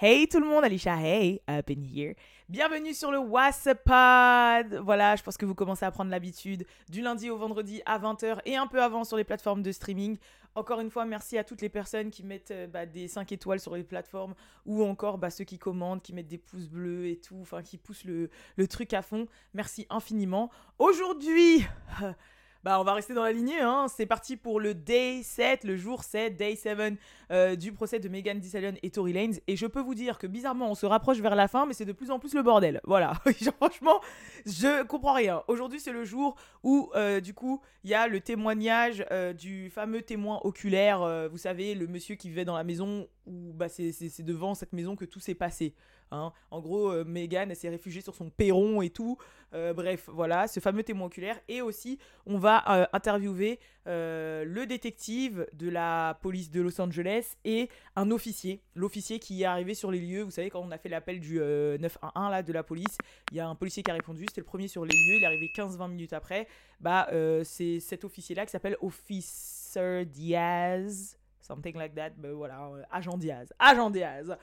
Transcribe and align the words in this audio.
Hey 0.00 0.28
tout 0.28 0.38
le 0.38 0.46
monde, 0.46 0.62
Alicia, 0.62 0.96
hey, 1.00 1.40
up 1.50 1.68
in 1.70 1.82
here. 1.82 2.14
Bienvenue 2.48 2.94
sur 2.94 3.10
le 3.10 3.18
WhatsApp 3.18 3.82
Voilà, 3.84 5.16
je 5.16 5.24
pense 5.24 5.36
que 5.36 5.44
vous 5.44 5.56
commencez 5.56 5.84
à 5.84 5.90
prendre 5.90 6.12
l'habitude 6.12 6.64
du 6.88 7.00
lundi 7.00 7.30
au 7.30 7.36
vendredi 7.36 7.82
à 7.84 7.98
20h 7.98 8.38
et 8.44 8.54
un 8.54 8.68
peu 8.68 8.80
avant 8.80 9.02
sur 9.02 9.16
les 9.16 9.24
plateformes 9.24 9.60
de 9.60 9.72
streaming. 9.72 10.16
Encore 10.54 10.78
une 10.78 10.90
fois, 10.92 11.04
merci 11.04 11.36
à 11.36 11.42
toutes 11.42 11.62
les 11.62 11.68
personnes 11.68 12.12
qui 12.12 12.22
mettent 12.22 12.52
euh, 12.52 12.68
bah, 12.68 12.86
des 12.86 13.08
5 13.08 13.32
étoiles 13.32 13.58
sur 13.58 13.74
les 13.74 13.82
plateformes 13.82 14.36
ou 14.66 14.84
encore 14.84 15.18
bah, 15.18 15.30
ceux 15.30 15.42
qui 15.42 15.58
commandent, 15.58 16.00
qui 16.00 16.12
mettent 16.12 16.28
des 16.28 16.38
pouces 16.38 16.68
bleus 16.68 17.08
et 17.08 17.16
tout, 17.16 17.38
enfin 17.40 17.64
qui 17.64 17.76
poussent 17.76 18.04
le, 18.04 18.30
le 18.54 18.68
truc 18.68 18.92
à 18.92 19.02
fond. 19.02 19.26
Merci 19.52 19.88
infiniment. 19.90 20.48
Aujourd'hui, 20.78 21.66
Bah, 22.64 22.80
on 22.80 22.84
va 22.84 22.94
rester 22.94 23.14
dans 23.14 23.22
la 23.22 23.32
lignée. 23.32 23.60
Hein. 23.60 23.86
C'est 23.88 24.06
parti 24.06 24.36
pour 24.36 24.58
le 24.58 24.74
day 24.74 25.22
7, 25.22 25.64
le 25.64 25.76
jour 25.76 26.02
7, 26.02 26.36
day 26.36 26.56
7 26.56 26.98
euh, 27.30 27.56
du 27.56 27.72
procès 27.72 28.00
de 28.00 28.08
Megan 28.08 28.40
Thee 28.40 28.78
et 28.82 28.90
Tory 28.90 29.12
Lanez. 29.12 29.40
Et 29.46 29.56
je 29.56 29.66
peux 29.66 29.80
vous 29.80 29.94
dire 29.94 30.18
que 30.18 30.26
bizarrement, 30.26 30.70
on 30.70 30.74
se 30.74 30.86
rapproche 30.86 31.18
vers 31.18 31.36
la 31.36 31.46
fin, 31.46 31.66
mais 31.66 31.74
c'est 31.74 31.84
de 31.84 31.92
plus 31.92 32.10
en 32.10 32.18
plus 32.18 32.34
le 32.34 32.42
bordel. 32.42 32.80
Voilà. 32.84 33.12
franchement, 33.58 34.00
je 34.44 34.82
comprends 34.84 35.14
rien. 35.14 35.42
Aujourd'hui, 35.46 35.78
c'est 35.78 35.92
le 35.92 36.04
jour 36.04 36.36
où, 36.64 36.90
euh, 36.94 37.20
du 37.20 37.32
coup, 37.32 37.60
il 37.84 37.90
y 37.90 37.94
a 37.94 38.08
le 38.08 38.20
témoignage 38.20 39.04
euh, 39.12 39.32
du 39.32 39.70
fameux 39.70 40.02
témoin 40.02 40.40
oculaire. 40.42 41.28
vous 41.30 41.38
savez, 41.38 41.74
le 41.74 41.86
monsieur 41.86 42.16
qui 42.16 42.28
vivait 42.28 42.44
dans 42.44 42.56
la 42.56 42.64
maison 42.64 43.06
où 43.28 43.52
bah, 43.52 43.68
c'est 43.68 44.22
devant 44.22 44.54
cette 44.54 44.72
maison 44.72 44.96
que 44.96 45.04
tout 45.04 45.20
s'est 45.20 45.34
passé. 45.34 45.74
Hein. 46.10 46.32
En 46.50 46.60
gros, 46.60 46.90
euh, 46.90 47.04
Megan, 47.04 47.54
s'est 47.54 47.68
réfugiée 47.68 48.00
sur 48.00 48.14
son 48.14 48.30
perron 48.30 48.82
et 48.82 48.90
tout. 48.90 49.18
Euh, 49.54 49.72
bref, 49.72 50.08
voilà, 50.12 50.48
ce 50.48 50.60
fameux 50.60 50.82
témoin 50.82 51.06
oculaire. 51.06 51.38
Et 51.48 51.60
aussi, 51.60 51.98
on 52.26 52.38
va 52.38 52.64
euh, 52.68 52.86
interviewer 52.92 53.58
le 53.90 54.66
détective 54.66 55.46
de 55.54 55.70
la 55.70 56.18
police 56.20 56.50
de 56.50 56.60
Los 56.60 56.78
Angeles 56.78 57.36
et 57.46 57.70
un 57.96 58.10
officier. 58.10 58.60
L'officier 58.74 59.18
qui 59.18 59.42
est 59.42 59.46
arrivé 59.46 59.72
sur 59.72 59.90
les 59.90 59.98
lieux. 59.98 60.20
Vous 60.20 60.30
savez, 60.30 60.50
quand 60.50 60.60
on 60.60 60.70
a 60.70 60.76
fait 60.76 60.90
l'appel 60.90 61.20
du 61.20 61.38
911 61.38 62.30
là, 62.30 62.42
de 62.42 62.52
la 62.52 62.62
police, 62.62 62.98
il 63.30 63.38
y 63.38 63.40
a 63.40 63.48
un 63.48 63.54
policier 63.54 63.82
qui 63.82 63.90
a 63.90 63.94
répondu. 63.94 64.26
C'était 64.28 64.42
le 64.42 64.46
premier 64.46 64.68
sur 64.68 64.84
les 64.84 64.94
lieux. 64.94 65.16
Il 65.16 65.22
est 65.22 65.26
arrivé 65.26 65.46
15-20 65.56 65.88
minutes 65.88 66.12
après. 66.12 66.48
Bah, 66.80 67.08
c'est 67.44 67.80
cet 67.80 68.04
officier-là 68.04 68.44
qui 68.44 68.52
s'appelle 68.52 68.76
Officer 68.82 70.04
Diaz. 70.04 71.17
Something 71.48 71.76
like 71.76 71.94
that. 71.94 72.10
Ben 72.18 72.32
voilà, 72.32 72.70
agent 72.90 73.16
Diaz. 73.16 73.52
Agent 73.58 73.90
Diaz. 73.90 74.36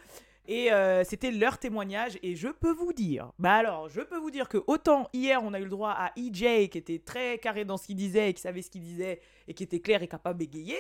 Et 0.48 0.72
euh, 0.72 1.04
c'était 1.04 1.32
leur 1.32 1.58
témoignage. 1.58 2.18
Et 2.22 2.36
je 2.36 2.48
peux 2.48 2.72
vous 2.72 2.94
dire, 2.94 3.32
bah 3.40 3.56
alors, 3.56 3.90
je 3.90 4.02
peux 4.02 4.18
vous 4.18 4.32
dire 4.32 4.50
que 4.50 4.64
autant 4.68 5.08
hier, 5.14 5.42
on 5.44 5.54
a 5.54 5.60
eu 5.60 5.64
le 5.64 5.70
droit 5.70 5.92
à 5.92 6.12
EJ 6.18 6.70
qui 6.70 6.78
était 6.78 7.00
très 7.00 7.38
carré 7.40 7.66
dans 7.66 7.78
ce 7.78 7.88
qu'il 7.88 7.96
disait 7.96 8.30
et 8.30 8.34
qui 8.34 8.42
savait 8.42 8.62
ce 8.62 8.70
qu'il 8.70 8.82
disait 8.82 9.22
et 9.48 9.54
qui 9.54 9.64
était 9.64 9.80
clair 9.80 10.02
et 10.04 10.08
capable 10.08 10.40
d'égayer. 10.40 10.78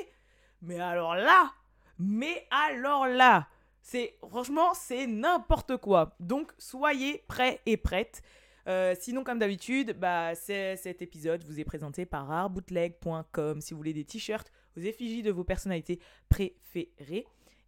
Mais 0.61 0.79
alors 0.79 1.15
là, 1.15 1.51
mais 1.99 2.47
alors 2.51 3.07
là, 3.07 3.47
c'est 3.81 4.15
franchement, 4.27 4.73
c'est 4.73 5.07
n'importe 5.07 5.77
quoi. 5.77 6.15
Donc, 6.19 6.51
soyez 6.57 7.23
prêts 7.27 7.61
et 7.65 7.77
prêtes. 7.77 8.21
Euh, 8.67 8.95
sinon, 8.99 9.23
comme 9.23 9.37
d'habitude, 9.37 9.95
bah, 9.99 10.33
cet 10.33 11.01
épisode 11.01 11.43
vous 11.43 11.59
est 11.59 11.65
présenté 11.65 12.05
par 12.05 12.31
artbootleg.com 12.31 13.61
si 13.61 13.73
vous 13.73 13.77
voulez 13.77 13.93
des 13.93 14.05
t-shirts 14.05 14.51
aux 14.77 14.81
effigies 14.81 15.23
de 15.23 15.31
vos 15.31 15.43
personnalités 15.43 15.99
préférées. 16.29 17.25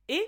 Et 0.07 0.23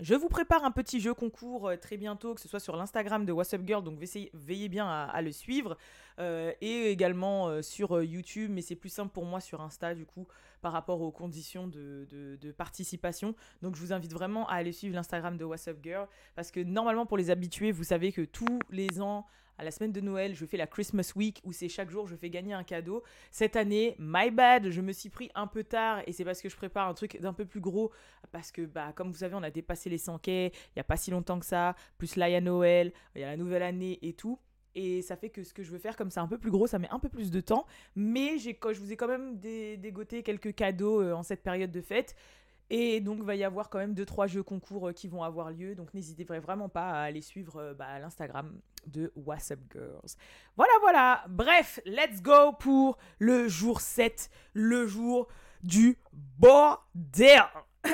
je 0.00 0.14
vous 0.14 0.28
prépare 0.28 0.64
un 0.64 0.70
petit 0.70 1.00
jeu 1.00 1.12
concours 1.12 1.68
euh, 1.68 1.76
très 1.76 1.96
bientôt, 1.96 2.34
que 2.34 2.40
ce 2.40 2.46
soit 2.46 2.60
sur 2.60 2.76
l'Instagram 2.76 3.24
de 3.24 3.32
What's 3.32 3.52
Up 3.54 3.62
Girl, 3.66 3.82
donc 3.82 3.98
veillez, 3.98 4.68
bien 4.68 4.86
à, 4.86 5.20
le 5.22 5.32
suivre, 5.32 5.76
euh, 6.20 6.52
et 6.60 6.90
également 6.90 7.48
euh, 7.48 7.62
sur 7.62 8.00
YouTube, 8.02 8.50
mais 8.52 8.62
c'est 8.62 8.76
plus 8.76 8.90
simple 8.90 9.12
pour 9.12 9.24
moi 9.24 9.40
sur 9.40 9.60
Insta 9.60 9.94
du 9.94 10.06
coup, 10.06 10.28
par 10.60 10.72
rapport 10.72 11.00
aux 11.00 11.10
conditions 11.10 11.66
de, 11.66 12.06
de, 12.40 12.52
participation. 12.52 13.34
Donc 13.60 13.74
je 13.74 13.80
vous 13.80 13.92
invite 13.92 14.12
vraiment 14.12 14.48
à 14.48 14.54
aller 14.54 14.72
suivre 14.72 14.94
l'Instagram 14.94 15.36
de 15.36 15.44
What's 15.44 15.66
Up 15.66 15.78
Girl, 15.82 16.06
parce 16.36 16.52
que 16.52 16.60
normalement 16.60 17.04
pour 17.04 17.16
les 17.16 17.30
habitués, 17.30 17.72
vous 17.72 17.84
savez 17.84 18.12
que 18.12 18.22
tous 18.22 18.60
les 18.70 19.00
ans, 19.00 19.26
à 19.58 19.64
la 19.64 19.70
semaine 19.72 19.92
de 19.92 20.00
Noël, 20.00 20.34
je 20.34 20.46
fais 20.46 20.56
la 20.56 20.66
Christmas 20.66 21.12
Week 21.16 21.40
où 21.44 21.52
c'est 21.52 21.68
chaque 21.68 21.90
jour 21.90 22.06
je 22.06 22.14
fais 22.16 22.30
gagner 22.30 22.54
un 22.54 22.62
cadeau. 22.62 23.02
Cette 23.30 23.56
année, 23.56 23.96
my 23.98 24.30
bad, 24.30 24.70
je 24.70 24.80
me 24.80 24.92
suis 24.92 25.10
pris 25.10 25.30
un 25.34 25.46
peu 25.46 25.64
tard 25.64 26.00
et 26.06 26.12
c'est 26.12 26.24
parce 26.24 26.40
que 26.40 26.48
je 26.48 26.56
prépare 26.56 26.88
un 26.88 26.94
truc 26.94 27.20
d'un 27.20 27.32
peu 27.32 27.44
plus 27.44 27.60
gros 27.60 27.90
parce 28.30 28.52
que 28.52 28.62
bah 28.62 28.92
comme 28.94 29.10
vous 29.10 29.18
savez, 29.18 29.34
on 29.34 29.42
a 29.42 29.50
dépassé 29.50 29.90
les 29.90 29.98
100 29.98 30.18
quais, 30.18 30.52
il 30.74 30.78
y 30.78 30.80
a 30.80 30.84
pas 30.84 30.96
si 30.96 31.10
longtemps 31.10 31.40
que 31.40 31.46
ça, 31.46 31.74
plus 31.98 32.16
là 32.16 32.28
il 32.28 32.32
y 32.32 32.36
a 32.36 32.40
Noël, 32.40 32.92
il 33.16 33.20
y 33.20 33.24
a 33.24 33.28
la 33.28 33.36
nouvelle 33.36 33.62
année 33.62 33.98
et 34.02 34.12
tout. 34.12 34.38
Et 34.74 35.02
ça 35.02 35.16
fait 35.16 35.30
que 35.30 35.42
ce 35.42 35.52
que 35.52 35.64
je 35.64 35.72
veux 35.72 35.78
faire, 35.78 35.96
comme 35.96 36.10
c'est 36.10 36.20
un 36.20 36.28
peu 36.28 36.38
plus 36.38 36.52
gros, 36.52 36.68
ça 36.68 36.78
met 36.78 36.88
un 36.90 37.00
peu 37.00 37.08
plus 37.08 37.32
de 37.32 37.40
temps. 37.40 37.66
Mais 37.96 38.38
je 38.38 38.80
vous 38.80 38.92
ai 38.92 38.96
quand 38.96 39.08
même 39.08 39.38
dégoté 39.40 40.22
quelques 40.22 40.54
cadeaux 40.54 41.02
euh, 41.02 41.14
en 41.14 41.24
cette 41.24 41.42
période 41.42 41.72
de 41.72 41.80
fête. 41.80 42.14
Et 42.70 43.00
donc, 43.00 43.22
va 43.22 43.34
y 43.34 43.44
avoir 43.44 43.70
quand 43.70 43.78
même 43.78 43.94
2-3 43.94 44.28
jeux 44.28 44.42
concours 44.42 44.88
euh, 44.88 44.92
qui 44.92 45.08
vont 45.08 45.22
avoir 45.22 45.50
lieu. 45.50 45.74
Donc, 45.74 45.94
n'hésitez 45.94 46.24
vraiment 46.24 46.68
pas 46.68 46.90
à 46.90 47.02
aller 47.02 47.22
suivre 47.22 47.56
euh, 47.56 47.74
bah, 47.74 47.98
l'Instagram 47.98 48.60
de 48.86 49.10
WhatsApp 49.16 49.60
Girls. 49.72 50.16
Voilà, 50.56 50.72
voilà. 50.80 51.24
Bref, 51.28 51.80
let's 51.86 52.20
go 52.20 52.52
pour 52.52 52.98
le 53.18 53.48
jour 53.48 53.80
7, 53.80 54.30
le 54.52 54.86
jour 54.86 55.28
du 55.62 55.98
bordel. 56.12 57.42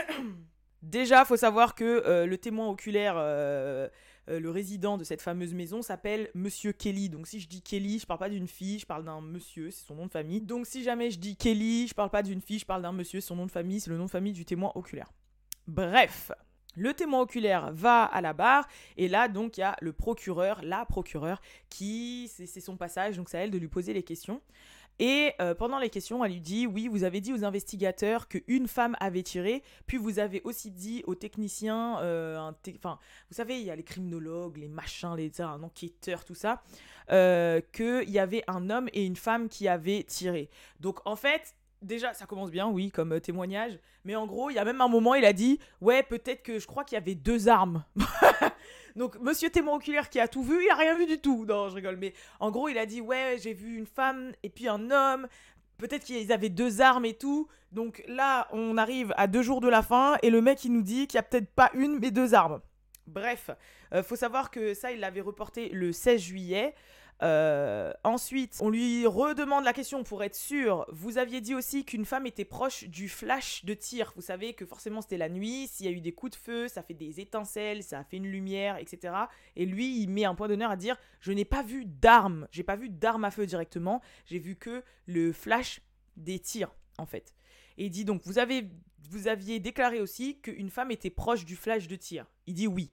Déjà, 0.83 1.25
faut 1.25 1.37
savoir 1.37 1.75
que 1.75 1.85
euh, 1.85 2.27
le 2.27 2.37
témoin 2.37 2.69
oculaire 2.69 3.15
le 4.27 4.51
résident 4.51 4.99
de 4.99 5.05
cette 5.05 5.23
fameuse 5.23 5.55
maison 5.55 5.83
s'appelle 5.83 6.31
Monsieur 6.35 6.73
Kelly. 6.73 7.09
Donc 7.09 7.27
si 7.27 7.41
je 7.41 7.49
dis 7.49 7.63
Kelly, 7.63 7.99
je 7.99 8.07
parle 8.07 8.21
pas 8.21 8.29
d'une 8.29 8.49
fille, 8.49 8.79
je 8.79 8.87
parle 8.87 9.05
d'un 9.05 9.21
monsieur, 9.21 9.71
c'est 9.71 9.87
son 9.87 9.95
nom 9.95 10.07
de 10.07 10.11
famille. 10.11 10.41
Donc 10.41 10.67
si 10.67 10.83
jamais 10.83 11.11
je 11.11 11.19
dis 11.19 11.37
Kelly, 11.37 11.89
je 11.89 11.95
parle 11.95 12.11
pas 12.11 12.23
d'une 12.23 12.41
fille, 12.41 12.59
je 12.59 12.67
parle 12.67 12.83
d'un 12.83 12.93
monsieur, 12.93 13.21
c'est 13.21 13.29
son 13.29 13.37
nom 13.37 13.47
de 13.47 13.51
famille, 13.51 13.81
c'est 13.81 13.91
le 13.91 13.99
nom 13.99 14.07
de 14.07 14.11
famille 14.11 14.33
du 14.33 14.45
témoin 14.45 14.73
oculaire. 14.75 15.13
Bref, 15.67 16.31
le 16.77 16.93
témoin 16.93 17.21
oculaire 17.21 17.73
va 17.73 18.05
à 18.05 18.21
la 18.21 18.33
barre 18.33 18.67
et 18.97 19.09
là 19.09 19.29
donc 19.29 19.57
il 19.57 19.61
y 19.61 19.65
a 19.65 19.77
le 19.81 19.93
procureur, 19.93 20.61
la 20.63 20.85
procureure 20.85 21.41
qui 21.69 22.29
c'est 22.29 22.61
son 22.61 22.77
passage 22.77 23.17
donc 23.17 23.29
c'est 23.29 23.39
à 23.39 23.41
elle 23.43 23.51
de 23.51 23.59
lui 23.59 23.69
poser 23.69 23.93
les 23.93 24.03
questions. 24.03 24.41
Et 24.99 25.33
euh, 25.41 25.55
pendant 25.55 25.79
les 25.79 25.91
questions, 25.91 26.25
elle 26.25 26.33
lui 26.33 26.41
dit 26.41 26.67
Oui, 26.67 26.89
vous 26.89 27.05
avez 27.05 27.21
dit 27.21 27.33
aux 27.33 27.45
investigateurs 27.45 28.29
qu'une 28.29 28.69
femme 28.69 28.97
avait 29.01 29.23
tiré, 29.23 29.63
puis 29.87 29.97
vous 29.97 30.19
avez 30.19 30.41
aussi 30.45 30.71
dit 30.71 31.03
aux 31.07 31.15
techniciens, 31.15 31.99
euh, 32.01 32.53
enfin, 32.77 32.99
vous 33.31 33.35
savez, 33.35 33.59
il 33.59 33.67
y 33.67 33.71
a 33.71 33.77
les 33.77 33.83
criminologues, 33.83 34.57
les 34.57 34.69
machins, 34.69 35.15
les 35.17 35.41
un 35.41 35.63
enquêteur, 35.63 36.25
tout 36.25 36.35
ça, 36.35 36.63
euh, 37.11 37.61
qu'il 37.73 38.09
y 38.11 38.19
avait 38.19 38.45
un 38.47 38.71
homme 38.71 38.89
et 38.93 39.05
une 39.05 39.17
femme 39.17 39.49
qui 39.49 39.67
avaient 39.67 40.05
tiré. 40.05 40.49
Donc 40.79 41.01
en 41.05 41.17
fait, 41.17 41.57
déjà, 41.83 42.15
ça 42.15 42.27
commence 42.27 42.51
bien, 42.51 42.69
oui, 42.69 42.91
comme 42.91 43.21
témoignage. 43.21 43.79
Mais 44.05 44.15
en 44.15 44.27
gros, 44.27 44.51
il 44.51 44.55
y 44.55 44.59
a 44.59 44.65
même 44.65 44.81
un 44.81 44.89
moment, 44.89 45.15
il 45.15 45.25
a 45.25 45.33
dit 45.33 45.59
Ouais, 45.81 46.03
peut-être 46.03 46.43
que 46.43 46.59
je 46.59 46.67
crois 46.67 46.85
qu'il 46.85 46.97
y 46.97 47.01
avait 47.01 47.17
deux 47.17 47.49
armes. 47.49 47.85
Donc, 48.97 49.19
monsieur 49.21 49.51
témoin 49.51 49.77
oculaire 49.77 50.09
qui 50.09 50.21
a 50.21 50.29
tout 50.29 50.43
vu, 50.43 50.65
il 50.65 50.71
a 50.71 50.77
rien 50.77 50.97
vu 50.97 51.07
du 51.07 51.19
tout. 51.19 51.45
Non, 51.47 51.69
je 51.69 51.75
rigole. 51.75 51.97
Mais 51.97 52.15
en 52.39 52.51
gros, 52.51 52.69
il 52.69 52.79
a 52.79 52.87
dit 52.87 53.01
Ouais, 53.01 53.37
j'ai 53.41 53.53
vu 53.53 53.77
une 53.77 53.87
femme 53.87 54.33
et 54.43 54.49
puis 54.49 54.69
un 54.69 54.91
homme. 54.91 55.27
Peut-être 55.79 56.05
qu'ils 56.05 56.33
avaient 56.33 56.51
deux 56.51 56.81
armes 56.81 57.05
et 57.05 57.15
tout. 57.15 57.49
Donc 57.73 58.05
là, 58.07 58.47
on 58.53 58.77
arrive 58.77 59.13
à 59.17 59.27
deux 59.27 59.43
jours 59.43 59.61
de 59.61 59.69
la 59.69 59.83
fin 59.83 60.17
et 60.23 60.31
le 60.31 60.41
mec, 60.41 60.65
il 60.65 60.73
nous 60.73 60.83
dit 60.83 61.09
qu'il 61.09 61.19
n'y 61.19 61.21
a 61.21 61.25
peut-être 61.25 61.51
pas 61.51 61.71
une, 61.75 61.99
mais 61.99 62.13
deux 62.13 62.35
armes. 62.35 62.61
Bref, 63.07 63.51
euh, 63.93 64.03
faut 64.03 64.17
savoir 64.17 64.51
que 64.51 64.75
ça, 64.75 64.93
il 64.93 65.01
l'avait 65.01 65.21
reporté 65.21 65.69
le 65.71 65.93
16 65.93 66.21
juillet. 66.21 66.75
Euh, 67.23 67.93
ensuite, 68.03 68.59
on 68.61 68.71
lui 68.71 69.07
redemande 69.07 69.65
la 69.65 69.73
question 69.73 70.03
pour 70.03 70.23
être 70.25 70.35
sûr. 70.35 70.85
Vous 70.93 71.19
aviez 71.19 71.41
dit 71.41 71.55
aussi 71.55 71.85
qu'une 71.85 72.05
femme 72.05 72.27
était 72.27 72.45
proche 72.45 72.85
du 72.85 73.09
flash 73.09 73.65
de 73.65 73.75
tir. 73.75 74.13
Vous 74.17 74.23
savez 74.23 74.55
que 74.55 74.67
forcément 74.67 75.01
c'était 75.01 75.17
la 75.17 75.29
nuit. 75.29 75.69
S'il 75.69 75.87
y 75.87 75.89
a 75.89 75.93
eu 75.93 76.01
des 76.01 76.13
coups 76.13 76.33
de 76.33 76.37
feu, 76.37 76.69
ça 76.69 76.83
fait 76.83 76.95
des 76.95 77.21
étincelles, 77.21 77.83
ça 77.83 78.01
a 78.01 78.05
fait 78.05 78.17
une 78.17 78.27
lumière, 78.27 78.77
etc. 78.79 79.15
Et 79.57 79.65
lui, 79.65 80.01
il 80.01 80.09
met 80.09 80.25
un 80.25 80.35
point 80.35 80.49
d'honneur 80.49 80.71
à 80.71 80.77
dire 80.77 80.97
Je 81.21 81.33
n'ai 81.33 81.45
pas 81.45 81.63
vu 81.63 81.85
d'armes. 81.87 82.49
J'ai 82.51 82.65
pas 82.65 82.77
vu 82.77 82.89
d'armes 82.91 83.25
à 83.25 83.31
feu 83.31 83.47
directement. 83.47 84.01
J'ai 84.27 84.39
vu 84.39 84.57
que 84.57 84.83
le 85.07 85.33
flash 85.33 85.81
des 86.17 86.39
tirs, 86.39 86.75
en 86.99 87.07
fait. 87.07 87.35
Et 87.79 87.87
il 87.87 87.91
dit 87.91 88.05
donc 88.05 88.23
Vous, 88.25 88.39
avez, 88.39 88.69
vous 89.09 89.29
aviez 89.29 89.61
déclaré 89.61 90.01
aussi 90.01 90.41
qu'une 90.41 90.71
femme 90.71 90.91
était 90.91 91.11
proche 91.11 91.45
du 91.45 91.57
flash 91.57 91.87
de 91.87 91.97
tir. 91.97 92.27
Il 92.47 92.55
dit 92.55 92.67
oui. 92.67 92.91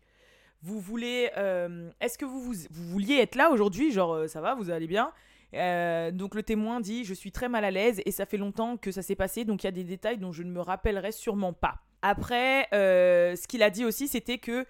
Vous 0.63 0.79
voulez. 0.79 1.31
Euh, 1.37 1.89
est-ce 1.99 2.17
que 2.17 2.25
vous, 2.25 2.53
vouliez 2.69 3.15
être 3.15 3.35
là 3.35 3.49
aujourd'hui 3.51 3.91
Genre, 3.91 4.13
euh, 4.13 4.27
ça 4.27 4.41
va, 4.41 4.55
vous 4.55 4.69
allez 4.69 4.87
bien? 4.87 5.11
Euh, 5.53 6.11
donc 6.11 6.35
le 6.35 6.43
témoin 6.43 6.79
dit 6.79 7.03
je 7.03 7.13
suis 7.13 7.33
très 7.33 7.49
mal 7.49 7.65
à 7.65 7.71
l'aise 7.71 8.01
et 8.05 8.11
ça 8.11 8.25
fait 8.25 8.37
longtemps 8.37 8.77
que 8.77 8.89
ça 8.89 9.01
s'est 9.01 9.17
passé 9.17 9.43
donc 9.43 9.63
il 9.63 9.67
y 9.67 9.67
a 9.67 9.71
des 9.71 9.83
détails 9.83 10.17
dont 10.17 10.31
je 10.31 10.43
ne 10.43 10.49
me 10.49 10.61
rappellerai 10.61 11.11
sûrement 11.11 11.51
pas. 11.51 11.81
Après 12.01 12.69
ce 12.71 13.47
qu'il 13.47 13.61
a 13.61 13.69
dit 13.69 13.83
aussi 13.83 14.07
c'était 14.07 14.37
que 14.37 14.65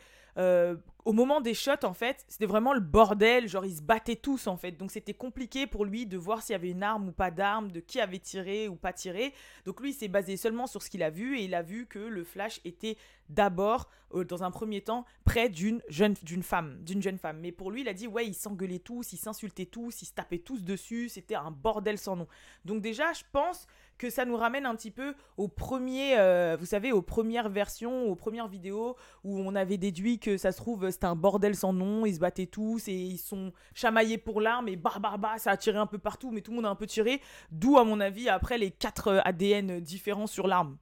au 1.05 1.13
moment 1.13 1.41
des 1.41 1.53
shots, 1.53 1.83
en 1.83 1.93
fait, 1.93 2.23
c'était 2.27 2.45
vraiment 2.45 2.73
le 2.73 2.79
bordel. 2.79 3.47
Genre, 3.47 3.65
ils 3.65 3.77
se 3.77 3.81
battaient 3.81 4.15
tous, 4.15 4.47
en 4.47 4.57
fait. 4.57 4.71
Donc, 4.71 4.91
c'était 4.91 5.13
compliqué 5.13 5.67
pour 5.67 5.85
lui 5.85 6.05
de 6.05 6.17
voir 6.17 6.41
s'il 6.41 6.53
y 6.53 6.55
avait 6.55 6.69
une 6.69 6.83
arme 6.83 7.09
ou 7.09 7.11
pas 7.11 7.31
d'arme, 7.31 7.71
de 7.71 7.79
qui 7.79 7.99
avait 7.99 8.19
tiré 8.19 8.67
ou 8.67 8.75
pas 8.75 8.93
tiré. 8.93 9.33
Donc, 9.65 9.79
lui, 9.81 9.91
il 9.91 9.93
s'est 9.93 10.07
basé 10.07 10.37
seulement 10.37 10.67
sur 10.67 10.81
ce 10.81 10.89
qu'il 10.89 11.03
a 11.03 11.09
vu 11.09 11.37
et 11.37 11.45
il 11.45 11.55
a 11.55 11.61
vu 11.61 11.85
que 11.85 11.99
le 11.99 12.23
flash 12.23 12.61
était 12.65 12.97
d'abord, 13.29 13.89
euh, 14.13 14.25
dans 14.25 14.43
un 14.43 14.51
premier 14.51 14.81
temps, 14.81 15.05
près 15.23 15.49
d'une 15.49 15.81
jeune, 15.87 16.15
d'une 16.23 16.43
femme, 16.43 16.83
d'une 16.83 17.01
jeune 17.01 17.17
femme. 17.17 17.39
Mais 17.39 17.51
pour 17.51 17.71
lui, 17.71 17.81
il 17.81 17.87
a 17.87 17.93
dit, 17.93 18.07
ouais, 18.07 18.27
ils 18.27 18.33
s'engueulaient 18.33 18.79
tous, 18.79 19.13
ils 19.13 19.17
s'insultaient 19.17 19.65
tous, 19.65 20.01
ils 20.01 20.05
se 20.05 20.13
tapaient 20.13 20.39
tous 20.39 20.63
dessus. 20.63 21.09
C'était 21.09 21.35
un 21.35 21.51
bordel 21.51 21.97
sans 21.97 22.15
nom. 22.15 22.27
Donc, 22.65 22.81
déjà, 22.81 23.13
je 23.13 23.23
pense 23.31 23.67
que 24.01 24.09
ça 24.09 24.25
nous 24.25 24.35
ramène 24.35 24.65
un 24.65 24.75
petit 24.75 24.89
peu 24.89 25.13
au 25.37 25.47
premier, 25.47 26.17
euh, 26.17 26.57
vous 26.59 26.65
savez, 26.65 26.91
aux 26.91 27.03
premières 27.03 27.49
versions, 27.49 28.05
aux 28.05 28.15
premières 28.15 28.47
vidéos 28.47 28.95
où 29.23 29.39
on 29.39 29.53
avait 29.53 29.77
déduit 29.77 30.17
que 30.17 30.37
ça 30.37 30.51
se 30.51 30.57
trouve 30.57 30.89
c'était 30.89 31.05
un 31.05 31.15
bordel 31.15 31.55
sans 31.55 31.71
nom, 31.71 32.07
ils 32.07 32.15
se 32.15 32.19
battaient 32.19 32.47
tous 32.47 32.87
et 32.87 32.93
ils 32.93 33.19
sont 33.19 33.53
chamaillés 33.75 34.17
pour 34.17 34.41
l'arme 34.41 34.67
et 34.69 34.75
bah 34.75 34.95
bah 34.99 35.17
bah 35.19 35.37
ça 35.37 35.51
a 35.51 35.57
tiré 35.57 35.77
un 35.77 35.85
peu 35.85 35.99
partout, 35.99 36.31
mais 36.31 36.41
tout 36.41 36.49
le 36.49 36.55
monde 36.55 36.65
a 36.65 36.69
un 36.69 36.75
peu 36.75 36.87
tiré, 36.87 37.21
d'où 37.51 37.77
à 37.77 37.83
mon 37.83 37.99
avis 37.99 38.27
après 38.27 38.57
les 38.57 38.71
quatre 38.71 39.09
euh, 39.09 39.19
ADN 39.23 39.79
différents 39.79 40.25
sur 40.25 40.47
l'arme. 40.47 40.77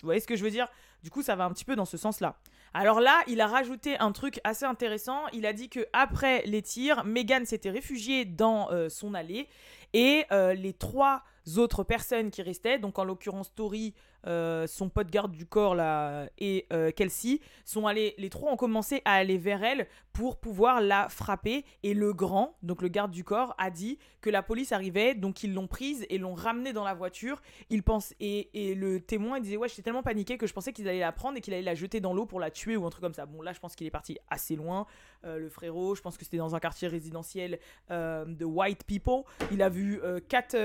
Vous 0.00 0.06
voyez 0.06 0.20
ce 0.20 0.28
que 0.28 0.36
je 0.36 0.44
veux 0.44 0.50
dire? 0.52 0.68
Du 1.02 1.10
coup, 1.10 1.22
ça 1.22 1.34
va 1.34 1.46
un 1.46 1.50
petit 1.50 1.64
peu 1.64 1.74
dans 1.74 1.84
ce 1.84 1.96
sens-là. 1.96 2.38
Alors 2.72 3.00
là, 3.00 3.20
il 3.26 3.40
a 3.40 3.48
rajouté 3.48 3.98
un 3.98 4.12
truc 4.12 4.40
assez 4.44 4.64
intéressant. 4.64 5.26
Il 5.32 5.44
a 5.44 5.52
dit 5.52 5.68
que 5.68 5.88
après 5.92 6.42
les 6.46 6.62
tirs, 6.62 7.04
Megan 7.04 7.44
s'était 7.46 7.70
réfugiée 7.70 8.24
dans 8.24 8.70
euh, 8.70 8.88
son 8.88 9.14
allée 9.14 9.48
et 9.92 10.24
les 10.30 10.72
trois 10.72 11.24
autres 11.56 11.84
personnes 11.84 12.30
qui 12.30 12.42
restaient, 12.42 12.78
donc 12.78 12.98
en 12.98 13.04
l'occurrence 13.04 13.54
Tori, 13.54 13.94
euh, 14.26 14.66
son 14.66 14.88
pote 14.88 15.10
garde 15.10 15.32
du 15.32 15.46
corps 15.46 15.74
là, 15.74 16.28
et 16.38 16.66
euh, 16.72 16.90
Kelsey, 16.90 17.40
sont 17.64 17.86
allés, 17.86 18.14
les 18.18 18.30
trois 18.30 18.52
ont 18.52 18.56
commencé 18.56 19.02
à 19.04 19.14
aller 19.14 19.38
vers 19.38 19.62
elle 19.64 19.86
pour 20.12 20.38
pouvoir 20.38 20.80
la 20.80 21.08
frapper. 21.08 21.64
Et 21.82 21.94
le 21.94 22.12
grand, 22.12 22.56
donc 22.62 22.82
le 22.82 22.88
garde 22.88 23.10
du 23.10 23.24
corps, 23.24 23.54
a 23.58 23.70
dit 23.70 23.98
que 24.20 24.30
la 24.30 24.42
police 24.42 24.72
arrivait, 24.72 25.14
donc 25.14 25.42
ils 25.42 25.54
l'ont 25.54 25.66
prise 25.66 26.06
et 26.10 26.18
l'ont 26.18 26.34
ramenée 26.34 26.72
dans 26.72 26.84
la 26.84 26.94
voiture. 26.94 27.40
Il 27.70 27.82
pense, 27.82 28.14
et, 28.20 28.50
et 28.54 28.74
le 28.74 29.00
témoin 29.00 29.40
disait 29.40 29.56
Ouais, 29.56 29.68
j'étais 29.68 29.82
tellement 29.82 30.02
paniqué 30.02 30.36
que 30.36 30.46
je 30.46 30.52
pensais 30.52 30.72
qu'ils 30.72 30.88
allaient 30.88 31.00
la 31.00 31.12
prendre 31.12 31.38
et 31.38 31.40
qu'il 31.40 31.54
allait 31.54 31.62
la 31.62 31.74
jeter 31.74 32.00
dans 32.00 32.12
l'eau 32.12 32.26
pour 32.26 32.40
la 32.40 32.50
tuer 32.50 32.76
ou 32.76 32.86
un 32.86 32.90
truc 32.90 33.02
comme 33.02 33.14
ça. 33.14 33.26
Bon, 33.26 33.42
là, 33.42 33.52
je 33.52 33.60
pense 33.60 33.74
qu'il 33.74 33.86
est 33.86 33.92
parti 33.92 34.18
assez 34.28 34.56
loin. 34.56 34.86
Euh, 35.24 35.38
le 35.38 35.48
frérot, 35.48 35.94
je 35.94 36.02
pense 36.02 36.16
que 36.16 36.24
c'était 36.24 36.36
dans 36.36 36.54
un 36.54 36.60
quartier 36.60 36.88
résidentiel 36.88 37.58
de 37.88 38.44
white 38.44 38.84
people. 38.84 39.22
Il 39.50 39.62
a 39.62 39.68
vu 39.68 40.00
quatre 40.28 40.56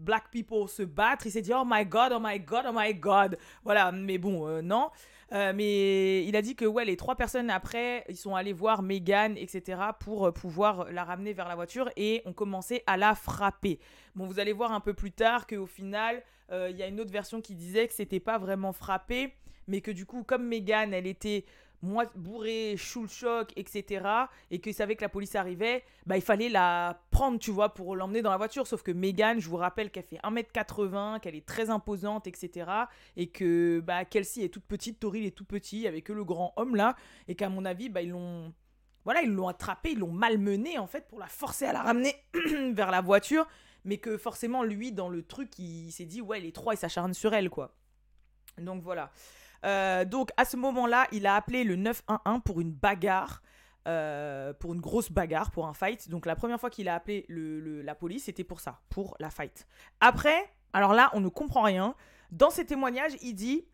black 0.00 0.30
people 0.30 0.68
se 0.68 0.82
battre, 0.82 1.26
il 1.26 1.30
s'est 1.30 1.42
dit 1.42 1.52
oh 1.54 1.64
my 1.66 1.84
god, 1.84 2.12
oh 2.14 2.20
my 2.20 2.38
god, 2.40 2.64
oh 2.68 2.72
my 2.74 2.94
god. 2.94 3.38
Voilà, 3.64 3.92
mais 3.92 4.18
bon, 4.18 4.48
euh, 4.48 4.62
non. 4.62 4.90
Euh, 5.32 5.52
mais 5.54 6.24
il 6.24 6.34
a 6.34 6.42
dit 6.42 6.56
que 6.56 6.64
ouais, 6.64 6.84
les 6.84 6.96
trois 6.96 7.14
personnes 7.14 7.50
après, 7.50 8.04
ils 8.08 8.16
sont 8.16 8.34
allés 8.34 8.52
voir 8.52 8.82
Megan, 8.82 9.36
etc., 9.36 9.80
pour 10.00 10.26
euh, 10.26 10.32
pouvoir 10.32 10.90
la 10.90 11.04
ramener 11.04 11.32
vers 11.32 11.48
la 11.48 11.54
voiture 11.54 11.88
et 11.96 12.22
ont 12.24 12.32
commencé 12.32 12.82
à 12.86 12.96
la 12.96 13.14
frapper. 13.14 13.78
Bon, 14.16 14.26
vous 14.26 14.40
allez 14.40 14.52
voir 14.52 14.72
un 14.72 14.80
peu 14.80 14.92
plus 14.92 15.12
tard 15.12 15.46
qu'au 15.46 15.66
final, 15.66 16.22
il 16.52 16.76
y 16.76 16.82
a 16.82 16.88
une 16.88 16.98
autre 16.98 17.12
version 17.12 17.40
qui 17.40 17.54
disait 17.54 17.86
que 17.86 17.94
c'était 17.94 18.18
pas 18.18 18.36
vraiment 18.36 18.72
frappé, 18.72 19.34
mais 19.68 19.80
que 19.80 19.92
du 19.92 20.04
coup, 20.04 20.24
comme 20.24 20.48
Megan, 20.48 20.92
elle 20.92 21.06
était 21.06 21.44
moi 21.82 22.04
bourré, 22.14 22.76
chou 22.76 23.02
le 23.02 23.08
choc, 23.08 23.52
etc. 23.56 24.06
Et 24.50 24.60
qu'il 24.60 24.74
savait 24.74 24.96
que 24.96 25.02
la 25.02 25.08
police 25.08 25.34
arrivait, 25.34 25.82
bah 26.06 26.16
il 26.16 26.22
fallait 26.22 26.48
la 26.48 27.02
prendre, 27.10 27.38
tu 27.38 27.50
vois, 27.50 27.74
pour 27.74 27.96
l'emmener 27.96 28.22
dans 28.22 28.30
la 28.30 28.36
voiture. 28.36 28.66
Sauf 28.66 28.82
que 28.82 28.90
Megan, 28.90 29.40
je 29.40 29.48
vous 29.48 29.56
rappelle 29.56 29.90
qu'elle 29.90 30.04
fait 30.04 30.18
1m80, 30.18 31.20
qu'elle 31.20 31.34
est 31.34 31.46
très 31.46 31.70
imposante, 31.70 32.26
etc. 32.26 32.70
Et 33.16 33.28
que 33.28 33.80
bah, 33.80 34.04
Kelsey 34.04 34.44
est 34.44 34.48
toute 34.48 34.64
petite, 34.64 35.00
Tori 35.00 35.26
est 35.26 35.36
tout 35.36 35.44
petit, 35.44 35.86
avec 35.86 36.04
que 36.04 36.12
le 36.12 36.24
grand 36.24 36.52
homme 36.56 36.76
là. 36.76 36.96
Et 37.28 37.34
qu'à 37.34 37.48
mon 37.48 37.64
avis, 37.64 37.88
bah, 37.88 38.02
ils 38.02 38.10
l'ont. 38.10 38.52
Voilà, 39.04 39.22
ils 39.22 39.30
l'ont 39.30 39.48
attrapée, 39.48 39.92
ils 39.92 39.98
l'ont 39.98 40.12
malmenée 40.12 40.78
en 40.78 40.86
fait 40.86 41.08
pour 41.08 41.18
la 41.18 41.26
forcer 41.26 41.64
à 41.64 41.72
la 41.72 41.82
ramener 41.82 42.14
vers 42.72 42.90
la 42.90 43.00
voiture. 43.00 43.46
Mais 43.84 43.96
que 43.96 44.18
forcément, 44.18 44.62
lui, 44.62 44.92
dans 44.92 45.08
le 45.08 45.22
truc, 45.22 45.58
il 45.58 45.90
s'est 45.90 46.04
dit, 46.04 46.20
ouais, 46.20 46.38
les 46.38 46.52
trois, 46.52 46.74
ils 46.74 46.76
s'acharnent 46.76 47.14
sur 47.14 47.32
elle, 47.32 47.48
quoi. 47.48 47.74
Donc 48.58 48.82
voilà. 48.82 49.10
Euh, 49.64 50.04
donc 50.04 50.30
à 50.36 50.44
ce 50.44 50.56
moment-là, 50.56 51.06
il 51.12 51.26
a 51.26 51.36
appelé 51.36 51.64
le 51.64 51.76
911 51.76 52.40
pour 52.44 52.60
une 52.60 52.72
bagarre. 52.72 53.42
Euh, 53.88 54.52
pour 54.52 54.74
une 54.74 54.80
grosse 54.80 55.10
bagarre, 55.10 55.50
pour 55.50 55.66
un 55.66 55.72
fight. 55.72 56.10
Donc 56.10 56.26
la 56.26 56.36
première 56.36 56.60
fois 56.60 56.68
qu'il 56.68 56.86
a 56.86 56.94
appelé 56.94 57.24
la 57.28 57.94
police, 57.94 58.24
c'était 58.24 58.44
pour 58.44 58.60
ça, 58.60 58.78
pour 58.90 59.16
la 59.20 59.30
fight. 59.30 59.66
Après, 60.00 60.52
alors 60.74 60.92
là, 60.92 61.10
on 61.14 61.20
ne 61.20 61.28
comprend 61.28 61.62
rien. 61.62 61.94
Dans 62.30 62.50
ses 62.50 62.66
témoignages, 62.66 63.16
il 63.22 63.34
dit 63.34 63.64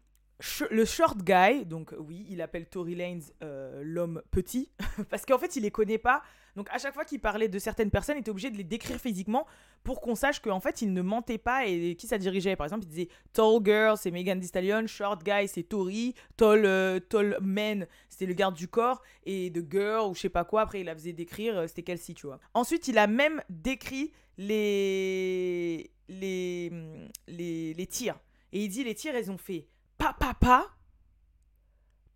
le 0.70 0.84
short 0.84 1.18
guy, 1.18 1.64
donc 1.64 1.94
oui, 1.98 2.26
il 2.28 2.42
appelle 2.42 2.66
Tory 2.68 2.94
Lanez 2.94 3.24
euh, 3.42 3.82
l'homme 3.84 4.22
petit, 4.30 4.70
parce 5.10 5.24
qu'en 5.26 5.38
fait, 5.38 5.56
il 5.56 5.62
les 5.62 5.70
connaît 5.70 5.98
pas. 5.98 6.22
Donc 6.56 6.68
à 6.70 6.78
chaque 6.78 6.94
fois 6.94 7.04
qu'il 7.04 7.20
parlait 7.20 7.48
de 7.48 7.58
certaines 7.58 7.90
personnes, 7.90 8.16
il 8.16 8.20
était 8.20 8.30
obligé 8.30 8.50
de 8.50 8.56
les 8.56 8.64
décrire 8.64 8.98
physiquement 8.98 9.46
pour 9.84 10.00
qu'on 10.00 10.14
sache 10.14 10.40
qu'en 10.40 10.58
fait, 10.58 10.80
il 10.80 10.92
ne 10.92 11.02
mentait 11.02 11.38
pas 11.38 11.66
et 11.66 11.94
qui 11.94 12.06
ça 12.06 12.16
dirigeait. 12.16 12.56
Par 12.56 12.64
exemple, 12.64 12.84
il 12.84 12.88
disait 12.88 13.08
Tall 13.34 13.60
girl, 13.62 13.96
c'est 13.96 14.10
Megan 14.10 14.40
Thee 14.40 14.48
Stallion, 14.48 14.86
short 14.86 15.22
guy, 15.22 15.46
c'est 15.46 15.64
Tory, 15.64 16.14
tall, 16.36 16.64
euh, 16.64 16.98
tall 16.98 17.36
man, 17.42 17.86
c'était 18.08 18.26
le 18.26 18.32
garde 18.32 18.54
du 18.54 18.68
corps, 18.68 19.02
et 19.24 19.50
de 19.50 19.64
girl 19.70 20.10
ou 20.10 20.14
je 20.14 20.22
sais 20.22 20.28
pas 20.30 20.44
quoi, 20.44 20.62
après 20.62 20.80
il 20.80 20.86
la 20.86 20.94
faisait 20.94 21.12
décrire, 21.12 21.58
euh, 21.58 21.66
c'était 21.66 21.82
Kelsey, 21.82 22.14
tu 22.14 22.26
vois. 22.26 22.40
Ensuite, 22.54 22.88
il 22.88 22.96
a 22.96 23.06
même 23.06 23.42
décrit 23.50 24.12
les, 24.38 25.90
les, 26.08 26.72
les, 27.28 27.74
les 27.74 27.86
tirs. 27.86 28.18
Et 28.52 28.64
il 28.64 28.68
dit 28.70 28.82
les 28.82 28.94
tirs, 28.94 29.14
elles 29.14 29.30
ont 29.30 29.38
fait 29.38 29.68
papa, 29.98 30.34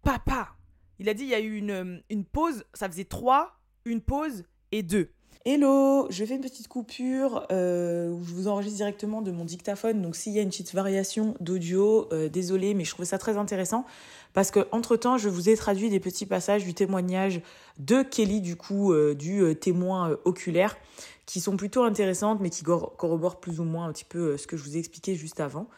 papa. 0.03 0.57
Il 0.99 1.09
a 1.09 1.15
dit 1.15 1.25
il 1.25 1.29
y 1.29 1.35
a 1.35 1.41
eu 1.41 1.59
une 1.59 2.25
pause, 2.25 2.65
ça 2.75 2.89
faisait 2.89 3.05
trois, 3.05 3.60
une 3.85 4.01
pause 4.01 4.45
et 4.73 4.83
deux. 4.83 5.09
Hello, 5.47 6.07
je 6.11 6.25
fais 6.25 6.35
une 6.35 6.43
petite 6.43 6.69
coupure 6.69 7.47
euh, 7.51 8.11
où 8.11 8.23
je 8.25 8.35
vous 8.35 8.47
enregistre 8.47 8.77
directement 8.77 9.23
de 9.23 9.31
mon 9.31 9.45
dictaphone. 9.45 10.03
Donc 10.03 10.15
s'il 10.17 10.35
y 10.35 10.39
a 10.39 10.43
une 10.43 10.51
petite 10.51 10.75
variation 10.75 11.35
d'audio, 11.41 12.09
euh, 12.13 12.29
désolé, 12.29 12.75
mais 12.75 12.85
je 12.85 12.91
trouvais 12.91 13.07
ça 13.07 13.17
très 13.17 13.39
intéressant 13.39 13.87
parce 14.35 14.51
que 14.51 14.67
entre 14.71 14.97
temps, 14.97 15.17
je 15.17 15.31
vous 15.31 15.49
ai 15.49 15.57
traduit 15.57 15.89
des 15.89 16.01
petits 16.01 16.27
passages 16.27 16.65
du 16.65 16.75
témoignage 16.75 17.41
de 17.79 18.03
Kelly, 18.03 18.43
du 18.43 18.57
coup, 18.57 18.93
euh, 18.93 19.15
du 19.15 19.57
témoin 19.57 20.17
oculaire, 20.25 20.77
qui 21.25 21.41
sont 21.41 21.57
plutôt 21.57 21.85
intéressantes, 21.85 22.41
mais 22.41 22.51
qui 22.51 22.63
corroborent 22.63 23.41
plus 23.41 23.61
ou 23.61 23.65
moins 23.65 23.87
un 23.87 23.93
petit 23.93 24.05
peu 24.05 24.37
ce 24.37 24.47
que 24.47 24.59
je 24.59 24.63
vous 24.63 24.77
ai 24.77 24.79
expliqué 24.79 25.15
juste 25.15 25.41
avant. 25.41 25.69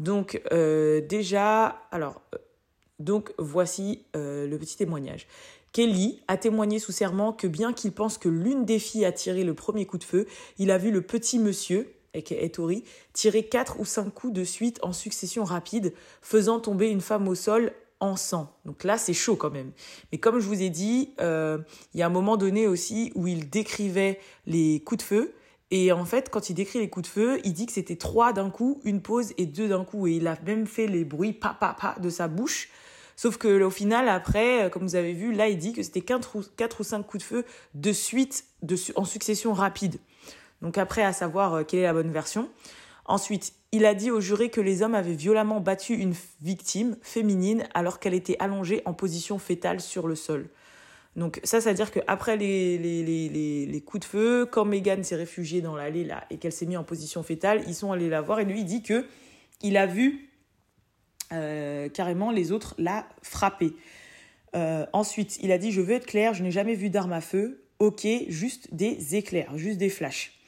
Donc 0.00 0.40
euh, 0.50 1.02
déjà, 1.02 1.82
alors, 1.92 2.22
euh, 2.34 2.38
donc 2.98 3.32
voici 3.38 4.06
euh, 4.16 4.48
le 4.48 4.58
petit 4.58 4.76
témoignage. 4.76 5.28
Kelly 5.72 6.20
a 6.28 6.36
témoigné 6.36 6.78
sous 6.78 6.92
serment 6.92 7.32
que 7.32 7.46
bien 7.46 7.72
qu'il 7.72 7.92
pense 7.92 8.18
que 8.18 8.28
l'une 8.28 8.64
des 8.64 8.78
filles 8.78 9.04
a 9.04 9.12
tiré 9.12 9.44
le 9.44 9.54
premier 9.54 9.86
coup 9.86 9.98
de 9.98 10.04
feu, 10.04 10.26
il 10.58 10.70
a 10.70 10.78
vu 10.78 10.90
le 10.90 11.02
petit 11.02 11.38
monsieur, 11.38 11.92
Etori, 12.12 12.84
tirer 13.12 13.44
quatre 13.44 13.78
ou 13.78 13.84
cinq 13.84 14.10
coups 14.12 14.32
de 14.32 14.44
suite 14.44 14.80
en 14.82 14.92
succession 14.92 15.44
rapide, 15.44 15.94
faisant 16.22 16.58
tomber 16.58 16.88
une 16.88 17.00
femme 17.00 17.28
au 17.28 17.34
sol 17.34 17.72
en 18.00 18.16
sang. 18.16 18.52
Donc 18.64 18.82
là, 18.82 18.98
c'est 18.98 19.12
chaud 19.12 19.36
quand 19.36 19.50
même. 19.50 19.70
Mais 20.10 20.18
comme 20.18 20.40
je 20.40 20.46
vous 20.46 20.60
ai 20.60 20.70
dit, 20.70 21.10
il 21.20 21.64
y 21.94 22.02
a 22.02 22.06
un 22.06 22.10
moment 22.10 22.36
donné 22.36 22.66
aussi 22.66 23.12
où 23.14 23.28
il 23.28 23.48
décrivait 23.48 24.18
les 24.46 24.80
coups 24.80 24.98
de 24.98 25.06
feu 25.06 25.34
et 25.70 25.92
en 25.92 26.04
fait, 26.04 26.30
quand 26.30 26.50
il 26.50 26.54
décrit 26.54 26.80
les 26.80 26.90
coups 26.90 27.08
de 27.08 27.12
feu, 27.12 27.40
il 27.44 27.52
dit 27.52 27.66
que 27.66 27.72
c'était 27.72 27.96
trois 27.96 28.32
d'un 28.32 28.50
coup, 28.50 28.80
une 28.84 29.00
pause 29.00 29.32
et 29.38 29.46
deux 29.46 29.68
d'un 29.68 29.84
coup. 29.84 30.06
Et 30.06 30.12
il 30.12 30.26
a 30.26 30.36
même 30.44 30.66
fait 30.66 30.86
les 30.86 31.04
bruits 31.04 31.32
pa 31.32 31.56
pa 31.58 31.76
pa 31.80 31.96
de 32.00 32.10
sa 32.10 32.26
bouche. 32.26 32.68
Sauf 33.20 33.36
que 33.36 33.62
au 33.62 33.68
final, 33.68 34.08
après, 34.08 34.64
euh, 34.64 34.68
comme 34.70 34.84
vous 34.84 34.96
avez 34.96 35.12
vu, 35.12 35.34
là, 35.34 35.48
il 35.48 35.58
dit 35.58 35.74
que 35.74 35.82
c'était 35.82 36.00
quatre 36.00 36.36
ou, 36.36 36.42
quatre 36.56 36.80
ou 36.80 36.84
cinq 36.84 37.02
coups 37.02 37.22
de 37.22 37.28
feu 37.28 37.44
de 37.74 37.92
suite, 37.92 38.46
en 38.96 39.04
succession 39.04 39.52
rapide. 39.52 39.98
Donc 40.62 40.78
après, 40.78 41.02
à 41.02 41.12
savoir 41.12 41.52
euh, 41.52 41.62
quelle 41.62 41.80
est 41.80 41.82
la 41.82 41.92
bonne 41.92 42.12
version. 42.12 42.48
Ensuite, 43.04 43.52
il 43.72 43.84
a 43.84 43.92
dit 43.92 44.10
au 44.10 44.22
juré 44.22 44.48
que 44.48 44.62
les 44.62 44.80
hommes 44.80 44.94
avaient 44.94 45.12
violemment 45.12 45.60
battu 45.60 45.96
une 45.96 46.14
victime 46.40 46.96
féminine 47.02 47.68
alors 47.74 48.00
qu'elle 48.00 48.14
était 48.14 48.38
allongée 48.38 48.80
en 48.86 48.94
position 48.94 49.38
fétale 49.38 49.82
sur 49.82 50.08
le 50.08 50.14
sol. 50.14 50.48
Donc 51.14 51.42
ça, 51.44 51.60
ça 51.60 51.68
veut 51.68 51.76
dire 51.76 51.90
qu'après 51.90 52.38
les, 52.38 53.82
coups 53.84 54.00
de 54.00 54.08
feu, 54.10 54.48
quand 54.50 54.64
Megan 54.64 55.04
s'est 55.04 55.16
réfugiée 55.16 55.60
dans 55.60 55.76
l'allée 55.76 56.04
là 56.04 56.24
et 56.30 56.38
qu'elle 56.38 56.52
s'est 56.52 56.64
mise 56.64 56.78
en 56.78 56.84
position 56.84 57.22
fétale, 57.22 57.64
ils 57.66 57.74
sont 57.74 57.92
allés 57.92 58.08
la 58.08 58.22
voir 58.22 58.40
et 58.40 58.46
lui 58.46 58.60
il 58.60 58.64
dit 58.64 58.82
que 58.82 59.04
il 59.60 59.76
a 59.76 59.84
vu 59.84 60.29
euh, 61.32 61.88
carrément 61.88 62.30
les 62.30 62.52
autres 62.52 62.74
la 62.78 63.08
frapper. 63.22 63.72
Euh, 64.54 64.86
ensuite, 64.92 65.38
il 65.42 65.52
a 65.52 65.58
dit 65.58 65.72
je 65.72 65.80
veux 65.80 65.94
être 65.94 66.06
clair, 66.06 66.34
je 66.34 66.42
n'ai 66.42 66.50
jamais 66.50 66.74
vu 66.74 66.90
d'arme 66.90 67.12
à 67.12 67.20
feu. 67.20 67.64
Ok, 67.78 68.06
juste 68.28 68.74
des 68.74 69.16
éclairs, 69.16 69.56
juste 69.56 69.78
des 69.78 69.88
flashs. 69.88 70.38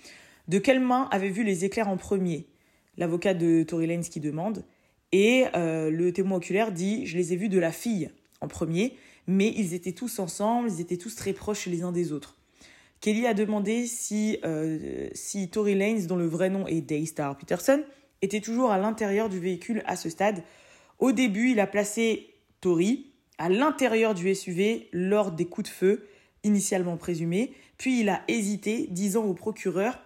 De 0.48 0.58
quelle 0.58 0.80
main 0.80 1.08
avait 1.10 1.30
vu 1.30 1.44
les 1.44 1.64
éclairs 1.64 1.88
en 1.88 1.96
premier? 1.96 2.46
L'avocat 2.98 3.32
de 3.32 3.62
Tory 3.62 3.86
Lanez 3.86 4.08
qui 4.08 4.20
demande. 4.20 4.64
Et 5.12 5.44
euh, 5.56 5.90
le 5.90 6.12
témoin 6.12 6.38
oculaire 6.38 6.72
dit 6.72 7.06
je 7.06 7.16
les 7.16 7.32
ai 7.32 7.36
vus 7.36 7.48
de 7.48 7.58
la 7.58 7.72
fille 7.72 8.10
en 8.40 8.48
premier 8.48 8.96
mais 9.26 9.52
ils 9.56 9.74
étaient 9.74 9.92
tous 9.92 10.18
ensemble, 10.18 10.70
ils 10.70 10.80
étaient 10.80 10.96
tous 10.96 11.14
très 11.14 11.32
proches 11.32 11.66
les 11.66 11.82
uns 11.82 11.92
des 11.92 12.12
autres. 12.12 12.36
Kelly 13.00 13.26
a 13.26 13.34
demandé 13.34 13.86
si, 13.86 14.38
euh, 14.44 15.08
si 15.12 15.48
Tory 15.48 15.74
Lanez, 15.74 16.06
dont 16.06 16.16
le 16.16 16.26
vrai 16.26 16.50
nom 16.50 16.66
est 16.66 16.80
Daystar 16.80 17.36
Peterson, 17.36 17.82
était 18.20 18.40
toujours 18.40 18.70
à 18.70 18.78
l'intérieur 18.78 19.28
du 19.28 19.40
véhicule 19.40 19.82
à 19.86 19.96
ce 19.96 20.08
stade. 20.08 20.42
Au 21.02 21.10
début, 21.10 21.50
il 21.50 21.58
a 21.58 21.66
placé 21.66 22.32
Tory 22.60 23.10
à 23.36 23.48
l'intérieur 23.48 24.14
du 24.14 24.32
SUV 24.32 24.88
lors 24.92 25.32
des 25.32 25.46
coups 25.46 25.68
de 25.68 25.74
feu 25.74 26.06
initialement 26.44 26.96
présumés. 26.96 27.54
Puis 27.76 27.98
il 27.98 28.08
a 28.08 28.22
hésité, 28.28 28.86
disant 28.88 29.24
au 29.24 29.34
procureur 29.34 29.98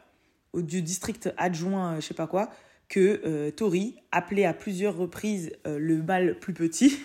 du 0.54 0.80
district 0.80 1.34
adjoint, 1.36 1.96
je 1.96 2.06
sais 2.06 2.14
pas 2.14 2.26
quoi, 2.26 2.48
que 2.88 3.20
euh, 3.26 3.50
Tori, 3.50 3.96
appelé 4.10 4.46
à 4.46 4.54
plusieurs 4.54 4.96
reprises 4.96 5.52
euh, 5.66 5.78
le 5.78 6.02
mâle 6.02 6.38
plus 6.38 6.54
petit, 6.54 6.98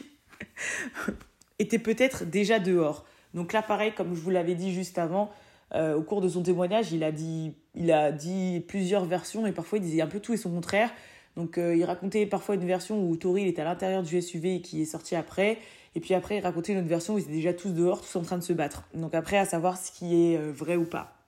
était 1.59 1.77
peut-être 1.77 2.23
déjà 2.23 2.59
dehors. 2.59 3.05
Donc 3.33 3.51
là, 3.51 3.61
pareil, 3.61 3.93
comme 3.93 4.15
je 4.15 4.21
vous 4.21 4.29
l'avais 4.29 4.55
dit 4.55 4.73
juste 4.73 4.99
avant, 4.99 5.33
euh, 5.75 5.95
au 5.97 6.01
cours 6.01 6.21
de 6.21 6.29
son 6.29 6.43
témoignage, 6.43 6.93
il 6.93 7.03
a, 7.03 7.11
dit, 7.11 7.55
il 7.75 7.91
a 7.91 8.13
dit 8.13 8.63
plusieurs 8.69 9.03
versions 9.03 9.45
et 9.47 9.51
parfois 9.51 9.79
il 9.79 9.81
disait 9.81 10.01
un 10.01 10.07
peu 10.07 10.21
tout 10.21 10.33
et 10.33 10.37
son 10.37 10.51
contraire. 10.51 10.91
Donc 11.35 11.57
il 11.57 11.83
racontait 11.85 12.25
parfois 12.25 12.55
une 12.55 12.65
version 12.65 13.07
où 13.07 13.15
Tori 13.15 13.47
était 13.47 13.61
à 13.61 13.65
l'intérieur 13.65 14.03
du 14.03 14.21
SUV 14.21 14.55
et 14.55 14.61
qui 14.61 14.81
est 14.81 14.85
sorti 14.85 15.15
après. 15.15 15.57
Et 15.95 15.99
puis 15.99 16.13
après, 16.13 16.37
il 16.37 16.41
racontait 16.41 16.73
une 16.73 16.79
autre 16.79 16.87
version 16.87 17.15
où 17.15 17.17
ils 17.17 17.23
étaient 17.23 17.31
déjà 17.31 17.53
tous 17.53 17.71
dehors, 17.71 18.01
tous 18.01 18.15
en 18.17 18.21
train 18.21 18.37
de 18.37 18.43
se 18.43 18.53
battre. 18.53 18.83
Donc 18.93 19.15
après, 19.15 19.37
à 19.37 19.45
savoir 19.45 19.77
ce 19.77 19.91
qui 19.91 20.33
est 20.33 20.37
vrai 20.37 20.75
ou 20.75 20.85
pas. 20.85 21.21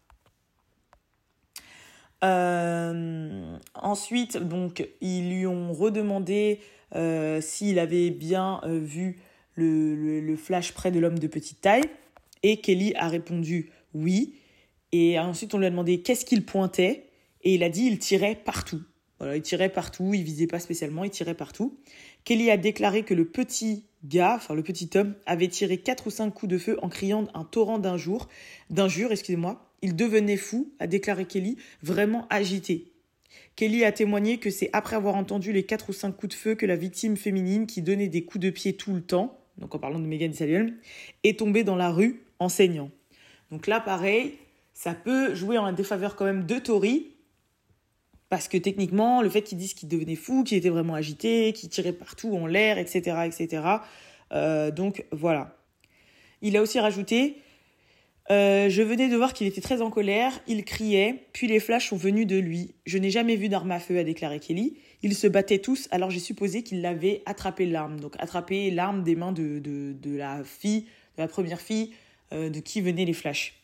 Euh, 2.23 3.57
ensuite, 3.75 4.37
donc, 4.37 4.87
ils 5.01 5.29
lui 5.29 5.45
ont 5.45 5.73
redemandé 5.73 6.59
euh, 6.95 7.41
s'il 7.41 7.79
avait 7.79 8.11
bien 8.11 8.61
euh, 8.63 8.79
vu 8.79 9.19
le, 9.55 10.21
le, 10.21 10.35
flash 10.37 10.73
près 10.73 10.89
de 10.89 10.99
l'homme 10.99 11.19
de 11.19 11.27
petite 11.27 11.61
taille. 11.61 11.83
Et 12.41 12.57
Kelly 12.57 12.93
a 12.95 13.07
répondu 13.07 13.71
oui. 13.93 14.35
Et 14.91 15.19
ensuite, 15.19 15.53
on 15.53 15.57
lui 15.57 15.65
a 15.65 15.69
demandé 15.69 16.01
qu'est-ce 16.01 16.25
qu'il 16.25 16.45
pointait. 16.45 17.07
Et 17.41 17.55
il 17.55 17.63
a 17.63 17.69
dit 17.69 17.85
il 17.85 17.99
tirait 17.99 18.35
partout. 18.35 18.81
Voilà, 19.23 19.37
il 19.37 19.41
tirait 19.41 19.69
partout, 19.69 20.13
il 20.13 20.21
visait 20.21 20.47
pas 20.47 20.59
spécialement, 20.59 21.05
il 21.05 21.09
tirait 21.09 21.33
partout. 21.33 21.77
Kelly 22.25 22.51
a 22.51 22.57
déclaré 22.57 23.03
que 23.03 23.13
le 23.13 23.23
petit 23.23 23.85
gars, 24.03 24.33
enfin 24.35 24.53
le 24.53 24.63
petit 24.63 24.89
homme, 24.95 25.15
avait 25.25 25.47
tiré 25.47 25.77
quatre 25.77 26.07
ou 26.07 26.09
cinq 26.09 26.31
coups 26.31 26.51
de 26.51 26.57
feu 26.57 26.77
en 26.81 26.89
criant 26.89 27.29
un 27.33 27.45
torrent 27.45 27.79
d'injures, 27.79 28.27
excusez-moi, 28.69 29.71
il 29.81 29.95
devenait 29.95 30.35
fou, 30.35 30.73
a 30.79 30.87
déclaré 30.87 31.23
Kelly, 31.23 31.55
vraiment 31.81 32.27
agité. 32.29 32.91
Kelly 33.55 33.85
a 33.85 33.93
témoigné 33.93 34.39
que 34.39 34.49
c'est 34.49 34.69
après 34.73 34.97
avoir 34.97 35.15
entendu 35.15 35.53
les 35.53 35.63
quatre 35.63 35.91
ou 35.91 35.93
cinq 35.93 36.11
coups 36.11 36.35
de 36.35 36.37
feu 36.37 36.55
que 36.55 36.65
la 36.65 36.75
victime 36.75 37.15
féminine, 37.15 37.65
qui 37.65 37.81
donnait 37.81 38.09
des 38.09 38.25
coups 38.25 38.43
de 38.43 38.49
pied 38.49 38.73
tout 38.73 38.93
le 38.93 39.01
temps, 39.01 39.39
donc 39.57 39.73
en 39.73 39.79
parlant 39.79 39.99
de 39.99 40.05
Megan 40.05 40.33
Thee 40.33 40.73
est 41.23 41.39
tombée 41.39 41.63
dans 41.63 41.77
la 41.77 41.91
rue 41.91 42.23
en 42.39 42.49
saignant. 42.49 42.91
Donc 43.51 43.67
là, 43.67 43.79
pareil, 43.79 44.33
ça 44.73 44.93
peut 44.93 45.33
jouer 45.33 45.57
en 45.57 45.63
la 45.63 45.71
défaveur 45.71 46.17
quand 46.17 46.25
même 46.25 46.45
de 46.45 46.59
Tori, 46.59 47.12
parce 48.33 48.47
que 48.47 48.57
techniquement, 48.57 49.21
le 49.21 49.29
fait 49.29 49.43
qu'ils 49.43 49.59
disent 49.59 49.75
qu'il 49.75 49.87
devenait 49.87 50.15
fou, 50.15 50.43
qu'il 50.43 50.57
était 50.57 50.69
vraiment 50.69 50.95
agité, 50.95 51.53
qu'il 51.53 51.69
tirait 51.69 51.93
partout 51.93 52.35
en 52.35 52.47
l'air, 52.47 52.79
etc., 52.79 53.27
etc. 53.27 53.61
Euh, 54.31 54.71
donc 54.71 55.05
voilà. 55.11 55.55
Il 56.41 56.57
a 56.57 56.63
aussi 56.63 56.79
rajouté 56.79 57.37
euh, 58.31 58.69
je 58.69 58.81
venais 58.81 59.07
de 59.07 59.15
voir 59.15 59.33
qu'il 59.33 59.45
était 59.45 59.61
très 59.61 59.83
en 59.83 59.91
colère, 59.91 60.31
il 60.47 60.65
criait, 60.65 61.27
puis 61.31 61.45
les 61.45 61.59
flashs 61.59 61.89
sont 61.89 61.97
venus 61.97 62.25
de 62.25 62.37
lui. 62.37 62.73
Je 62.87 62.97
n'ai 62.97 63.11
jamais 63.11 63.35
vu 63.35 63.49
d'arme 63.49 63.69
à 63.69 63.79
feu, 63.79 63.99
a 63.99 64.03
déclaré 64.03 64.39
Kelly. 64.39 64.77
Ils 65.03 65.13
se 65.13 65.27
battaient 65.27 65.59
tous, 65.59 65.87
alors 65.91 66.09
j'ai 66.09 66.21
supposé 66.21 66.63
qu'il 66.63 66.83
avait 66.87 67.21
attrapé 67.27 67.67
l'arme. 67.67 67.99
Donc 67.99 68.15
attrapé 68.17 68.71
l'arme 68.71 69.03
des 69.03 69.15
mains 69.15 69.33
de, 69.33 69.59
de, 69.59 70.17
la 70.17 70.43
fille, 70.43 70.85
de 71.17 71.21
la 71.21 71.27
première 71.27 71.61
fille, 71.61 71.91
euh, 72.31 72.49
de 72.49 72.61
qui 72.61 72.81
venaient 72.81 73.05
les 73.05 73.13
flashs. 73.13 73.62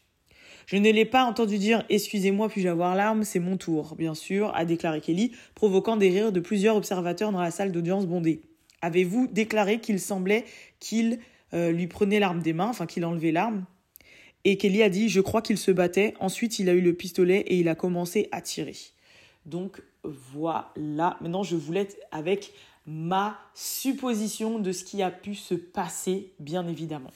Je 0.70 0.78
ne 0.78 0.92
l'ai 0.92 1.06
pas 1.06 1.24
entendu 1.24 1.58
dire 1.58 1.84
Excusez-moi, 1.90 2.48
puis-je 2.48 2.68
avoir 2.68 2.96
l'arme 2.96 3.24
C'est 3.24 3.40
mon 3.40 3.58
tour, 3.58 3.96
bien 3.96 4.14
sûr, 4.14 4.56
a 4.56 4.66
déclaré 4.66 5.02
Kelly, 5.02 5.32
provoquant 5.56 5.98
des 5.98 6.12
rires 6.12 6.32
de 6.32 6.40
plusieurs 6.40 6.76
observateurs 6.76 7.32
dans 7.32 7.42
la 7.42 7.50
salle 7.50 7.72
d'audience 7.72 8.06
bondée. 8.06 8.42
Avez-vous 8.84 9.26
déclaré 9.32 9.80
qu'il 9.80 10.00
semblait 10.00 10.46
qu'il 10.80 11.22
euh, 11.56 11.72
lui 11.72 11.88
prenait 11.88 12.20
l'arme 12.20 12.44
des 12.44 12.54
mains, 12.54 12.68
enfin 12.68 12.86
qu'il 12.86 13.04
enlevait 13.04 13.32
l'arme? 13.32 13.66
Et 14.44 14.58
Kelly 14.58 14.84
a 14.84 14.90
dit 14.90 15.10
Je 15.10 15.22
crois 15.22 15.42
qu'il 15.42 15.58
se 15.58 15.72
battait. 15.72 16.14
Ensuite, 16.20 16.60
il 16.60 16.70
a 16.70 16.74
eu 16.74 16.82
le 16.82 16.94
pistolet 16.94 17.40
et 17.40 17.58
il 17.58 17.68
a 17.68 17.74
commencé 17.74 18.30
à 18.32 18.40
tirer. 18.40 18.76
Donc 19.48 19.82
voilà. 20.04 20.72
Maintenant, 21.20 21.42
je 21.42 21.56
voulais 21.56 21.88
avec 22.12 22.52
ma 22.86 23.40
supposition 23.56 24.60
de 24.60 24.72
ce 24.72 24.84
qui 24.84 25.02
a 25.02 25.10
pu 25.10 25.34
se 25.34 25.56
passer, 25.56 26.32
bien 26.38 26.68
évidemment. 26.68 27.10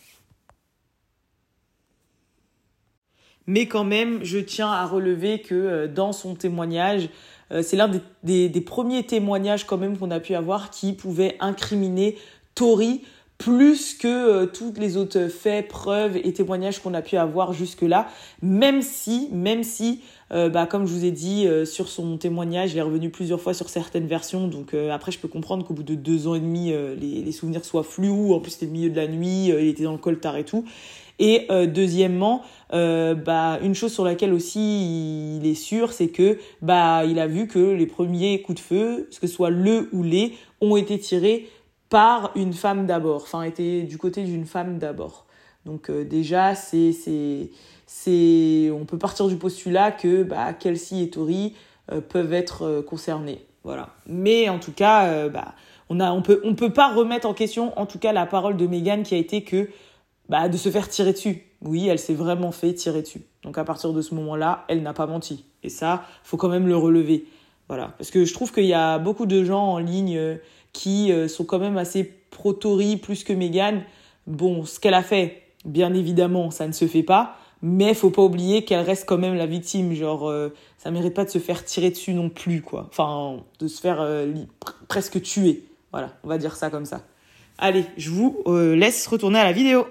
Mais 3.47 3.67
quand 3.67 3.83
même, 3.83 4.23
je 4.23 4.39
tiens 4.39 4.71
à 4.71 4.85
relever 4.85 5.39
que 5.39 5.55
euh, 5.55 5.87
dans 5.87 6.13
son 6.13 6.35
témoignage, 6.35 7.09
euh, 7.51 7.61
c'est 7.61 7.75
l'un 7.75 7.91
des, 8.23 8.61
premiers 8.61 9.03
témoignages 9.03 9.65
quand 9.65 9.77
même 9.77 9.97
qu'on 9.97 10.11
a 10.11 10.19
pu 10.19 10.33
avoir 10.33 10.69
qui 10.69 10.93
pouvait 10.93 11.35
incriminer 11.39 12.17
Tori 12.55 13.01
plus 13.37 13.95
que 13.95 14.07
euh, 14.07 14.45
toutes 14.45 14.77
les 14.77 14.95
autres 14.95 15.27
faits, 15.27 15.67
preuves 15.67 16.15
et 16.15 16.31
témoignages 16.31 16.79
qu'on 16.79 16.93
a 16.93 17.01
pu 17.01 17.17
avoir 17.17 17.51
jusque-là, 17.51 18.07
même 18.41 18.81
si, 18.81 19.27
même 19.31 19.63
si, 19.63 20.01
bah, 20.31 20.65
comme 20.65 20.87
je 20.87 20.93
vous 20.93 21.05
ai 21.05 21.11
dit, 21.11 21.47
sur 21.63 21.87
son 21.87 22.17
témoignage, 22.17 22.73
il 22.73 22.79
est 22.79 22.81
revenu 22.81 23.11
plusieurs 23.11 23.39
fois 23.39 23.53
sur 23.53 23.69
certaines 23.69 24.07
versions, 24.07 24.47
donc 24.47 24.73
après 24.73 25.11
je 25.11 25.19
peux 25.19 25.27
comprendre 25.27 25.63
qu'au 25.63 25.75
bout 25.75 25.83
de 25.83 25.93
deux 25.93 26.25
ans 26.25 26.33
et 26.33 26.39
demi, 26.39 26.73
les, 26.99 27.21
les, 27.21 27.31
souvenirs 27.31 27.63
soient 27.63 27.83
flous, 27.83 28.33
en 28.33 28.39
plus 28.39 28.49
c'était 28.49 28.65
le 28.65 28.71
milieu 28.71 28.89
de 28.89 28.95
la 28.95 29.07
nuit, 29.07 29.49
il 29.49 29.67
était 29.67 29.83
dans 29.83 29.91
le 29.91 29.99
coltard 29.99 30.35
et 30.37 30.43
tout. 30.43 30.65
Et 31.19 31.47
deuxièmement, 31.67 32.41
bah, 32.71 33.59
une 33.61 33.75
chose 33.75 33.93
sur 33.93 34.03
laquelle 34.03 34.33
aussi 34.33 35.37
il 35.37 35.47
est 35.47 35.55
sûr, 35.55 35.93
c'est 35.93 36.07
que 36.07 36.39
bah, 36.61 37.05
il 37.05 37.19
a 37.19 37.27
vu 37.27 37.47
que 37.47 37.59
les 37.59 37.85
premiers 37.85 38.41
coups 38.41 38.59
de 38.59 38.63
feu, 38.63 39.09
que 39.09 39.27
ce 39.27 39.33
soit 39.33 39.51
le 39.51 39.89
ou 39.93 40.03
les, 40.03 40.33
ont 40.59 40.75
été 40.75 40.97
tirés 40.97 41.47
par 41.93 42.31
une 42.35 42.53
femme 42.53 42.87
d'abord, 42.87 43.21
enfin 43.21 43.43
était 43.43 43.83
du 43.83 43.99
côté 43.99 44.23
d'une 44.23 44.45
femme 44.45 44.79
d'abord. 44.79 45.27
Donc 45.65 45.91
euh, 45.91 46.03
déjà, 46.03 46.55
c'est, 46.55 46.91
c'est, 46.91 47.51
c'est, 47.85 48.71
on 48.71 48.85
peut 48.85 48.97
partir 48.97 49.27
du 49.27 49.35
postulat 49.35 49.91
que 49.91 50.23
bah, 50.23 50.53
Kelsey 50.53 51.03
et 51.03 51.09
Tori 51.11 51.53
euh, 51.91 52.01
peuvent 52.01 52.33
être 52.33 52.63
euh, 52.63 52.81
concernés. 52.81 53.45
Voilà. 53.63 53.89
Mais 54.07 54.49
en 54.49 54.57
tout 54.57 54.71
cas, 54.71 55.29
bah, 55.29 55.53
on 55.87 55.99
a, 55.99 56.11
on 56.11 56.21
peut, 56.21 56.41
on 56.43 56.55
peut 56.55 56.73
pas 56.73 56.93
remettre 56.93 57.27
en 57.27 57.33
question, 57.33 57.77
en 57.79 57.85
tout 57.85 57.99
cas, 57.99 58.11
la 58.11 58.25
parole 58.25 58.57
de 58.57 58.67
Megan 58.67 59.03
qui 59.03 59.15
a 59.15 59.17
été 59.17 59.43
que 59.43 59.69
bah, 60.29 60.49
de 60.49 60.57
se 60.57 60.69
faire 60.69 60.89
tirer 60.89 61.13
dessus. 61.13 61.43
Oui, 61.61 61.87
elle 61.87 61.99
s'est 61.99 62.13
vraiment 62.13 62.51
fait 62.51 62.73
tirer 62.73 63.01
dessus. 63.01 63.21
Donc 63.43 63.57
à 63.57 63.63
partir 63.63 63.93
de 63.93 64.01
ce 64.01 64.15
moment-là, 64.15 64.65
elle 64.67 64.83
n'a 64.83 64.93
pas 64.93 65.07
menti. 65.07 65.45
Et 65.63 65.69
ça, 65.69 66.03
faut 66.23 66.37
quand 66.37 66.49
même 66.49 66.67
le 66.67 66.77
relever. 66.77 67.25
Voilà. 67.67 67.93
Parce 67.97 68.11
que 68.11 68.25
je 68.25 68.33
trouve 68.33 68.51
qu'il 68.51 68.65
y 68.65 68.73
a 68.73 68.99
beaucoup 68.99 69.25
de 69.25 69.43
gens 69.43 69.63
en 69.63 69.77
ligne 69.79 70.37
qui 70.73 71.11
euh, 71.11 71.27
sont 71.27 71.45
quand 71.45 71.59
même 71.59 71.77
assez 71.77 72.03
pro-Tory 72.31 72.97
plus 72.97 73.23
que 73.23 73.31
Meghan. 73.31 73.83
Bon, 74.27 74.65
ce 74.65 74.79
qu'elle 74.79 74.93
a 74.93 75.03
fait, 75.03 75.43
bien 75.65 75.93
évidemment, 75.93 76.51
ça 76.51 76.67
ne 76.67 76.73
se 76.73 76.85
fait 76.87 77.03
pas, 77.03 77.37
mais 77.61 77.93
faut 77.93 78.09
pas 78.09 78.23
oublier 78.23 78.65
qu'elle 78.65 78.83
reste 78.83 79.05
quand 79.07 79.17
même 79.17 79.35
la 79.35 79.45
victime. 79.45 79.93
Genre, 79.93 80.27
euh, 80.29 80.53
ça 80.77 80.91
mérite 80.91 81.13
pas 81.13 81.25
de 81.25 81.29
se 81.29 81.39
faire 81.39 81.63
tirer 81.63 81.91
dessus 81.91 82.13
non 82.13 82.29
plus, 82.29 82.61
quoi. 82.61 82.87
Enfin, 82.89 83.37
de 83.59 83.67
se 83.67 83.79
faire 83.79 84.01
euh, 84.01 84.33
presque 84.87 85.21
tuer. 85.21 85.63
Voilà, 85.91 86.09
on 86.23 86.27
va 86.27 86.37
dire 86.37 86.55
ça 86.55 86.69
comme 86.69 86.85
ça. 86.85 87.03
Allez, 87.59 87.85
je 87.97 88.09
vous 88.09 88.43
laisse 88.47 89.05
retourner 89.05 89.37
à 89.37 89.43
la 89.43 89.51
vidéo. 89.51 89.85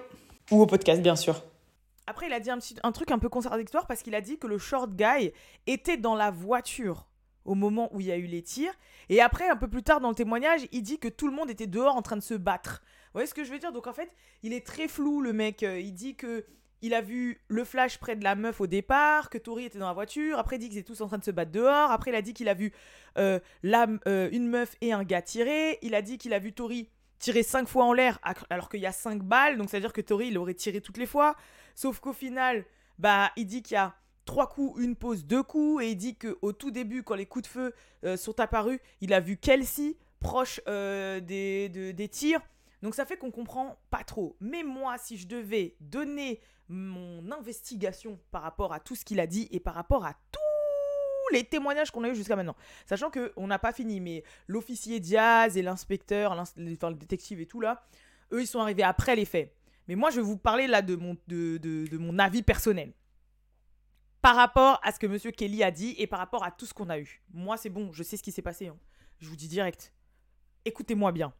Ou 0.50 0.62
au 0.62 0.66
podcast, 0.66 1.00
bien 1.00 1.16
sûr. 1.16 1.42
Après, 2.06 2.26
il 2.26 2.32
a 2.32 2.40
dit 2.40 2.50
un, 2.50 2.92
truc 2.92 3.10
un 3.10 3.18
peu 3.18 3.28
contradictoire 3.28 3.86
parce 3.86 4.02
qu'il 4.02 4.14
a 4.14 4.20
dit 4.20 4.38
que 4.38 4.46
le 4.46 4.58
short 4.58 4.90
guy 4.90 5.32
était 5.66 5.96
dans 5.96 6.16
la 6.16 6.30
voiture 6.30 7.06
au 7.44 7.54
moment 7.54 7.88
où 7.92 8.00
il 8.00 8.06
y 8.06 8.12
a 8.12 8.16
eu 8.16 8.26
les 8.26 8.42
tirs. 8.42 8.72
Et 9.08 9.20
après, 9.20 9.48
un 9.48 9.56
peu 9.56 9.68
plus 9.68 9.82
tard 9.82 10.00
dans 10.00 10.08
le 10.08 10.14
témoignage, 10.14 10.62
il 10.72 10.82
dit 10.82 10.98
que 10.98 11.08
tout 11.08 11.28
le 11.28 11.34
monde 11.34 11.50
était 11.50 11.66
dehors 11.66 11.96
en 11.96 12.02
train 12.02 12.16
de 12.16 12.22
se 12.22 12.34
battre. 12.34 12.82
Vous 12.84 13.18
voyez 13.18 13.26
ce 13.26 13.34
que 13.34 13.44
je 13.44 13.52
veux 13.52 13.58
dire? 13.58 13.72
Donc 13.72 13.86
en 13.86 13.92
fait, 13.92 14.10
il 14.42 14.52
est 14.52 14.66
très 14.66 14.88
flou, 14.88 15.20
le 15.20 15.32
mec. 15.32 15.62
Euh, 15.62 15.78
il 15.78 15.92
dit 15.92 16.16
que 16.16 16.44
il 16.82 16.94
a 16.94 17.00
vu 17.00 17.40
le 17.46 17.62
flash 17.64 17.98
près 17.98 18.16
de 18.16 18.24
la 18.24 18.34
meuf 18.34 18.60
au 18.60 18.66
départ, 18.66 19.30
que 19.30 19.38
Tori 19.38 19.66
était 19.66 19.78
dans 19.78 19.86
la 19.86 19.92
voiture. 19.92 20.38
Après, 20.38 20.56
il 20.56 20.58
dit 20.58 20.68
qu'ils 20.68 20.78
étaient 20.78 20.92
tous 20.92 21.00
en 21.00 21.06
train 21.06 21.18
de 21.18 21.24
se 21.24 21.30
battre 21.30 21.52
dehors. 21.52 21.92
Après, 21.92 22.10
il 22.10 22.16
a 22.16 22.22
dit 22.22 22.34
qu'il 22.34 22.48
a 22.48 22.54
vu 22.54 22.72
euh, 23.18 23.38
euh, 23.64 24.28
une 24.32 24.48
meuf 24.48 24.74
et 24.80 24.92
un 24.92 25.04
gars 25.04 25.22
tirer. 25.22 25.78
Il 25.82 25.94
a 25.94 26.02
dit 26.02 26.18
qu'il 26.18 26.34
a 26.34 26.40
vu 26.40 26.52
Tori 26.52 26.88
tirer 27.22 27.42
cinq 27.42 27.68
fois 27.68 27.84
en 27.84 27.92
l'air 27.92 28.18
alors 28.50 28.68
qu'il 28.68 28.80
y 28.80 28.86
a 28.86 28.92
cinq 28.92 29.22
balles. 29.22 29.56
Donc, 29.56 29.70
ça 29.70 29.78
veut 29.78 29.80
dire 29.80 29.92
que 29.92 30.02
Tori, 30.02 30.28
il 30.28 30.36
aurait 30.36 30.54
tiré 30.54 30.80
toutes 30.80 30.98
les 30.98 31.06
fois. 31.06 31.36
Sauf 31.74 32.00
qu'au 32.00 32.12
final, 32.12 32.66
bah, 32.98 33.30
il 33.36 33.46
dit 33.46 33.62
qu'il 33.62 33.76
y 33.76 33.78
a 33.78 33.94
trois 34.24 34.48
coups, 34.48 34.80
une 34.82 34.96
pause, 34.96 35.24
deux 35.24 35.42
coups, 35.42 35.82
et 35.82 35.90
il 35.92 35.96
dit 35.96 36.16
qu'au 36.16 36.52
tout 36.52 36.70
début, 36.70 37.02
quand 37.02 37.14
les 37.14 37.26
coups 37.26 37.44
de 37.44 37.48
feu 37.48 37.74
euh, 38.04 38.16
sont 38.16 38.38
apparus, 38.40 38.80
il 39.00 39.14
a 39.14 39.20
vu 39.20 39.36
Kelsey 39.36 39.96
proche 40.20 40.60
euh, 40.68 41.20
des, 41.20 41.68
des 41.68 42.08
tirs. 42.08 42.40
Donc 42.82 42.94
ça 42.94 43.06
fait 43.06 43.16
qu'on 43.16 43.30
comprend 43.30 43.78
pas 43.90 44.04
trop. 44.04 44.36
Mais 44.40 44.64
moi, 44.64 44.98
si 44.98 45.16
je 45.16 45.26
devais 45.26 45.76
donner 45.80 46.40
mon 46.68 47.30
investigation 47.30 48.18
par 48.30 48.42
rapport 48.42 48.72
à 48.72 48.80
tout 48.80 48.96
ce 48.96 49.04
qu'il 49.04 49.20
a 49.20 49.26
dit 49.26 49.48
et 49.50 49.60
par 49.60 49.74
rapport 49.74 50.04
à 50.04 50.14
tous 50.32 50.51
les 51.32 51.44
témoignages 51.44 51.90
qu'on 51.90 52.04
a 52.04 52.08
eu 52.08 52.14
jusqu'à 52.14 52.36
maintenant, 52.36 52.56
sachant 52.86 53.10
qu'on 53.10 53.46
n'a 53.46 53.58
pas 53.58 53.72
fini, 53.72 54.00
mais 54.00 54.22
l'officier 54.46 55.00
Diaz 55.00 55.56
et 55.56 55.62
l'inspecteur, 55.62 56.32
enfin, 56.32 56.90
le 56.90 56.94
détective 56.94 57.40
et 57.40 57.46
tout 57.46 57.60
là, 57.60 57.84
eux, 58.32 58.42
ils 58.42 58.46
sont 58.46 58.60
arrivés 58.60 58.82
après 58.82 59.16
les 59.16 59.24
faits. 59.24 59.54
Mais 59.88 59.96
moi, 59.96 60.10
je 60.10 60.16
vais 60.16 60.22
vous 60.22 60.38
parler 60.38 60.66
là 60.66 60.80
de 60.80 60.94
mon, 60.94 61.16
de, 61.26 61.58
de 61.58 61.98
mon 61.98 62.18
avis 62.18 62.42
personnel 62.42 62.92
par 64.22 64.36
rapport 64.36 64.80
à 64.84 64.92
ce 64.92 65.00
que 65.00 65.06
Monsieur 65.06 65.32
Kelly 65.32 65.64
a 65.64 65.72
dit 65.72 65.96
et 65.98 66.06
par 66.06 66.20
rapport 66.20 66.44
à 66.44 66.52
tout 66.52 66.64
ce 66.64 66.72
qu'on 66.72 66.88
a 66.88 66.98
eu. 66.98 67.20
Moi, 67.32 67.56
c'est 67.56 67.68
bon, 67.68 67.92
je 67.92 68.04
sais 68.04 68.16
ce 68.16 68.22
qui 68.22 68.30
s'est 68.30 68.40
passé. 68.40 68.68
Hein. 68.68 68.76
Je 69.18 69.28
vous 69.28 69.36
dis 69.36 69.48
direct. 69.48 69.92
Écoutez-moi 70.64 71.10
bien. 71.10 71.34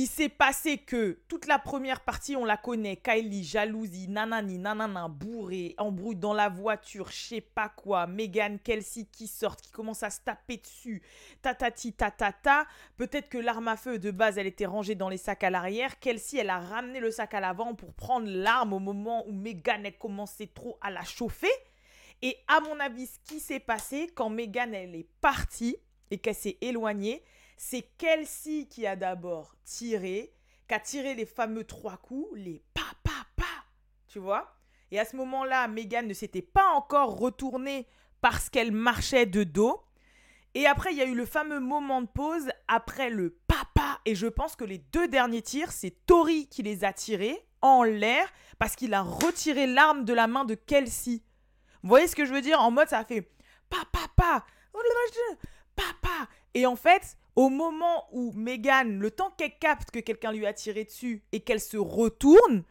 Il 0.00 0.06
s'est 0.06 0.30
passé 0.30 0.78
que 0.78 1.20
toute 1.28 1.46
la 1.46 1.58
première 1.58 2.00
partie, 2.00 2.34
on 2.34 2.46
la 2.46 2.56
connaît. 2.56 2.96
Kylie, 2.96 3.44
jalousie, 3.44 4.08
nanani, 4.08 4.56
nanana, 4.56 5.08
bourré, 5.08 5.74
embrouille 5.76 6.16
dans 6.16 6.32
la 6.32 6.48
voiture, 6.48 7.10
je 7.10 7.18
sais 7.18 7.40
pas 7.42 7.68
quoi. 7.68 8.06
Megan, 8.06 8.58
Kelsey 8.58 9.04
qui 9.12 9.26
sortent, 9.26 9.60
qui 9.60 9.70
commence 9.70 10.02
à 10.02 10.08
se 10.08 10.20
taper 10.20 10.56
dessus. 10.56 11.02
Tatati, 11.42 11.92
tatata. 11.92 12.64
Peut-être 12.96 13.28
que 13.28 13.36
l'arme 13.36 13.68
à 13.68 13.76
feu 13.76 13.98
de 13.98 14.10
base, 14.10 14.38
elle 14.38 14.46
était 14.46 14.64
rangée 14.64 14.94
dans 14.94 15.10
les 15.10 15.18
sacs 15.18 15.44
à 15.44 15.50
l'arrière. 15.50 16.00
Kelsey, 16.00 16.38
elle 16.38 16.48
a 16.48 16.60
ramené 16.60 16.98
le 16.98 17.10
sac 17.10 17.34
à 17.34 17.40
l'avant 17.40 17.74
pour 17.74 17.92
prendre 17.92 18.26
l'arme 18.26 18.72
au 18.72 18.78
moment 18.78 19.28
où 19.28 19.32
Megan, 19.32 19.84
elle 19.84 19.98
commençait 19.98 20.46
trop 20.46 20.78
à 20.80 20.90
la 20.90 21.04
chauffer. 21.04 21.52
Et 22.22 22.38
à 22.48 22.60
mon 22.60 22.80
avis, 22.80 23.06
ce 23.06 23.18
qui 23.26 23.38
s'est 23.38 23.60
passé 23.60 24.10
quand 24.14 24.30
Megan, 24.30 24.72
elle 24.72 24.94
est 24.94 25.08
partie 25.20 25.76
et 26.10 26.16
qu'elle 26.16 26.34
s'est 26.34 26.56
éloignée, 26.62 27.22
c'est 27.62 27.82
Kelsey 27.98 28.64
qui 28.64 28.86
a 28.86 28.96
d'abord 28.96 29.54
tiré, 29.66 30.32
qui 30.66 30.74
a 30.74 30.80
tiré 30.80 31.14
les 31.14 31.26
fameux 31.26 31.64
trois 31.64 31.98
coups, 31.98 32.30
les 32.34 32.64
pa 32.72 32.80
pa 33.04 33.44
tu 34.08 34.18
vois. 34.18 34.56
Et 34.90 34.98
à 34.98 35.04
ce 35.04 35.14
moment-là, 35.16 35.68
Megan 35.68 36.08
ne 36.08 36.14
s'était 36.14 36.42
pas 36.42 36.66
encore 36.70 37.18
retournée 37.18 37.86
parce 38.22 38.48
qu'elle 38.48 38.72
marchait 38.72 39.26
de 39.26 39.44
dos. 39.44 39.84
Et 40.54 40.66
après, 40.66 40.92
il 40.92 40.96
y 40.96 41.02
a 41.02 41.04
eu 41.04 41.14
le 41.14 41.26
fameux 41.26 41.60
moment 41.60 42.00
de 42.00 42.08
pause 42.08 42.48
après 42.66 43.10
le 43.10 43.38
papa. 43.46 44.00
Et 44.06 44.14
je 44.16 44.26
pense 44.26 44.56
que 44.56 44.64
les 44.64 44.78
deux 44.78 45.06
derniers 45.06 45.42
tirs, 45.42 45.70
c'est 45.70 46.06
Tori 46.06 46.48
qui 46.48 46.64
les 46.64 46.82
a 46.82 46.92
tirés 46.94 47.46
en 47.60 47.84
l'air 47.84 48.26
parce 48.58 48.74
qu'il 48.74 48.94
a 48.94 49.02
retiré 49.02 49.66
l'arme 49.66 50.04
de 50.06 50.14
la 50.14 50.26
main 50.26 50.46
de 50.46 50.54
Kelsey. 50.54 51.22
Vous 51.82 51.90
voyez 51.90 52.08
ce 52.08 52.16
que 52.16 52.24
je 52.24 52.32
veux 52.32 52.42
dire? 52.42 52.58
En 52.60 52.70
mode, 52.72 52.88
ça 52.88 52.98
a 52.98 53.04
fait 53.04 53.30
papa, 53.68 54.08
papa, 54.16 54.44
papa. 55.76 56.28
Et 56.54 56.66
en 56.66 56.74
fait, 56.74 57.16
au 57.40 57.48
moment 57.48 58.04
où 58.12 58.32
Megan, 58.32 58.98
le 58.98 59.10
temps 59.10 59.32
qu'elle 59.38 59.56
capte 59.58 59.90
que 59.90 59.98
quelqu'un 59.98 60.30
lui 60.30 60.44
a 60.44 60.52
tiré 60.52 60.84
dessus 60.84 61.22
et 61.32 61.40
qu'elle 61.40 61.58
se 61.58 61.78
retourne, 61.78 62.64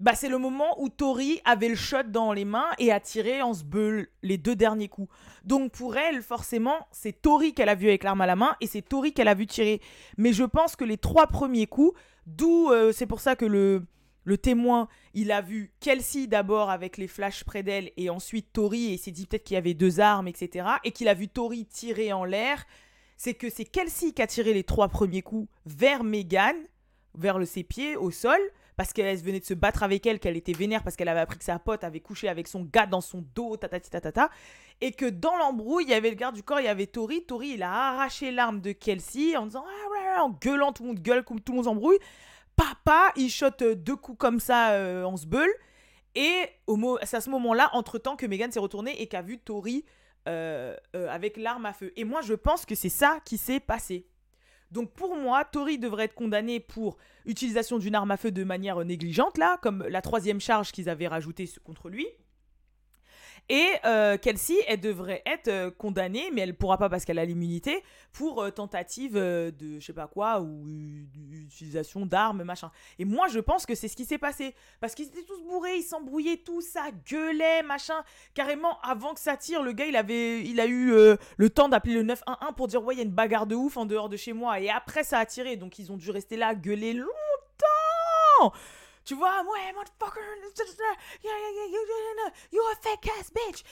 bah 0.00 0.14
c'est 0.14 0.30
le 0.30 0.38
moment 0.38 0.80
où 0.80 0.88
Tori 0.88 1.42
avait 1.44 1.68
le 1.68 1.74
shot 1.74 2.04
dans 2.04 2.32
les 2.32 2.46
mains 2.46 2.70
et 2.78 2.90
a 2.90 2.98
tiré 2.98 3.42
en 3.42 3.52
sbeul 3.52 4.08
les 4.22 4.38
deux 4.38 4.56
derniers 4.56 4.88
coups. 4.88 5.12
Donc 5.44 5.72
pour 5.72 5.98
elle, 5.98 6.22
forcément, 6.22 6.86
c'est 6.92 7.20
Tori 7.20 7.52
qu'elle 7.52 7.68
a 7.68 7.74
vu 7.74 7.88
avec 7.88 8.04
l'arme 8.04 8.22
à 8.22 8.26
la 8.26 8.36
main 8.36 8.56
et 8.62 8.66
c'est 8.66 8.80
Tori 8.80 9.12
qu'elle 9.12 9.28
a 9.28 9.34
vu 9.34 9.46
tirer. 9.46 9.82
Mais 10.16 10.32
je 10.32 10.44
pense 10.44 10.76
que 10.76 10.84
les 10.84 10.96
trois 10.96 11.26
premiers 11.26 11.66
coups, 11.66 11.92
d'où 12.24 12.70
euh, 12.70 12.92
c'est 12.92 13.06
pour 13.06 13.20
ça 13.20 13.36
que 13.36 13.44
le, 13.44 13.84
le 14.24 14.38
témoin, 14.38 14.88
il 15.12 15.30
a 15.30 15.42
vu 15.42 15.74
Kelsey 15.80 16.26
d'abord 16.26 16.70
avec 16.70 16.96
les 16.96 17.06
flashs 17.06 17.44
près 17.44 17.62
d'elle 17.62 17.90
et 17.98 18.08
ensuite 18.08 18.50
Tori 18.54 18.94
et 18.94 18.96
s'est 18.96 19.10
dit 19.10 19.26
peut-être 19.26 19.44
qu'il 19.44 19.56
y 19.56 19.58
avait 19.58 19.74
deux 19.74 20.00
armes, 20.00 20.26
etc. 20.26 20.68
Et 20.84 20.92
qu'il 20.92 21.08
a 21.08 21.14
vu 21.14 21.28
Tori 21.28 21.66
tirer 21.66 22.14
en 22.14 22.24
l'air 22.24 22.64
c'est 23.16 23.34
que 23.34 23.50
c'est 23.50 23.64
Kelsey 23.64 24.12
qui 24.12 24.22
a 24.22 24.26
tiré 24.26 24.52
les 24.52 24.64
trois 24.64 24.88
premiers 24.88 25.22
coups 25.22 25.48
vers 25.64 26.04
Megan, 26.04 26.56
vers 27.14 27.38
le, 27.38 27.46
ses 27.46 27.64
pieds, 27.64 27.96
au 27.96 28.10
sol, 28.10 28.38
parce 28.76 28.92
qu'elle 28.92 29.16
venait 29.16 29.40
de 29.40 29.44
se 29.44 29.54
battre 29.54 29.82
avec 29.82 30.06
elle, 30.06 30.20
qu'elle 30.20 30.36
était 30.36 30.52
vénère 30.52 30.82
parce 30.82 30.96
qu'elle 30.96 31.08
avait 31.08 31.20
appris 31.20 31.38
que 31.38 31.44
sa 31.44 31.58
pote 31.58 31.82
avait 31.82 32.00
couché 32.00 32.28
avec 32.28 32.46
son 32.46 32.62
gars 32.62 32.86
dans 32.86 33.00
son 33.00 33.24
dos, 33.34 33.56
tatati 33.56 33.88
tatata, 33.88 34.30
et 34.82 34.92
que 34.92 35.06
dans 35.06 35.36
l'embrouille, 35.36 35.84
il 35.84 35.90
y 35.90 35.94
avait 35.94 36.10
le 36.10 36.16
garde 36.16 36.34
du 36.34 36.42
corps, 36.42 36.60
il 36.60 36.66
y 36.66 36.68
avait 36.68 36.86
Tori. 36.86 37.24
Tori, 37.24 37.52
il 37.54 37.62
a 37.62 37.72
arraché 37.72 38.30
l'arme 38.30 38.60
de 38.60 38.72
Kelsey 38.72 39.34
en 39.36 39.46
disant, 39.46 39.64
ah, 39.66 40.22
en 40.22 40.30
gueulant, 40.30 40.72
tout 40.72 40.82
le 40.82 40.88
monde 40.90 41.00
gueule, 41.00 41.24
tout 41.24 41.34
le 41.48 41.54
monde 41.54 41.64
s'embrouille. 41.64 41.98
Papa, 42.54 43.12
il 43.16 43.30
shot 43.30 43.48
euh, 43.62 43.74
deux 43.74 43.96
coups 43.96 44.18
comme 44.18 44.40
ça 44.40 44.70
euh, 44.70 45.04
en 45.04 45.16
sbeul. 45.16 45.48
Et 46.14 46.48
c'est 47.02 47.16
à 47.16 47.20
ce 47.20 47.28
moment-là, 47.30 47.70
entre-temps, 47.74 48.16
que 48.16 48.24
Megan 48.24 48.50
s'est 48.50 48.58
retournée 48.58 49.02
et 49.02 49.06
qu'a 49.06 49.20
vu 49.20 49.38
Tori 49.38 49.84
euh, 50.26 50.76
euh, 50.94 51.08
avec 51.08 51.36
l'arme 51.36 51.66
à 51.66 51.72
feu. 51.72 51.92
Et 51.96 52.04
moi, 52.04 52.20
je 52.20 52.34
pense 52.34 52.66
que 52.66 52.74
c'est 52.74 52.88
ça 52.88 53.20
qui 53.24 53.38
s'est 53.38 53.60
passé. 53.60 54.06
Donc 54.70 54.92
pour 54.92 55.16
moi, 55.16 55.44
Tori 55.44 55.78
devrait 55.78 56.04
être 56.04 56.14
condamné 56.14 56.58
pour 56.58 56.96
utilisation 57.24 57.78
d'une 57.78 57.94
arme 57.94 58.10
à 58.10 58.16
feu 58.16 58.32
de 58.32 58.44
manière 58.44 58.84
négligente, 58.84 59.38
là, 59.38 59.58
comme 59.62 59.84
la 59.88 60.02
troisième 60.02 60.40
charge 60.40 60.72
qu'ils 60.72 60.88
avaient 60.88 61.06
rajoutée 61.06 61.48
contre 61.64 61.88
lui. 61.88 62.06
Et 63.48 63.68
euh, 63.84 64.16
Kelsey, 64.18 64.56
elle 64.66 64.80
devrait 64.80 65.22
être 65.24 65.48
euh, 65.48 65.70
condamnée, 65.70 66.30
mais 66.32 66.40
elle 66.40 66.54
pourra 66.54 66.78
pas 66.78 66.88
parce 66.88 67.04
qu'elle 67.04 67.18
a 67.18 67.24
l'immunité, 67.24 67.84
pour 68.12 68.42
euh, 68.42 68.50
tentative 68.50 69.14
de 69.14 69.54
je 69.78 69.84
sais 69.84 69.92
pas 69.92 70.08
quoi, 70.08 70.40
ou 70.40 70.66
utilisation 71.32 72.06
d'armes, 72.06 72.42
machin. 72.42 72.72
Et 72.98 73.04
moi, 73.04 73.28
je 73.28 73.38
pense 73.38 73.64
que 73.64 73.76
c'est 73.76 73.86
ce 73.86 73.94
qui 73.94 74.04
s'est 74.04 74.18
passé. 74.18 74.54
Parce 74.80 74.94
qu'ils 74.96 75.06
étaient 75.06 75.22
tous 75.22 75.40
bourrés, 75.42 75.76
ils 75.76 75.82
s'embrouillaient 75.82 76.38
tout 76.38 76.60
ça 76.60 76.86
gueulait, 77.08 77.62
machin. 77.62 78.02
Carrément, 78.34 78.80
avant 78.80 79.14
que 79.14 79.20
ça 79.20 79.36
tire, 79.36 79.62
le 79.62 79.72
gars, 79.72 79.86
il, 79.86 79.96
avait, 79.96 80.44
il 80.44 80.58
a 80.58 80.66
eu 80.66 80.92
le 81.36 81.50
temps 81.50 81.68
d'appeler 81.68 81.94
le 81.94 82.02
911 82.02 82.52
pour 82.56 82.66
dire, 82.66 82.82
ouais, 82.82 82.94
il 82.94 82.98
y 82.98 83.00
a 83.00 83.04
une 83.04 83.10
bagarre 83.10 83.46
de 83.46 83.54
ouf 83.54 83.76
en 83.76 83.86
dehors 83.86 84.08
de 84.08 84.16
chez 84.16 84.32
moi. 84.32 84.58
Et 84.60 84.70
après, 84.70 85.04
ça 85.04 85.18
a 85.18 85.26
tiré. 85.26 85.56
Donc, 85.56 85.78
ils 85.78 85.92
ont 85.92 85.96
dû 85.96 86.10
rester 86.10 86.36
là, 86.36 86.54
gueuler 86.54 86.94
longtemps. 86.94 88.52
Tu 89.06 89.14
vois, 89.14 89.44
ouais, 89.44 89.72
motherfucker, 89.72 90.20
yeah, 91.22 91.32
yeah, 91.54 92.32
you 92.50 92.60
a 92.60 92.74
fake 92.82 93.08
ass 93.20 93.32
bitch, 93.32 93.62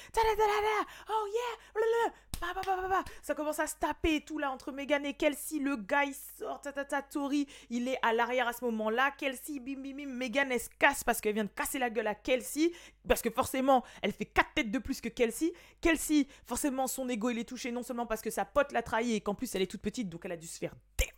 oh 1.09 1.27
yeah, 1.27 3.03
ça 3.21 3.35
commence 3.35 3.59
à 3.59 3.67
se 3.67 3.75
taper 3.75 4.21
tout 4.21 4.39
là 4.39 4.53
entre 4.53 4.71
Megan 4.71 5.05
et 5.05 5.15
Kelsey. 5.15 5.59
Le 5.59 5.77
gars 5.77 6.05
il 6.05 6.15
sort, 6.15 6.61
ta 6.61 7.03
Tori 7.03 7.49
il 7.69 7.89
est 7.89 7.99
à 8.03 8.13
l'arrière 8.13 8.47
à 8.47 8.53
ce 8.53 8.65
moment-là. 8.67 9.11
Kelsey, 9.13 9.59
bim 9.59 9.81
bim 9.81 9.97
bim, 9.97 10.07
Megan 10.07 10.53
elle 10.53 10.61
se 10.61 10.69
casse 10.79 11.03
parce 11.03 11.21
qu'elle 11.21 11.35
vient 11.35 11.45
de 11.45 11.51
casser 11.51 11.81
la 11.81 11.91
gueule 11.91 12.07
à 12.07 12.15
Kelsey. 12.15 12.71
Parce 13.09 13.23
que 13.23 13.31
forcément, 13.31 13.83
elle 14.03 14.13
fait 14.13 14.27
4 14.27 14.55
têtes 14.55 14.71
de 14.71 14.79
plus 14.79 15.01
que 15.01 15.09
Kelsey. 15.09 15.53
Kelsey, 15.81 16.29
forcément, 16.47 16.87
son 16.87 17.09
ego 17.09 17.31
il 17.31 17.39
est 17.39 17.49
touché 17.49 17.73
non 17.73 17.83
seulement 17.83 18.07
parce 18.07 18.23
que 18.23 18.31
sa 18.31 18.45
pote 18.45 18.73
l'a 18.73 18.83
trahi 18.83 19.15
et 19.15 19.21
qu'en 19.21 19.35
plus 19.35 19.53
elle 19.55 19.63
est 19.63 19.71
toute 19.71 19.83
petite 19.83 20.09
donc 20.09 20.25
elle 20.25 20.33
a 20.33 20.37
dû 20.37 20.47
se 20.47 20.59
faire 20.59 20.75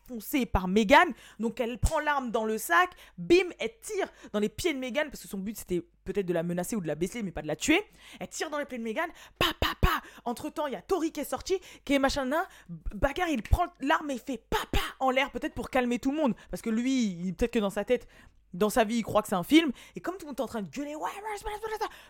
défoncer 0.07 0.47
par 0.47 0.69
Megan. 0.69 1.09
Donc 1.39 1.61
elle 1.61 1.79
prend 1.79 2.01
l'arme 2.01 2.31
dans 2.31 2.45
le 2.45 2.59
sac, 2.59 2.91
bim, 3.19 3.49
elle 3.59 3.73
tire 3.81 4.09
dans 4.33 4.39
les 4.39 4.49
pieds 4.49 4.73
de 4.73 4.79
Megan 4.79 5.09
parce 5.09 5.23
que 5.23 5.29
son 5.29 5.39
but 5.39 5.57
c'était 5.57 5.83
peut-être 6.05 6.27
de 6.27 6.33
la 6.33 6.43
menacer 6.43 6.77
ou 6.77 6.81
de 6.81 6.87
la 6.87 6.95
baisser, 6.95 7.23
mais 7.23 7.33
pas 7.33 7.43
de 7.43 7.47
la 7.47 7.57
tuer. 7.57 7.83
Elle 8.21 8.29
tire 8.29 8.51
dans 8.51 8.59
les 8.59 8.65
pieds 8.65 8.79
de 8.79 8.83
Megan, 8.83 9.11
pa 9.39 9.47
pa 9.61 9.75
pa. 9.81 9.89
Entre 10.25 10.51
temps, 10.51 10.67
il 10.67 10.73
y 10.73 10.77
a 10.77 10.83
Tori 10.83 11.13
qui 11.13 11.21
est 11.21 11.25
sorti, 11.25 11.59
qui 11.85 11.95
est 11.95 11.99
machin 11.99 12.25
là. 12.25 12.47
Bagarre, 12.95 13.29
il 13.29 13.43
prend 13.43 13.67
l'arme 13.81 14.11
et 14.11 14.19
fait 14.19 14.39
pa 14.39 14.59
pa 14.71 14.81
en 15.01 15.11
l'air, 15.11 15.31
peut-être 15.31 15.55
pour 15.55 15.71
calmer 15.71 15.99
tout 15.99 16.13
le 16.13 16.17
monde. 16.17 16.35
Parce 16.51 16.63
que 16.63 16.71
lui, 16.71 17.35
peut-être 17.37 17.53
que 17.53 17.59
dans 17.59 17.71
sa 17.71 17.85
tête, 17.85 18.07
dans 18.55 18.71
sa 18.71 18.85
vie, 18.85 18.97
il 18.99 19.03
croit 19.03 19.23
que 19.23 19.29
c'est 19.29 19.35
un 19.35 19.43
film. 19.43 19.73
Et 19.95 20.01
comme 20.01 20.15
tout 20.17 20.27
le 20.27 20.29
monde 20.29 20.39
est 20.39 20.43
en 20.43 20.47
train 20.47 20.63
de 20.63 20.71
gueuler, 20.71 20.95
ouais, 20.95 21.11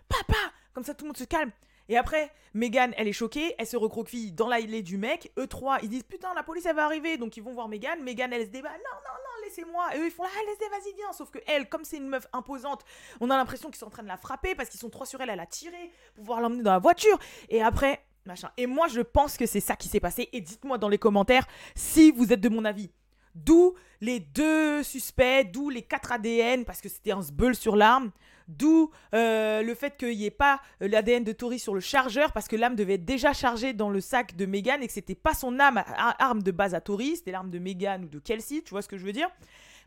papa, 0.08 0.38
comme 0.72 0.84
ça 0.84 0.94
tout 0.94 1.04
le 1.04 1.08
monde 1.08 1.16
se 1.16 1.24
calme. 1.24 1.50
Et 1.88 1.96
après, 1.96 2.32
Megan, 2.54 2.92
elle 2.96 3.08
est 3.08 3.12
choquée, 3.12 3.54
elle 3.58 3.66
se 3.66 3.76
recroqueville 3.76 4.34
dans 4.34 4.48
l'allée 4.48 4.82
du 4.82 4.96
mec. 4.96 5.32
Eux 5.38 5.46
trois, 5.46 5.78
ils 5.82 5.88
disent 5.88 6.02
putain, 6.02 6.34
la 6.34 6.42
police 6.42 6.66
elle 6.66 6.76
va 6.76 6.84
arriver, 6.84 7.16
donc 7.16 7.36
ils 7.36 7.42
vont 7.42 7.52
voir 7.52 7.68
Megan. 7.68 8.02
Megan, 8.02 8.32
elle 8.32 8.46
se 8.46 8.50
débat, 8.50 8.70
non, 8.70 8.76
non, 8.76 9.12
non, 9.12 9.44
laissez-moi. 9.44 9.94
Et 9.94 10.00
eux, 10.00 10.06
ils 10.06 10.10
font 10.10 10.24
là, 10.24 10.30
ah, 10.34 10.40
laissez, 10.46 10.70
vas-y, 10.70 10.94
viens. 10.94 11.12
Sauf 11.12 11.30
que 11.30 11.38
elle, 11.46 11.68
comme 11.68 11.84
c'est 11.84 11.98
une 11.98 12.08
meuf 12.08 12.26
imposante, 12.32 12.84
on 13.20 13.30
a 13.30 13.36
l'impression 13.36 13.70
qu'ils 13.70 13.78
sont 13.78 13.86
en 13.86 13.90
train 13.90 14.02
de 14.02 14.08
la 14.08 14.16
frapper 14.16 14.54
parce 14.54 14.68
qu'ils 14.68 14.80
sont 14.80 14.90
trois 14.90 15.06
sur 15.06 15.20
elle, 15.20 15.30
elle 15.30 15.40
a 15.40 15.46
tiré 15.46 15.92
pour 16.14 16.22
pouvoir 16.22 16.40
l'emmener 16.40 16.62
dans 16.62 16.72
la 16.72 16.78
voiture. 16.78 17.18
Et 17.48 17.62
après, 17.62 18.04
machin. 18.24 18.50
Et 18.56 18.66
moi, 18.66 18.88
je 18.88 19.00
pense 19.00 19.36
que 19.36 19.46
c'est 19.46 19.60
ça 19.60 19.76
qui 19.76 19.88
s'est 19.88 20.00
passé. 20.00 20.28
Et 20.32 20.40
dites-moi 20.40 20.78
dans 20.78 20.88
les 20.88 20.98
commentaires 20.98 21.46
si 21.74 22.10
vous 22.10 22.32
êtes 22.32 22.40
de 22.40 22.48
mon 22.48 22.64
avis. 22.64 22.90
D'où 23.34 23.74
les 24.00 24.18
deux 24.18 24.82
suspects, 24.82 25.44
d'où 25.52 25.68
les 25.68 25.82
quatre 25.82 26.10
ADN, 26.10 26.64
parce 26.64 26.80
que 26.80 26.88
c'était 26.88 27.12
un 27.12 27.22
sbeul 27.22 27.54
sur 27.54 27.76
l'arme. 27.76 28.10
D'où 28.48 28.90
euh, 29.14 29.62
le 29.62 29.74
fait 29.74 29.96
qu'il 29.96 30.16
n'y 30.16 30.26
ait 30.26 30.30
pas 30.30 30.60
euh, 30.82 30.88
l'ADN 30.88 31.24
de 31.24 31.32
Tori 31.32 31.58
sur 31.58 31.74
le 31.74 31.80
chargeur, 31.80 32.32
parce 32.32 32.46
que 32.46 32.56
l'arme 32.56 32.76
devait 32.76 32.94
être 32.94 33.04
déjà 33.04 33.32
chargée 33.32 33.72
dans 33.72 33.90
le 33.90 34.00
sac 34.00 34.36
de 34.36 34.46
Megan 34.46 34.82
et 34.82 34.86
que 34.86 34.92
c'était 34.92 35.16
pas 35.16 35.34
son 35.34 35.58
arme, 35.58 35.82
arme 35.96 36.42
de 36.42 36.50
base 36.52 36.74
à 36.74 36.80
Tori, 36.80 37.16
c'était 37.16 37.32
l'arme 37.32 37.50
de 37.50 37.58
Megan 37.58 38.04
ou 38.04 38.08
de 38.08 38.18
Kelsey, 38.18 38.62
tu 38.62 38.70
vois 38.70 38.82
ce 38.82 38.88
que 38.88 38.96
je 38.96 39.04
veux 39.04 39.12
dire 39.12 39.28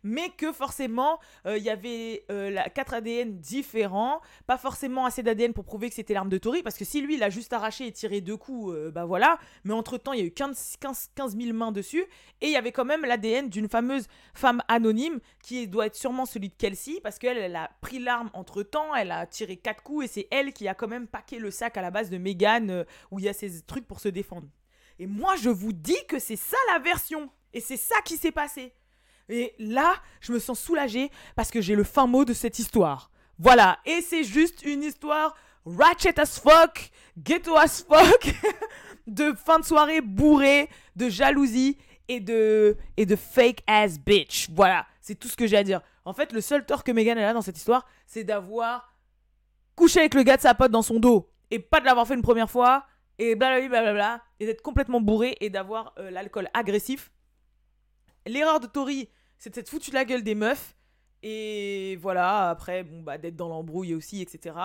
mais 0.03 0.29
que 0.29 0.51
forcément, 0.51 1.19
euh, 1.45 1.57
il 1.57 1.63
y 1.63 1.69
avait 1.69 2.25
euh, 2.31 2.49
la, 2.49 2.69
4 2.69 2.95
ADN 2.95 3.39
différents, 3.39 4.21
pas 4.47 4.57
forcément 4.57 5.05
assez 5.05 5.23
d'ADN 5.23 5.53
pour 5.53 5.65
prouver 5.65 5.89
que 5.89 5.95
c'était 5.95 6.13
l'arme 6.13 6.29
de 6.29 6.38
Tori, 6.38 6.63
parce 6.63 6.77
que 6.77 6.85
si 6.85 7.01
lui, 7.01 7.15
il 7.15 7.23
a 7.23 7.29
juste 7.29 7.53
arraché 7.53 7.88
et 7.88 7.91
tiré 7.91 8.21
deux 8.21 8.38
coups, 8.38 8.73
euh, 8.73 8.91
bah 8.91 9.05
voilà, 9.05 9.39
mais 9.63 9.73
entre-temps, 9.73 10.13
il 10.13 10.19
y 10.19 10.23
a 10.23 10.25
eu 10.25 10.31
15, 10.31 10.77
15, 10.79 11.12
15 11.15 11.38
000 11.38 11.53
mains 11.53 11.71
dessus, 11.71 12.03
et 12.41 12.47
il 12.47 12.51
y 12.51 12.57
avait 12.57 12.71
quand 12.71 12.85
même 12.85 13.05
l'ADN 13.05 13.49
d'une 13.49 13.69
fameuse 13.69 14.07
femme 14.33 14.62
anonyme, 14.67 15.19
qui 15.43 15.67
doit 15.67 15.88
être 15.88 15.95
sûrement 15.95 16.25
celui 16.25 16.49
de 16.49 16.55
Kelsey, 16.55 16.99
parce 17.01 17.19
qu'elle, 17.19 17.38
elle 17.38 17.55
a 17.55 17.71
pris 17.81 17.99
l'arme 17.99 18.29
entre-temps, 18.33 18.95
elle 18.95 19.12
a 19.12 19.25
tiré 19.25 19.57
quatre 19.57 19.83
coups, 19.83 20.05
et 20.05 20.07
c'est 20.07 20.27
elle 20.31 20.53
qui 20.53 20.67
a 20.67 20.73
quand 20.73 20.88
même 20.88 21.07
paqué 21.07 21.39
le 21.39 21.51
sac 21.51 21.77
à 21.77 21.81
la 21.81 21.91
base 21.91 22.09
de 22.09 22.17
Megan, 22.17 22.85
où 23.12 23.19
il 23.19 23.25
y 23.25 23.29
a 23.29 23.33
ces 23.33 23.62
trucs 23.62 23.88
pour 23.88 23.99
se 23.99 24.09
défendre. 24.09 24.47
Et 24.99 25.07
moi, 25.07 25.35
je 25.38 25.49
vous 25.49 25.71
dis 25.71 26.05
que 26.07 26.19
c'est 26.19 26.35
ça 26.35 26.57
la 26.73 26.79
version. 26.79 27.29
Et 27.53 27.62
c'est 27.62 27.77
ça 27.77 27.95
qui 28.05 28.17
s'est 28.17 28.31
passé. 28.31 28.73
Et 29.30 29.54
là, 29.60 29.96
je 30.22 30.34
me 30.34 30.39
sens 30.39 30.60
soulagée 30.60 31.12
parce 31.36 31.52
que 31.52 31.62
j'ai 31.62 31.76
le 31.76 31.84
fin 31.84 32.08
mot 32.08 32.26
de 32.26 32.34
cette 32.34 32.60
histoire. 32.60 33.12
Voilà, 33.38 33.80
et 33.86 34.02
c'est 34.02 34.24
juste 34.24 34.63
une 34.63 34.84
histoire 34.84 35.36
ratchet 35.65 36.20
as 36.20 36.39
fuck, 36.39 36.92
ghetto 37.18 37.56
as 37.56 37.86
fuck, 37.88 38.36
de 39.08 39.34
fin 39.34 39.60
de 39.60 39.65
soirée 39.65 40.02
bourrée, 40.02 40.68
de 40.96 41.08
jalousie 41.10 41.78
et 42.08 42.20
de, 42.20 42.76
et 42.98 43.06
de 43.06 43.15
fake 43.15 43.62
ass 43.68 44.00
bitch. 44.00 44.50
Voilà, 44.50 44.86
c'est 45.00 45.15
tout 45.15 45.28
ce 45.28 45.38
que 45.38 45.48
j'ai 45.48 45.58
à 45.58 45.63
dire. 45.63 45.82
En 46.06 46.13
fait, 46.13 46.34
le 46.34 46.42
seul 46.42 46.65
tort 46.65 46.84
que 46.84 46.92
Megan 46.92 47.18
a 47.18 47.34
dans 47.34 47.42
cette 47.42 47.58
histoire, 47.58 47.86
c'est 48.08 48.24
d'avoir 48.24 48.94
couché 49.76 50.00
avec 50.00 50.15
le 50.15 50.24
gars 50.24 50.36
de 50.36 50.42
sa 50.42 50.54
pote 50.54 50.72
dans 50.72 50.82
son 50.82 51.00
dos 51.00 51.30
et 51.52 51.60
pas 51.60 51.80
de 51.80 51.86
l'avoir 51.86 52.08
fait 52.08 52.15
une 52.15 52.22
première 52.22 52.50
fois 52.50 52.86
et 53.20 53.36
blablabla, 53.36 53.94
bla 53.94 54.22
et 54.39 54.46
d'être 54.46 54.62
complètement 54.62 55.02
bourré 55.02 55.38
et 55.39 55.50
d'avoir 55.50 55.94
euh, 56.00 56.10
l'alcool 56.10 56.50
agressif. 56.54 57.12
L'erreur 58.26 58.60
de 58.60 58.68
Tori, 58.68 59.10
c'est 59.39 59.56
d'être 59.56 59.69
foutu 59.69 59.89
de 59.89 59.95
la 59.95 60.06
gueule 60.06 60.23
des 60.23 60.36
meufs. 60.36 60.75
Et 61.23 61.97
voilà, 62.02 62.49
après, 62.49 62.84
bon, 62.84 63.02
bah, 63.02 63.17
d'être 63.17 63.36
dans 63.36 63.49
l'embrouille 63.49 63.95
aussi, 63.95 64.21
etc. 64.21 64.56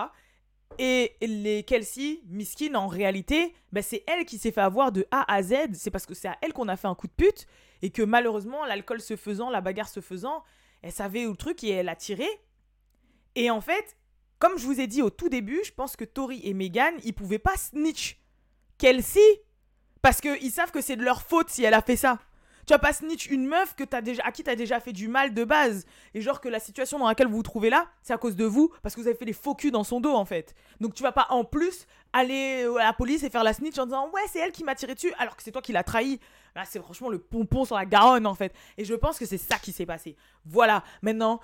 Et 0.78 1.16
les 1.20 1.62
Kelsey, 1.62 2.20
miskin, 2.26 2.74
en 2.74 2.88
réalité, 2.88 3.54
bah, 3.72 3.82
c'est 3.82 4.04
elle 4.06 4.24
qui 4.26 4.38
s'est 4.38 4.50
fait 4.52 4.60
avoir 4.60 4.92
de 4.92 5.06
A 5.10 5.32
à 5.32 5.42
Z. 5.42 5.54
C'est 5.74 5.90
parce 5.90 6.06
que 6.06 6.14
c'est 6.14 6.28
à 6.28 6.36
elle 6.42 6.52
qu'on 6.52 6.68
a 6.68 6.76
fait 6.76 6.88
un 6.88 6.94
coup 6.94 7.06
de 7.06 7.12
pute. 7.12 7.46
Et 7.82 7.90
que 7.90 8.02
malheureusement, 8.02 8.64
l'alcool 8.64 9.00
se 9.00 9.16
faisant, 9.16 9.50
la 9.50 9.60
bagarre 9.60 9.88
se 9.88 10.00
faisant, 10.00 10.42
elle 10.82 10.92
savait 10.92 11.26
où 11.26 11.30
le 11.30 11.36
truc 11.36 11.62
et 11.64 11.70
elle 11.70 11.88
a 11.88 11.96
tiré. 11.96 12.26
Et 13.36 13.50
en 13.50 13.60
fait, 13.60 13.96
comme 14.38 14.58
je 14.58 14.66
vous 14.66 14.80
ai 14.80 14.86
dit 14.86 15.02
au 15.02 15.10
tout 15.10 15.28
début, 15.28 15.60
je 15.64 15.72
pense 15.72 15.96
que 15.96 16.04
Tori 16.04 16.40
et 16.44 16.54
Megan, 16.54 16.94
ils 17.04 17.14
pouvaient 17.14 17.38
pas 17.38 17.56
snitch 17.56 18.18
Kelsey 18.78 19.20
parce 20.02 20.20
qu'ils 20.20 20.50
savent 20.50 20.70
que 20.70 20.80
c'est 20.80 20.96
de 20.96 21.04
leur 21.04 21.22
faute 21.22 21.48
si 21.50 21.62
elle 21.64 21.74
a 21.74 21.82
fait 21.82 21.96
ça. 21.96 22.18
Tu 22.66 22.72
vas 22.72 22.78
pas 22.78 22.92
snitch 22.92 23.26
une 23.26 23.46
meuf 23.46 23.74
que 23.74 23.84
à 24.22 24.32
qui 24.32 24.42
t'as 24.42 24.56
déjà 24.56 24.80
fait 24.80 24.92
du 24.92 25.08
mal 25.08 25.34
de 25.34 25.44
base. 25.44 25.84
Et 26.14 26.20
genre 26.20 26.40
que 26.40 26.48
la 26.48 26.60
situation 26.60 26.98
dans 26.98 27.06
laquelle 27.06 27.26
vous 27.26 27.36
vous 27.36 27.42
trouvez 27.42 27.70
là, 27.70 27.88
c'est 28.02 28.12
à 28.12 28.18
cause 28.18 28.36
de 28.36 28.44
vous, 28.44 28.72
parce 28.82 28.94
que 28.94 29.00
vous 29.00 29.06
avez 29.06 29.16
fait 29.16 29.24
les 29.24 29.32
faux 29.32 29.54
culs 29.54 29.70
dans 29.70 29.84
son 29.84 30.00
dos 30.00 30.14
en 30.14 30.24
fait. 30.24 30.54
Donc 30.80 30.94
tu 30.94 31.02
vas 31.02 31.12
pas 31.12 31.26
en 31.30 31.44
plus 31.44 31.86
aller 32.12 32.64
à 32.80 32.84
la 32.84 32.92
police 32.92 33.22
et 33.22 33.30
faire 33.30 33.44
la 33.44 33.52
snitch 33.52 33.78
en 33.78 33.86
disant 33.86 34.10
ouais 34.10 34.22
c'est 34.30 34.38
elle 34.38 34.52
qui 34.52 34.64
m'a 34.64 34.74
tiré 34.74 34.94
dessus 34.94 35.12
alors 35.18 35.36
que 35.36 35.42
c'est 35.42 35.52
toi 35.52 35.62
qui 35.62 35.72
l'as 35.72 35.84
trahi. 35.84 36.20
Là 36.54 36.64
c'est 36.64 36.80
franchement 36.80 37.08
le 37.08 37.18
pompon 37.18 37.64
sur 37.64 37.76
la 37.76 37.84
Garonne 37.84 38.26
en 38.26 38.34
fait. 38.34 38.54
Et 38.78 38.84
je 38.84 38.94
pense 38.94 39.18
que 39.18 39.26
c'est 39.26 39.38
ça 39.38 39.58
qui 39.58 39.72
s'est 39.72 39.86
passé. 39.86 40.16
Voilà, 40.44 40.84
maintenant 41.02 41.40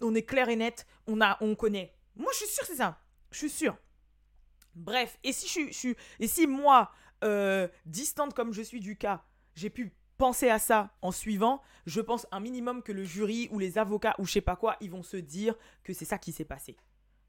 on 0.00 0.14
est 0.14 0.22
clair 0.22 0.48
et 0.48 0.56
net, 0.56 0.86
on, 1.06 1.20
a, 1.20 1.36
on 1.40 1.54
connaît. 1.54 1.92
Moi 2.16 2.30
je 2.32 2.44
suis 2.44 2.54
sûr 2.54 2.64
c'est 2.64 2.76
ça. 2.76 2.98
Je 3.30 3.38
suis 3.38 3.50
sûr. 3.50 3.76
Bref, 4.74 5.18
et 5.24 5.32
si, 5.32 5.48
je, 5.48 5.72
suis, 5.72 5.96
et 6.20 6.28
si 6.28 6.46
moi, 6.46 6.90
euh, 7.24 7.66
distante 7.86 8.34
comme 8.34 8.52
je 8.52 8.62
suis 8.62 8.80
du 8.80 8.96
cas, 8.96 9.24
j'ai 9.54 9.70
pu 9.70 9.94
penser 10.18 10.48
à 10.48 10.58
ça 10.58 10.90
en 11.02 11.12
suivant, 11.12 11.60
je 11.86 12.00
pense 12.00 12.26
un 12.32 12.40
minimum 12.40 12.82
que 12.82 12.92
le 12.92 13.04
jury 13.04 13.48
ou 13.52 13.58
les 13.58 13.78
avocats 13.78 14.14
ou 14.18 14.26
je 14.26 14.32
sais 14.32 14.40
pas 14.40 14.56
quoi, 14.56 14.76
ils 14.80 14.90
vont 14.90 15.02
se 15.02 15.16
dire 15.16 15.54
que 15.84 15.92
c'est 15.92 16.04
ça 16.04 16.18
qui 16.18 16.32
s'est 16.32 16.44
passé. 16.44 16.76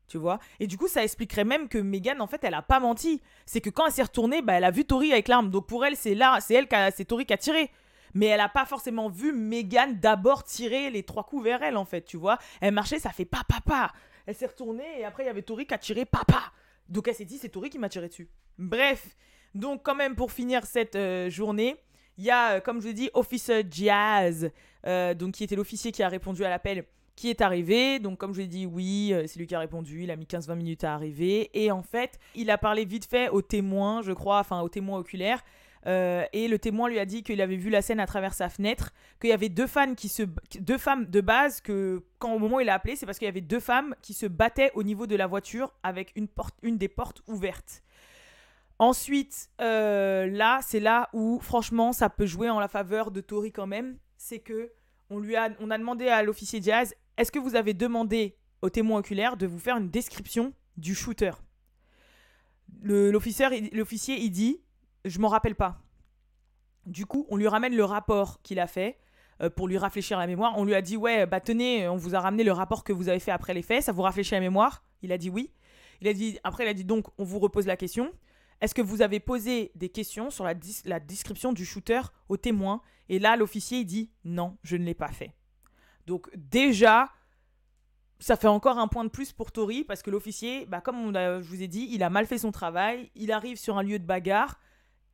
Tu 0.08 0.18
vois? 0.18 0.40
Et 0.60 0.68
du 0.68 0.78
coup, 0.78 0.88
ça 0.88 1.04
expliquerait 1.04 1.44
même 1.44 1.68
que 1.68 1.78
Megan, 1.78 2.22
en 2.22 2.28
fait, 2.28 2.44
elle 2.44 2.54
a 2.54 2.62
pas 2.62 2.80
menti. 2.80 3.22
C'est 3.46 3.60
que 3.60 3.70
quand 3.70 3.86
elle 3.86 3.92
s'est 3.92 4.04
retournée, 4.04 4.42
bah, 4.42 4.54
elle 4.54 4.64
a 4.64 4.72
vu 4.72 4.86
Tori 4.86 5.12
avec 5.12 5.28
l'arme. 5.28 5.50
Donc 5.50 5.68
pour 5.68 5.86
elle, 5.86 5.98
c'est 5.98 6.16
là, 6.16 6.40
c'est 6.40 6.54
elle 6.54 6.68
qui 6.68 6.76
a, 6.76 6.92
c'est 6.92 7.06
Tori 7.06 7.26
qui 7.26 7.34
a 7.34 7.38
tiré. 7.38 7.70
Mais 8.14 8.28
elle 8.28 8.40
a 8.40 8.48
pas 8.48 8.66
forcément 8.66 9.10
vu 9.10 9.34
Megan 9.34 10.00
d'abord 10.00 10.46
tirer 10.46 10.90
les 10.90 11.04
trois 11.04 11.26
coups 11.26 11.44
vers 11.44 11.62
elle, 11.62 11.76
en 11.76 11.84
fait, 11.84 12.04
tu 12.04 12.16
vois? 12.16 12.38
Elle 12.62 12.74
marchait, 12.74 13.00
ça 13.00 13.12
fait 13.12 13.26
pas 13.26 13.44
papa. 13.48 13.92
Elle 14.26 14.36
s'est 14.36 14.46
retournée 14.46 15.00
et 15.00 15.06
après, 15.06 15.24
il 15.24 15.28
y 15.28 15.30
avait 15.30 15.42
Tori 15.42 15.68
qui 15.68 15.74
a 15.74 15.78
tiré 15.78 16.06
papa. 16.06 16.54
Donc 16.88 17.08
elle 17.10 17.16
s'est 17.16 17.26
dit, 17.26 17.38
c'est 17.38 17.50
Tori 17.50 17.70
qui 17.70 17.78
m'a 17.78 17.90
tiré 17.90 18.08
dessus. 18.08 18.30
Bref, 18.58 19.18
donc 19.56 19.84
quand 19.84 19.96
même 19.96 20.16
pour 20.16 20.32
finir 20.32 20.66
cette 20.66 20.96
euh, 20.96 21.30
journée, 21.30 21.76
il 22.18 22.24
y 22.26 22.32
a, 22.32 22.54
euh, 22.54 22.60
comme 22.60 22.78
je 22.78 22.84
vous 22.84 22.90
ai 22.90 22.94
dit, 22.94 23.10
Officer 23.14 23.64
Jazz, 23.70 24.52
euh, 24.86 25.14
donc 25.14 25.34
qui 25.34 25.44
était 25.44 25.56
l'officier 25.56 25.92
qui 25.92 26.04
a 26.04 26.10
répondu 26.10 26.44
à 26.44 26.50
l'appel, 26.50 26.86
qui 27.16 27.30
est 27.30 27.42
arrivé. 27.42 28.00
Donc 28.00 28.18
comme 28.18 28.32
je 28.34 28.40
vous 28.40 28.46
ai 28.46 28.48
dit, 28.48 28.66
oui, 28.66 29.14
c'est 29.28 29.40
lui 29.40 29.48
qui 29.48 29.56
a 29.56 29.60
répondu, 29.60 30.04
il 30.04 30.12
a 30.12 30.16
mis 30.16 30.26
15-20 30.26 30.56
minutes 30.56 30.84
à 30.84 30.94
arriver. 30.94 31.50
Et 31.54 31.72
en 31.72 31.84
fait, 31.84 32.20
il 32.36 32.50
a 32.50 32.58
parlé 32.58 32.86
vite 32.86 33.06
fait 33.06 33.30
aux 33.30 33.42
témoins, 33.42 34.02
je 34.02 34.12
crois, 34.12 34.40
enfin 34.40 34.62
aux 34.62 34.70
témoins 34.70 35.00
oculaires. 35.00 35.44
et 35.86 36.48
le 36.48 36.58
témoin 36.60 36.90
lui 36.90 37.00
a 37.00 37.06
dit 37.06 37.24
qu'il 37.24 37.42
avait 37.42 37.56
vu 37.56 37.70
la 37.70 37.82
scène 37.82 38.00
à 38.00 38.06
travers 38.06 38.34
sa 38.34 38.50
fenêtre, 38.50 38.92
qu'il 39.20 39.30
y 39.30 39.34
avait 39.34 39.50
deux, 39.50 39.68
fans 39.68 39.96
qui 39.96 40.10
se, 40.10 40.24
deux 40.60 40.78
femmes 40.78 41.06
de 41.06 41.22
base, 41.22 41.62
que 41.62 42.04
quand 42.20 42.34
au 42.34 42.40
moment 42.40 42.58
où 42.58 42.60
il 42.60 42.70
a 42.70 42.76
appelé, 42.76 42.96
c'est 42.96 43.06
parce 43.06 43.18
qu'il 43.18 43.26
y 43.26 43.30
avait 43.30 43.42
deux 43.42 43.62
femmes 43.62 43.96
qui 44.02 44.14
se 44.14 44.26
battaient 44.26 44.72
au 44.76 44.84
niveau 44.84 45.08
de 45.08 45.16
la 45.16 45.28
voiture 45.28 45.74
avec 45.84 46.12
une, 46.16 46.28
porte, 46.28 46.56
une 46.62 46.78
des 46.78 46.90
portes 46.90 47.22
ouvertes. 47.28 47.84
Ensuite, 48.80 49.50
euh, 49.60 50.28
là, 50.28 50.60
c'est 50.62 50.80
là 50.80 51.10
où, 51.14 51.40
franchement, 51.40 51.94
ça 51.94 52.10
peut 52.10 52.28
jouer 52.28 52.50
en 52.50 52.60
la 52.60 52.68
faveur 52.68 53.10
de 53.12 53.22
Tori 53.22 53.52
quand 53.52 53.68
même. 53.68 53.98
C'est 54.18 54.40
que 54.40 54.72
on 55.10 55.20
lui 55.20 55.36
a, 55.36 55.50
on 55.60 55.72
a 55.72 55.78
demandé 55.78 56.10
à 56.10 56.22
l'officier 56.22 56.60
Diaz, 56.60 56.94
est-ce 57.18 57.32
que 57.32 57.40
vous 57.40 57.56
avez 57.56 57.74
demandé 57.74 58.38
au 58.62 58.70
témoin 58.70 59.00
oculaire 59.00 59.38
de 59.38 59.48
vous 59.48 59.60
faire 59.60 59.78
une 59.78 59.90
description 59.90 60.54
du 60.76 60.94
shooter? 60.94 61.32
L'officier, 62.84 64.18
il 64.20 64.30
dit, 64.30 64.62
je 65.06 65.20
m'en 65.20 65.30
rappelle 65.30 65.56
pas. 65.56 65.82
Du 66.86 67.06
coup, 67.06 67.26
on 67.30 67.38
lui 67.38 67.48
ramène 67.48 67.76
le 67.76 67.84
rapport 67.84 68.42
qu'il 68.44 68.60
a 68.60 68.68
fait 68.68 69.00
euh, 69.42 69.50
pour 69.50 69.68
lui 69.68 69.78
rafraîchir 69.78 70.20
la 70.20 70.28
mémoire. 70.28 70.54
On 70.58 70.66
lui 70.66 70.76
a 70.76 70.82
dit, 70.82 70.98
ouais, 70.98 71.26
bah 71.26 71.40
tenez, 71.40 71.88
on 71.88 71.96
vous 71.96 72.14
a 72.14 72.20
ramené 72.20 72.44
le 72.44 72.52
rapport 72.52 72.84
que 72.84 72.94
vous 72.94 73.10
avez 73.10 73.20
fait 73.20 73.32
après 73.32 73.54
les 73.54 73.62
faits, 73.64 73.84
ça 73.84 73.92
vous 73.92 74.04
rafraîchit 74.04 74.36
la 74.36 74.42
mémoire? 74.42 74.84
Il 75.02 75.12
a 75.12 75.18
dit 75.18 75.30
oui. 75.30 75.52
Il 76.02 76.08
a 76.08 76.14
dit, 76.14 76.38
après, 76.44 76.66
il 76.66 76.68
a 76.68 76.74
dit 76.74 76.86
donc, 76.86 77.08
on 77.18 77.24
vous 77.24 77.40
repose 77.40 77.66
la 77.66 77.78
question. 77.78 78.12
Est-ce 78.62 78.74
que 78.74 78.82
vous 78.82 79.02
avez 79.02 79.20
posé 79.20 79.72
des 79.76 79.90
questions 79.90 80.30
sur 80.30 80.44
la, 80.44 81.00
description 81.00 81.54
du 81.54 81.66
shooter 81.66 82.02
au 82.30 82.38
témoin? 82.38 82.82
Et 83.10 83.20
là, 83.20 83.36
l'officier, 83.36 83.80
il 83.80 83.86
dit 83.86 84.12
non, 84.24 84.58
je 84.64 84.76
ne 84.78 84.84
l'ai 84.84 84.96
pas 84.96 85.12
fait. 85.12 85.34
Donc 86.08 86.30
déjà, 86.36 87.12
ça 88.20 88.36
fait 88.36 88.48
encore 88.48 88.80
un 88.80 88.88
point 88.88 89.04
de 89.04 89.10
plus 89.10 89.32
pour 89.32 89.52
Tori 89.52 89.84
parce 89.84 90.02
que 90.02 90.10
l'officier, 90.10 90.66
bah, 90.66 90.82
comme 90.82 91.14
je 91.14 91.48
vous 91.48 91.62
ai 91.62 91.68
dit, 91.68 91.90
il 91.92 92.02
a 92.02 92.10
mal 92.10 92.26
fait 92.26 92.40
son 92.40 92.52
travail. 92.52 93.12
Il 93.16 93.32
arrive 93.32 93.58
sur 93.58 93.78
un 93.78 93.84
lieu 93.84 94.00
de 94.00 94.06
bagarre, 94.06 94.60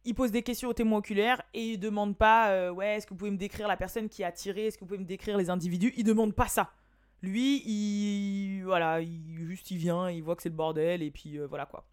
il 0.06 0.16
pose 0.16 0.32
des 0.32 0.44
questions 0.44 0.70
au 0.70 0.74
témoin 0.74 1.00
oculaire 1.00 1.42
et 1.54 1.72
il 1.72 1.80
demande 1.80 2.18
pas 2.18 2.52
euh, 2.52 2.72
ouais, 2.72 2.96
est-ce 2.96 3.08
que 3.08 3.12
vous 3.12 3.18
pouvez 3.18 3.32
me 3.32 3.38
décrire 3.38 3.68
la 3.68 3.78
personne 3.78 4.10
qui 4.10 4.24
a 4.24 4.32
tiré 4.32 4.68
Est-ce 4.68 4.78
que 4.78 4.82
vous 4.82 4.88
pouvez 4.88 5.00
me 5.00 5.06
décrire 5.06 5.38
les 5.38 5.50
individus? 5.50 5.94
Il 5.96 6.04
demande 6.04 6.34
pas 6.34 6.48
ça. 6.48 6.74
Lui, 7.22 7.64
il 7.66 8.64
voilà, 8.64 9.00
il, 9.02 9.46
juste 9.48 9.72
il 9.72 9.78
vient, 9.78 10.10
il 10.10 10.22
voit 10.22 10.36
que 10.36 10.42
c'est 10.42 10.50
le 10.50 10.56
bordel 10.56 11.02
et 11.02 11.12
puis 11.12 11.38
euh, 11.38 11.48
voilà 11.48 11.66
quoi. 11.66 11.86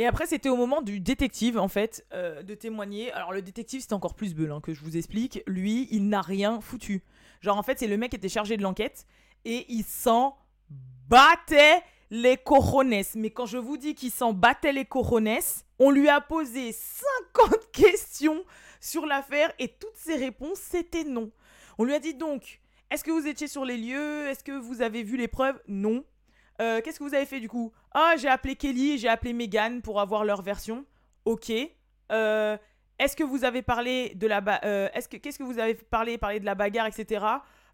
Et 0.00 0.06
après, 0.06 0.24
c'était 0.24 0.48
au 0.48 0.56
moment 0.56 0.80
du 0.80 0.98
détective, 0.98 1.58
en 1.58 1.68
fait, 1.68 2.06
euh, 2.14 2.42
de 2.42 2.54
témoigner. 2.54 3.12
Alors, 3.12 3.32
le 3.32 3.42
détective, 3.42 3.82
c'était 3.82 3.92
encore 3.92 4.14
plus 4.14 4.34
beul, 4.34 4.50
que 4.62 4.72
je 4.72 4.80
vous 4.80 4.96
explique. 4.96 5.42
Lui, 5.46 5.88
il 5.90 6.08
n'a 6.08 6.22
rien 6.22 6.58
foutu. 6.62 7.02
Genre, 7.42 7.58
en 7.58 7.62
fait, 7.62 7.78
c'est 7.78 7.86
le 7.86 7.98
mec 7.98 8.08
qui 8.08 8.16
était 8.16 8.30
chargé 8.30 8.56
de 8.56 8.62
l'enquête 8.62 9.06
et 9.44 9.66
il 9.68 9.84
s'en 9.84 10.38
battait 11.06 11.82
les 12.08 12.38
corones. 12.38 12.94
Mais 13.14 13.28
quand 13.28 13.44
je 13.44 13.58
vous 13.58 13.76
dis 13.76 13.94
qu'il 13.94 14.10
s'en 14.10 14.32
battait 14.32 14.72
les 14.72 14.86
corones, 14.86 15.36
on 15.78 15.90
lui 15.90 16.08
a 16.08 16.22
posé 16.22 16.72
50 16.72 17.70
questions 17.70 18.42
sur 18.80 19.04
l'affaire 19.04 19.52
et 19.58 19.68
toutes 19.68 19.96
ses 19.96 20.16
réponses, 20.16 20.60
c'était 20.60 21.04
non. 21.04 21.30
On 21.76 21.84
lui 21.84 21.92
a 21.92 21.98
dit 21.98 22.14
donc, 22.14 22.62
est-ce 22.90 23.04
que 23.04 23.10
vous 23.10 23.26
étiez 23.26 23.48
sur 23.48 23.66
les 23.66 23.76
lieux? 23.76 24.28
Est-ce 24.28 24.44
que 24.44 24.52
vous 24.52 24.80
avez 24.80 25.02
vu 25.02 25.18
les 25.18 25.28
preuves? 25.28 25.60
Non. 25.68 26.06
Euh, 26.60 26.80
qu'est-ce 26.82 26.98
que 26.98 27.04
vous 27.04 27.14
avez 27.14 27.26
fait 27.26 27.40
du 27.40 27.48
coup? 27.48 27.72
Ah, 27.92 28.14
j'ai 28.18 28.28
appelé 28.28 28.54
Kelly, 28.54 28.98
j'ai 28.98 29.08
appelé 29.08 29.32
Megan 29.32 29.80
pour 29.80 30.00
avoir 30.00 30.24
leur 30.24 30.42
version. 30.42 30.84
Ok. 31.24 31.50
Euh, 32.12 32.56
est-ce 32.98 33.16
que 33.16 33.24
vous 33.24 33.44
avez 33.44 33.62
parlé 33.62 34.14
de 34.14 34.26
la 34.26 34.42
euh, 34.64 34.88
est-ce 34.92 35.08
que 35.08 35.16
qu'est-ce 35.16 35.38
que 35.38 35.42
vous 35.42 35.58
avez 35.58 35.74
parlé 35.74 36.18
parlé 36.18 36.38
de 36.38 36.44
la 36.44 36.54
bagarre 36.54 36.86
etc. 36.86 37.24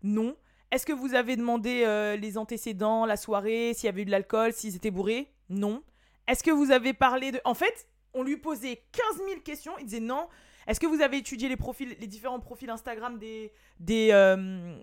Non. 0.02 0.36
Est-ce 0.70 0.86
que 0.86 0.92
vous 0.92 1.14
avez 1.14 1.36
demandé 1.36 1.86
les 2.20 2.38
antécédents, 2.38 3.06
la 3.06 3.16
soirée, 3.16 3.72
s'il 3.74 3.86
y 3.86 3.88
avait 3.88 4.02
eu 4.02 4.04
de 4.04 4.10
l'alcool, 4.10 4.52
s'ils 4.52 4.74
étaient 4.74 4.90
bourrés? 4.90 5.32
Non. 5.48 5.82
Est-ce 6.26 6.42
que 6.42 6.50
vous 6.50 6.72
avez 6.72 6.92
parlé 6.92 7.32
de 7.32 7.40
en 7.44 7.54
fait 7.54 7.88
on 8.14 8.22
lui 8.22 8.38
posait 8.38 8.82
15 8.92 9.18
000 9.28 9.40
questions. 9.44 9.72
Il 9.78 9.84
disait 9.84 10.00
non. 10.00 10.28
Est-ce 10.66 10.80
que 10.80 10.86
vous 10.86 11.02
avez 11.02 11.18
étudié 11.18 11.48
les 11.48 11.56
profils, 11.56 11.94
les 12.00 12.06
différents 12.06 12.40
profils 12.40 12.70
Instagram 12.70 13.18
des, 13.18 13.52
des, 13.78 14.36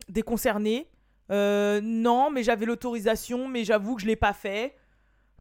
des 0.07 0.21
concernés? 0.21 0.87
Euh, 1.31 1.79
non, 1.81 2.29
mais 2.29 2.43
j'avais 2.43 2.65
l'autorisation, 2.65 3.47
mais 3.47 3.63
j'avoue 3.63 3.95
que 3.95 4.01
je 4.01 4.07
l'ai 4.07 4.15
pas 4.15 4.33
fait. 4.33 4.75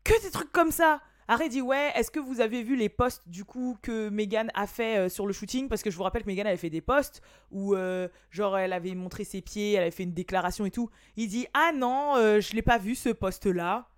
Que 0.04 0.20
des 0.22 0.30
trucs 0.30 0.52
comme 0.52 0.70
ça. 0.70 1.00
Arrête 1.28 1.50
dit 1.50 1.62
ouais, 1.62 1.92
est-ce 1.94 2.10
que 2.10 2.18
vous 2.18 2.40
avez 2.40 2.62
vu 2.62 2.76
les 2.76 2.88
posts 2.88 3.22
du 3.26 3.44
coup 3.44 3.78
que 3.80 4.08
Megan 4.08 4.50
a 4.54 4.66
fait 4.66 4.98
euh, 4.98 5.08
sur 5.08 5.26
le 5.26 5.32
shooting? 5.32 5.68
Parce 5.68 5.82
que 5.82 5.90
je 5.90 5.96
vous 5.96 6.02
rappelle 6.02 6.22
que 6.22 6.26
Megan 6.26 6.46
avait 6.46 6.56
fait 6.56 6.68
des 6.68 6.80
posts 6.80 7.22
où 7.50 7.74
euh, 7.74 8.08
genre 8.30 8.58
elle 8.58 8.72
avait 8.72 8.94
montré 8.94 9.24
ses 9.24 9.40
pieds, 9.40 9.72
elle 9.72 9.82
avait 9.82 9.92
fait 9.92 10.02
une 10.02 10.12
déclaration 10.12 10.66
et 10.66 10.70
tout. 10.70 10.90
Il 11.16 11.28
dit 11.28 11.46
ah 11.54 11.70
non, 11.74 12.14
je 12.16 12.54
l'ai 12.54 12.62
pas 12.62 12.78
vu 12.78 12.94
ce 12.94 13.08
post 13.08 13.46
là. 13.46 13.88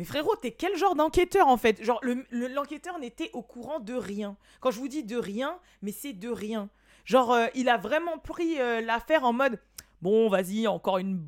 Mais 0.00 0.04
frérot, 0.04 0.34
t'es 0.34 0.50
quel 0.50 0.76
genre 0.76 0.96
d'enquêteur 0.96 1.46
en 1.46 1.56
fait? 1.56 1.82
Genre 1.82 2.00
l'enquêteur 2.32 2.98
n'était 2.98 3.30
au 3.32 3.42
courant 3.42 3.78
de 3.78 3.94
rien. 3.94 4.36
Quand 4.60 4.72
je 4.72 4.80
vous 4.80 4.88
dis 4.88 5.04
de 5.04 5.16
rien, 5.16 5.56
mais 5.80 5.92
c'est 5.92 6.12
de 6.12 6.28
rien. 6.28 6.68
Genre 7.04 7.38
il 7.54 7.68
a 7.68 7.76
vraiment 7.76 8.18
pris 8.18 8.56
l'affaire 8.56 9.22
en 9.24 9.32
mode 9.32 9.60
Bon, 10.04 10.28
vas-y, 10.28 10.66
encore 10.66 10.98
une, 10.98 11.24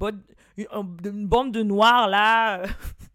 une, 0.59 1.27
bande 1.27 1.51
de 1.51 1.63
noirs 1.63 2.09
là 2.09 2.63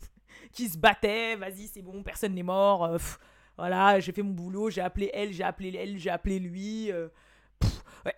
qui 0.51 0.67
se 0.67 0.75
battaient. 0.75 1.35
Vas-y, 1.35 1.67
c'est 1.67 1.83
bon, 1.83 2.01
personne 2.01 2.33
n'est 2.33 2.41
mort. 2.41 2.83
Euh, 2.83 2.97
voilà, 3.59 3.99
j'ai 3.99 4.11
fait 4.11 4.23
mon 4.23 4.31
boulot, 4.31 4.71
j'ai 4.71 4.81
appelé 4.81 5.11
elle, 5.13 5.31
j'ai 5.33 5.43
appelé 5.43 5.77
elle, 5.77 5.99
j'ai 5.99 6.09
appelé 6.09 6.39
lui. 6.39 6.91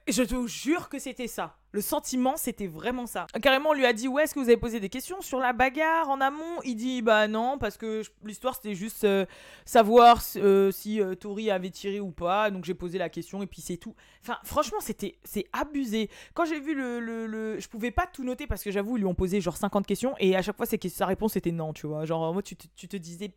Je 0.08 0.24
te 0.24 0.48
jure 0.48 0.90
que 0.90 1.00
c'était 1.00 1.28
ça. 1.28 1.58
Le 1.72 1.82
sentiment, 1.82 2.38
c'était 2.38 2.68
vraiment 2.68 3.06
ça. 3.06 3.28
Carrément, 3.42 3.72
on 3.72 3.74
lui 3.74 3.86
a 3.86 3.94
dit 3.94 4.08
Ouais, 4.08 4.24
est-ce 4.24 4.34
que 4.34 4.40
vous 4.40 4.46
avez 4.46 4.58
posé 4.58 4.80
des 4.80 4.90
questions 4.90 5.22
sur 5.22 5.40
la 5.40 5.54
bagarre 5.54 6.10
en 6.10 6.22
amont? 6.22 6.62
Il 6.64 6.76
dit 6.76 7.02
Bah 7.02 7.28
non, 7.28 7.58
parce 7.58 7.78
que 7.78 8.04
l'histoire, 8.24 8.56
c'était 8.56 8.76
juste 8.76 9.04
euh, 9.04 9.26
savoir 9.66 10.22
euh, 10.38 10.72
si 10.72 11.02
euh, 11.02 11.16
Tori 11.16 11.52
avait 11.52 11.72
tiré 11.72 12.00
ou 12.00 12.12
pas. 12.12 12.52
Donc 12.52 12.64
j'ai 12.64 12.76
posé 12.76 12.98
la 12.98 13.10
question 13.10 13.42
et 13.42 13.48
puis 13.48 13.62
c'est 13.62 13.78
tout. 13.78 13.96
Enfin, 14.22 14.38
franchement, 14.44 14.80
c'était 14.80 15.18
c'est 15.24 15.46
abusé. 15.52 16.10
Quand 16.34 16.46
j'ai 16.46 16.60
vu 16.60 16.76
le, 16.76 17.00
le, 17.00 17.60
Je 17.60 17.68
pouvais 17.68 17.92
pas 17.92 18.06
tout 18.06 18.24
noter 18.24 18.48
parce 18.48 18.64
que 18.64 18.72
j'avoue, 18.72 18.98
ils 18.98 19.02
lui 19.02 19.08
ont 19.08 19.16
posé 19.16 19.42
genre 19.42 19.58
50 19.58 19.86
questions 19.86 20.16
et 20.20 20.36
à 20.36 20.42
chaque 20.42 20.56
fois, 20.56 20.66
sa 20.66 21.06
réponse 21.06 21.36
était 21.36 21.52
non, 21.52 21.74
tu 21.74 21.88
vois. 21.88 22.06
Genre, 22.06 22.34
moi, 22.34 22.44
tu 22.44 22.56
te, 22.56 22.68
tu 22.76 22.88
te 22.88 22.96
disais 22.96 23.34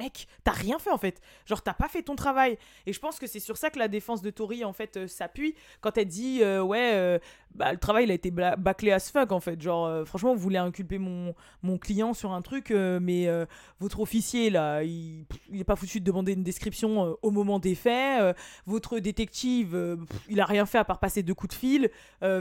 mec, 0.00 0.26
t'as 0.44 0.52
rien 0.52 0.78
fait 0.78 0.90
en 0.90 0.98
fait. 0.98 1.20
Genre, 1.46 1.62
t'as 1.62 1.74
pas 1.74 1.88
fait 1.88 2.02
ton 2.02 2.16
travail. 2.16 2.58
Et 2.86 2.92
je 2.92 3.00
pense 3.00 3.18
que 3.18 3.26
c'est 3.26 3.40
sur 3.40 3.56
ça 3.56 3.70
que 3.70 3.78
la 3.78 3.88
défense 3.88 4.22
de 4.22 4.30
Tori 4.30 4.64
en 4.64 4.72
fait 4.72 4.96
euh, 4.96 5.06
s'appuie 5.06 5.54
quand 5.80 5.96
elle 5.98 6.06
dit 6.06 6.40
euh, 6.42 6.62
ouais, 6.62 6.92
euh, 6.94 7.18
bah, 7.54 7.72
le 7.72 7.78
travail 7.78 8.04
il 8.04 8.10
a 8.10 8.14
été 8.14 8.30
bâclé 8.30 8.92
as 8.92 9.10
fuck 9.10 9.32
en 9.32 9.40
fait. 9.40 9.60
Genre, 9.60 10.06
franchement, 10.06 10.34
vous 10.34 10.40
voulez 10.40 10.58
inculper 10.58 10.98
mon, 10.98 11.34
mon 11.62 11.78
client 11.78 12.14
sur 12.14 12.32
un 12.32 12.42
truc, 12.42 12.70
mais 12.70 13.28
votre 13.80 14.00
officier 14.00 14.50
là, 14.50 14.82
il, 14.84 15.26
il 15.50 15.60
est 15.60 15.64
pas 15.64 15.76
foutu 15.76 16.00
de 16.00 16.04
demander 16.04 16.32
une 16.32 16.44
description 16.44 17.16
au 17.22 17.30
moment 17.30 17.58
des 17.58 17.74
faits. 17.74 18.36
votre 18.66 19.00
détective, 19.00 19.98
il 20.28 20.40
a 20.40 20.44
rien 20.44 20.64
fait 20.64 20.78
à 20.78 20.84
part 20.84 21.00
passer 21.00 21.24
deux 21.24 21.34
coups 21.34 21.56
de 21.56 21.58
fil. 21.58 21.90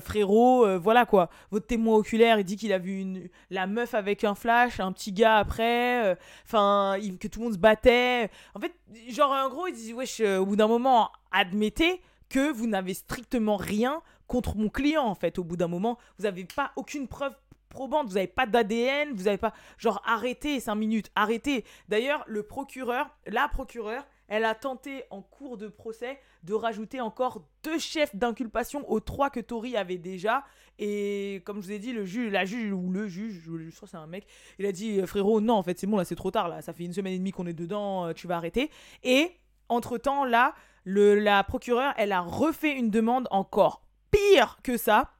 frérot, 0.02 0.78
voilà 0.78 1.08
quoi. 1.08 1.30
Votre 1.50 1.65
témoin 1.65 1.95
oculaire, 1.98 2.39
il 2.39 2.45
dit 2.45 2.56
qu'il 2.56 2.72
a 2.72 2.78
vu 2.78 3.00
une, 3.00 3.30
la 3.50 3.65
meuf 3.65 3.95
avec 3.95 4.24
un 4.24 4.36
flash, 4.36 4.80
un 4.80 4.91
petit 4.91 5.12
gars 5.12 5.38
après. 5.38 6.17
Enfin, 6.45 6.98
que 7.19 7.28
tout 7.28 7.39
le 7.39 7.45
monde 7.45 7.48
se 7.51 7.57
battait. 7.57 8.29
En 8.53 8.59
fait, 8.59 8.73
genre, 9.09 9.31
en 9.31 9.49
gros, 9.49 9.67
ils 9.67 9.73
disent, 9.73 9.93
wesh, 9.93 10.19
euh, 10.19 10.38
au 10.38 10.45
bout 10.45 10.55
d'un 10.55 10.67
moment, 10.67 11.12
admettez 11.31 12.01
que 12.29 12.51
vous 12.51 12.67
n'avez 12.67 12.93
strictement 12.93 13.57
rien 13.57 14.01
contre 14.27 14.57
mon 14.57 14.69
client, 14.69 15.03
en 15.03 15.15
fait. 15.15 15.39
Au 15.39 15.43
bout 15.43 15.57
d'un 15.57 15.67
moment, 15.67 15.97
vous 16.17 16.25
n'avez 16.25 16.45
pas 16.45 16.71
aucune 16.75 17.07
preuve 17.07 17.35
probante, 17.69 18.07
vous 18.07 18.15
n'avez 18.15 18.27
pas 18.27 18.45
d'ADN, 18.45 19.13
vous 19.13 19.23
n'avez 19.23 19.38
pas... 19.38 19.53
Genre, 19.77 20.01
arrêtez 20.05 20.59
5 20.59 20.75
minutes, 20.75 21.12
arrêtez. 21.15 21.65
D'ailleurs, 21.88 22.23
le 22.27 22.43
procureur, 22.43 23.09
la 23.25 23.47
procureure, 23.47 24.05
elle 24.30 24.46
a 24.46 24.56
tenté 24.56 25.04
en 25.10 25.22
cours 25.22 25.58
de 25.58 25.68
procès 25.68 26.20
de 26.44 26.54
rajouter 26.54 27.02
encore 27.02 27.44
deux 27.63 27.80
chefs 27.80 28.15
d'inculpation 28.15 28.89
aux 28.89 29.00
trois 29.00 29.30
que 29.30 29.39
Tori 29.39 29.76
avait 29.76 29.98
déjà. 29.98 30.46
Et 30.78 31.42
comme 31.46 31.58
je 31.58 31.68
vous 31.68 31.72
ai 31.72 31.80
dit, 31.80 31.92
le 31.92 32.06
juge, 32.06 32.32
la 32.32 32.46
juge 32.46 32.72
ou 32.72 32.92
le 32.92 33.08
juge, 33.08 33.42
je, 33.44 33.76
crois 33.76 33.88
que 33.88 33.92
c'est 33.92 33.98
un 33.98 34.08
mec, 34.08 34.26
il 34.60 34.65
a 34.65 34.72
dit 34.72 35.02
frérot, 35.06 35.42
non, 35.42 35.56
en 35.56 35.63
fait, 35.63 35.78
c'est 35.78 35.88
bon, 35.88 35.98
là, 35.98 36.06
c'est 36.06 36.15
trop 36.15 36.32
tard, 36.32 36.48
là, 36.48 36.62
ça 36.62 36.72
fait 36.72 36.86
une 36.86 36.94
semaine 36.94 37.13
et 37.13 37.18
demie 37.18 37.32
qu'on 37.32 37.48
est 37.48 37.54
dedans, 37.54 38.06
euh, 38.06 38.13
tu 38.13 38.28
vas 38.28 38.38
arrêter. 38.38 38.70
Et 39.04 39.32
entre-temps, 39.68 40.24
là, 40.24 40.54
le, 40.86 41.15
la 41.15 41.44
procureure, 41.44 41.94
elle 41.98 42.12
a 42.12 42.22
refait 42.22 42.78
une 42.78 42.89
demande 42.89 43.28
encore 43.32 43.84
pire 44.12 44.60
que 44.63 44.78
ça. 44.78 45.12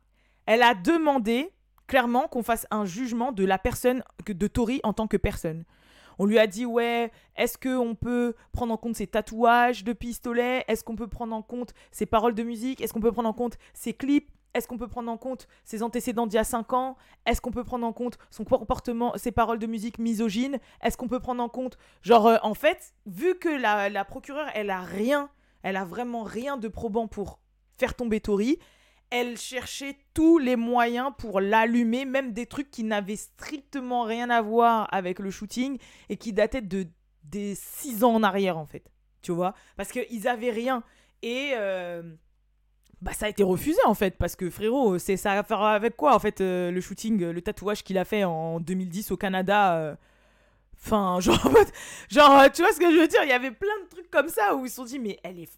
Elle 0.46 0.64
a 0.64 0.74
demandé 0.74 1.52
clairement 1.88 2.28
qu'on 2.28 2.44
fasse 2.44 2.66
un 2.72 2.86
jugement 2.86 3.32
de 3.32 3.44
la 3.44 3.58
personne, 3.58 4.04
de 4.26 4.48
Tori 4.48 4.80
en 4.84 4.94
tant 4.94 5.08
que 5.08 5.18
personne. 5.18 5.66
On 6.20 6.26
lui 6.26 6.38
a 6.38 6.48
dit, 6.48 6.66
ouais, 6.66 7.12
est-ce 7.38 7.58
qu'on 7.58 7.96
peut 7.96 8.36
prendre 8.52 8.74
en 8.74 8.78
compte 8.78 8.98
ses 8.98 9.08
tatouages 9.08 9.86
de 9.86 9.94
pistolet? 9.94 10.66
Est-ce 10.68 10.84
qu'on 10.84 10.98
peut 10.98 11.08
prendre 11.08 11.34
en 11.34 11.42
compte 11.42 11.74
ses 11.92 12.06
paroles 12.06 12.36
de 12.36 12.44
musique? 12.44 12.82
Est-ce 12.82 12.94
qu'on 12.94 13.00
peut 13.00 13.14
prendre 13.14 13.30
en 13.30 13.34
compte 13.34 13.58
ses 13.74 13.94
clips? 13.94 14.30
Est-ce 14.54 14.68
qu'on 14.68 14.78
peut 14.78 14.88
prendre 14.88 15.10
en 15.10 15.18
compte 15.18 15.48
ses 15.64 15.82
antécédents 15.82 16.28
d'il 16.28 16.36
y 16.36 16.40
a 16.40 16.44
5 16.44 16.74
ans? 16.74 16.98
Est-ce 17.26 17.40
qu'on 17.40 17.52
peut 17.52 17.64
prendre 17.64 17.86
en 17.86 17.94
compte 17.94 18.18
son 18.32 18.44
comportement, 18.44 19.14
ses 19.16 19.32
paroles 19.32 19.60
de 19.60 19.68
musique 19.68 19.98
misogynes 19.98 20.60
Est-ce 20.82 20.98
qu'on 20.98 21.08
peut 21.08 21.20
prendre 21.20 21.42
en 21.42 21.50
compte, 21.50 21.78
genre, 22.02 22.28
euh, 22.28 22.38
en 22.44 22.54
fait, 22.54 22.94
vu 23.06 23.36
que 23.36 23.50
la, 23.50 23.90
la, 23.90 24.04
procureure, 24.04 24.50
elle 24.56 24.72
a 24.72 24.82
rien, 24.82 25.30
elle 25.64 25.78
a 25.78 25.86
vraiment 25.86 26.24
rien 26.24 26.58
de 26.58 26.68
probant 26.68 27.08
pour 27.08 27.40
faire 27.78 27.94
tomber 27.94 28.20
Tori, 28.20 28.60
elle 29.10 29.38
cherchait 29.38 29.98
tous 30.14 30.38
les 30.38 30.56
moyens 30.56 31.12
pour 31.18 31.42
l'allumer, 31.42 32.06
même 32.06 32.34
des 32.34 32.46
trucs 32.46 32.70
qui 32.70 32.84
n'avaient 32.84 33.16
strictement 33.16 34.04
rien 34.04 34.30
à 34.30 34.42
voir 34.42 34.88
avec 34.92 35.20
le 35.20 35.32
shooting 35.32 35.78
et 36.10 36.18
qui 36.18 36.34
dataient 36.34 36.62
de 36.62 36.88
des 37.24 37.54
six 37.56 38.04
ans 38.04 38.16
en 38.16 38.24
arrière 38.24 38.58
en 38.58 38.66
fait. 38.66 38.84
Tu 39.22 39.32
vois? 39.32 39.54
Parce 39.76 39.92
qu'ils 39.92 40.28
avaient 40.28 40.52
rien. 40.52 40.84
Et 41.22 41.52
euh, 41.56 42.02
bah 43.02 43.14
ça 43.14 43.28
a 43.28 43.30
été 43.30 43.44
refusé 43.44 43.80
en 43.86 43.94
fait 43.94 44.18
parce 44.18 44.36
que 44.36 44.50
frérot, 44.50 44.98
c'est 45.00 45.18
ça 45.18 45.34
à 45.34 45.44
faire 45.44 45.62
avec 45.62 45.96
quoi 45.96 46.16
en 46.16 46.20
fait 46.20 46.42
euh, 46.42 46.72
le 46.72 46.82
shooting, 46.82 47.24
le 47.24 47.42
tatouage 47.42 47.84
qu'il 47.84 47.98
a 47.98 48.06
fait 48.06 48.24
en 48.24 48.60
2010 48.60 49.12
au 49.12 49.18
Canada 49.18 49.76
euh, 49.76 49.96
Enfin, 50.82 51.20
genre, 51.22 51.40
genre, 52.10 52.52
tu 52.52 52.62
vois 52.62 52.72
ce 52.72 52.80
que 52.80 52.92
je 52.92 53.00
veux 53.00 53.08
dire? 53.08 53.24
Il 53.24 53.30
y 53.30 53.34
avait 53.34 53.52
plein 53.52 53.78
de 53.84 53.90
trucs 53.90 54.10
comme 54.10 54.30
ça 54.30 54.56
où 54.56 54.66
ils 54.66 54.70
se 54.70 54.78
sont 54.78 54.86
dit, 54.86 55.00
mais 55.00 55.20
elle 55.24 55.40
est. 55.40 55.50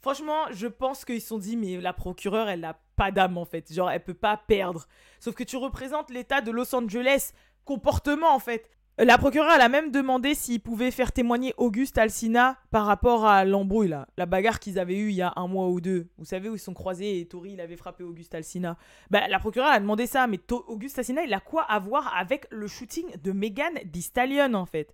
Franchement, 0.00 0.46
je 0.52 0.66
pense 0.66 1.04
qu'ils 1.04 1.20
se 1.20 1.28
sont 1.28 1.38
dit, 1.38 1.56
mais 1.56 1.80
la 1.80 1.92
procureure, 1.92 2.48
elle 2.48 2.60
n'a 2.60 2.78
pas 2.96 3.10
d'âme 3.10 3.38
en 3.38 3.44
fait. 3.44 3.72
Genre, 3.72 3.90
elle 3.90 4.02
peut 4.02 4.14
pas 4.14 4.36
perdre. 4.36 4.86
Sauf 5.20 5.34
que 5.34 5.44
tu 5.44 5.56
représentes 5.56 6.10
l'état 6.10 6.40
de 6.40 6.50
Los 6.50 6.74
Angeles, 6.74 7.32
comportement 7.64 8.34
en 8.34 8.38
fait. 8.38 8.70
La 9.00 9.16
procureure, 9.16 9.52
elle 9.54 9.60
a 9.60 9.68
même 9.68 9.92
demandé 9.92 10.34
s'il 10.34 10.60
pouvait 10.60 10.90
faire 10.90 11.12
témoigner 11.12 11.54
Auguste 11.56 11.98
Alsina 11.98 12.58
par 12.72 12.84
rapport 12.84 13.26
à 13.26 13.44
l'embrouille, 13.44 13.94
la 14.16 14.26
bagarre 14.26 14.58
qu'ils 14.58 14.76
avaient 14.80 14.98
eue 14.98 15.10
il 15.10 15.14
y 15.14 15.22
a 15.22 15.32
un 15.36 15.46
mois 15.46 15.68
ou 15.68 15.80
deux. 15.80 16.08
Vous 16.18 16.24
savez 16.24 16.48
où 16.48 16.56
ils 16.56 16.58
sont 16.58 16.74
croisés 16.74 17.20
et 17.20 17.28
Tori, 17.28 17.52
il 17.52 17.60
avait 17.60 17.76
frappé 17.76 18.02
Auguste 18.02 18.34
Alsina. 18.34 18.76
Bah, 19.08 19.28
la 19.28 19.38
procureure 19.38 19.70
a 19.70 19.78
demandé 19.78 20.08
ça, 20.08 20.26
mais 20.26 20.40
Auguste 20.50 20.98
Alsina, 20.98 21.22
il 21.22 21.32
a 21.32 21.38
quoi 21.38 21.62
à 21.62 21.78
voir 21.78 22.12
avec 22.16 22.48
le 22.50 22.66
shooting 22.66 23.06
de 23.22 23.30
Megan 23.30 23.72
Thee 23.92 24.02
Stallion, 24.02 24.54
en 24.54 24.66
fait? 24.66 24.92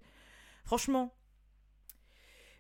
Franchement. 0.67 1.15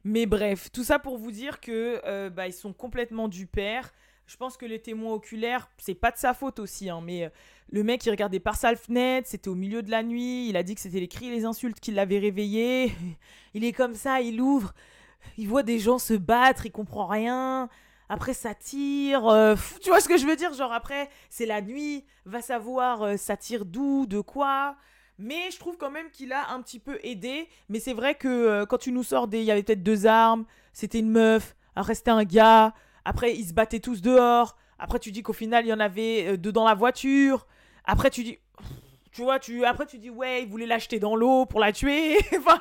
Mais 0.03 0.25
bref, 0.25 0.73
tout 0.73 0.85
ça 0.85 0.99
pour 0.99 1.19
vous 1.19 1.31
dire 1.31 1.61
que 1.61 2.01
euh, 2.07 2.31
bah, 2.31 2.51
sont 2.53 2.73
complètement 2.73 3.29
du 3.29 3.47
père. 3.47 3.93
Je 4.27 4.39
pense 4.39 4.57
que 4.57 4.65
les 4.65 4.81
témoins 4.81 5.13
oculaires, 5.13 5.69
c'est 5.77 5.95
pas 5.95 6.11
de 6.11 6.17
sa 6.17 6.33
faute 6.33 6.59
aussi, 6.59 6.89
hein, 6.89 7.03
mais 7.03 7.25
euh, 7.25 7.29
le 7.71 7.83
mec, 7.83 8.05
il 8.07 8.11
regardait 8.11 8.41
par 8.41 8.57
sa 8.57 8.75
fenêtre, 8.77 9.29
c'était 9.29 9.49
au 9.49 9.55
milieu 9.55 9.83
de 9.83 9.91
la 9.91 10.03
nuit, 10.03 10.49
il 10.49 10.57
a 10.57 10.63
dit 10.63 10.75
que 10.75 10.81
c'était 10.81 11.01
les 11.01 11.09
cris 11.09 11.29
et 11.29 11.31
les 11.31 11.45
insultes 11.45 11.81
qui 11.81 11.91
l'avaient 11.91 12.19
réveillé. 12.19 12.93
Il 13.55 13.65
est 13.65 13.73
comme 13.73 13.95
ça, 13.95 14.21
il 14.21 14.41
ouvre, 14.41 14.75
il 15.39 15.47
voit 15.47 15.63
des 15.63 15.79
gens 15.79 16.01
se 16.01 16.15
battre, 16.15 16.67
il 16.67 16.73
comprend 16.73 17.07
rien. 17.07 17.69
Après, 18.09 18.35
ça 18.35 18.53
tire. 18.53 19.29
Euh, 19.29 19.55
tu 19.81 19.91
vois 19.91 20.01
ce 20.01 20.09
que 20.09 20.19
je 20.19 20.27
veux 20.27 20.35
dire? 20.35 20.53
Genre, 20.55 20.73
après, 20.73 21.09
c'est 21.31 21.47
la 21.47 21.63
nuit, 21.63 22.05
va 22.25 22.43
savoir 22.43 23.03
euh, 23.03 23.17
ça 23.17 23.37
tire 23.37 23.65
d'où, 23.65 24.07
de 24.07 24.21
quoi? 24.21 24.75
Mais 25.21 25.53
je 25.53 25.59
trouve 25.61 25.77
quand 25.77 25.93
même 25.93 26.11
qu'il 26.11 26.33
a 26.33 26.51
un 26.51 26.63
petit 26.63 26.81
peu 26.81 26.99
aidé. 27.05 27.49
Mais 27.69 27.79
c'est 27.79 27.93
vrai 27.93 28.17
que 28.17 28.65
quand 28.65 28.79
tu 28.79 28.91
nous 28.91 29.05
sors. 29.05 29.29
Il 29.33 29.43
y 29.43 29.53
avait 29.53 29.63
peut-être 29.63 29.85
deux 29.85 30.07
armes, 30.07 30.47
c'était 30.73 30.99
une 30.99 31.11
meuf, 31.11 31.55
après 31.77 31.95
c'était 31.95 32.11
un 32.11 32.25
gars. 32.25 32.75
Après, 33.05 33.35
ils 33.35 33.47
se 33.47 33.53
battaient 33.53 33.81
tous 33.81 34.03
dehors. 34.03 34.57
Après, 34.79 34.99
tu 34.99 35.13
dis 35.13 35.23
qu'au 35.23 35.33
final, 35.33 35.65
il 35.65 35.69
y 35.69 35.73
en 35.73 35.81
avait 35.81 36.27
euh, 36.27 36.37
deux 36.37 36.53
dans 36.53 36.65
la 36.65 36.75
voiture. 36.75 37.47
Après, 37.85 38.11
tu 38.11 38.25
dis. 38.25 38.39
Tu 39.13 39.23
vois, 39.23 39.39
tu, 39.39 39.65
après, 39.65 39.87
tu 39.87 39.99
dis, 39.99 40.11
ouais, 40.11 40.43
ils 40.43 40.49
voulaient 40.49 40.67
l'acheter 40.67 40.99
dans 40.99 41.15
l'eau 41.15 41.47
pour 41.47 41.61
la 41.61 41.73
tuer. 41.73 42.19
enfin, 42.39 42.61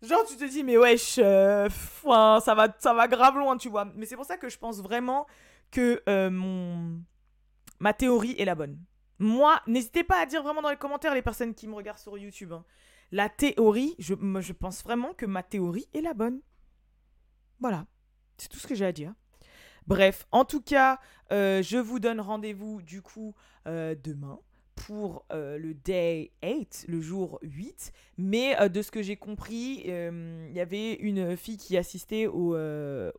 genre, 0.00 0.24
tu 0.24 0.36
te 0.36 0.44
dis, 0.44 0.62
mais 0.62 0.76
wesh, 0.76 1.18
euh, 1.18 1.68
ça, 2.04 2.54
va, 2.54 2.68
ça 2.78 2.94
va 2.94 3.08
grave 3.08 3.36
loin, 3.36 3.56
tu 3.56 3.68
vois. 3.68 3.86
Mais 3.96 4.06
c'est 4.06 4.14
pour 4.14 4.24
ça 4.24 4.36
que 4.36 4.48
je 4.48 4.58
pense 4.58 4.80
vraiment 4.80 5.26
que 5.72 6.00
euh, 6.08 6.30
mon... 6.30 7.00
ma 7.80 7.92
théorie 7.92 8.36
est 8.38 8.44
la 8.44 8.54
bonne. 8.54 8.78
Moi, 9.18 9.60
n'hésitez 9.66 10.04
pas 10.04 10.20
à 10.20 10.26
dire 10.26 10.42
vraiment 10.42 10.62
dans 10.62 10.70
les 10.70 10.76
commentaires, 10.76 11.14
les 11.14 11.22
personnes 11.22 11.54
qui 11.54 11.66
me 11.66 11.74
regardent 11.74 11.98
sur 11.98 12.16
YouTube. 12.16 12.52
Hein. 12.52 12.64
La 13.10 13.28
théorie, 13.28 13.96
je, 13.98 14.14
je 14.40 14.52
pense 14.52 14.84
vraiment 14.84 15.14
que 15.14 15.26
ma 15.26 15.42
théorie 15.42 15.88
est 15.94 16.00
la 16.00 16.14
bonne. 16.14 16.40
Voilà. 17.58 17.86
C'est 18.38 18.48
tout 18.48 18.58
ce 18.58 18.66
que 18.66 18.74
j'ai 18.74 18.86
à 18.86 18.92
dire. 18.92 19.14
Bref, 19.86 20.26
en 20.30 20.44
tout 20.44 20.60
cas, 20.60 21.00
euh, 21.32 21.62
je 21.62 21.78
vous 21.78 21.98
donne 21.98 22.20
rendez-vous 22.20 22.82
du 22.82 23.02
coup 23.02 23.34
euh, 23.66 23.94
demain 24.02 24.38
pour 24.74 25.24
euh, 25.32 25.58
le 25.58 25.74
day 25.74 26.32
8, 26.42 26.86
le 26.88 27.00
jour 27.00 27.38
8. 27.42 27.92
Mais 28.18 28.56
de 28.68 28.82
ce 28.82 28.90
que 28.90 29.02
j'ai 29.02 29.16
compris, 29.16 29.82
il 29.86 30.52
y 30.52 30.60
avait 30.60 30.94
une 30.94 31.36
fille 31.36 31.56
qui 31.56 31.76
assistait 31.76 32.26
au, 32.26 32.56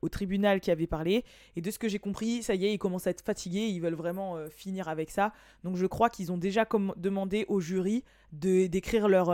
tribunal 0.09 0.61
qui 0.61 0.71
avait 0.71 0.87
parlé. 0.87 1.23
Et 1.55 1.61
de 1.61 1.69
ce 1.71 1.79
que 1.79 1.87
j'ai 1.87 1.99
compris, 1.99 2.43
ça 2.43 2.55
y 2.55 2.65
est, 2.65 2.73
ils 2.73 2.79
commencent 2.79 3.07
à 3.07 3.11
être 3.11 3.21
fatigués, 3.21 3.67
ils 3.67 3.79
veulent 3.79 3.93
vraiment 3.93 4.37
finir 4.49 4.87
avec 4.87 5.09
ça. 5.09 5.33
Donc 5.63 5.77
je 5.77 5.85
crois 5.85 6.09
qu'ils 6.09 6.31
ont 6.31 6.37
déjà 6.37 6.65
demandé 6.97 7.45
au 7.47 7.59
jury 7.59 8.03
d'écrire 8.31 9.07
leur, 9.07 9.33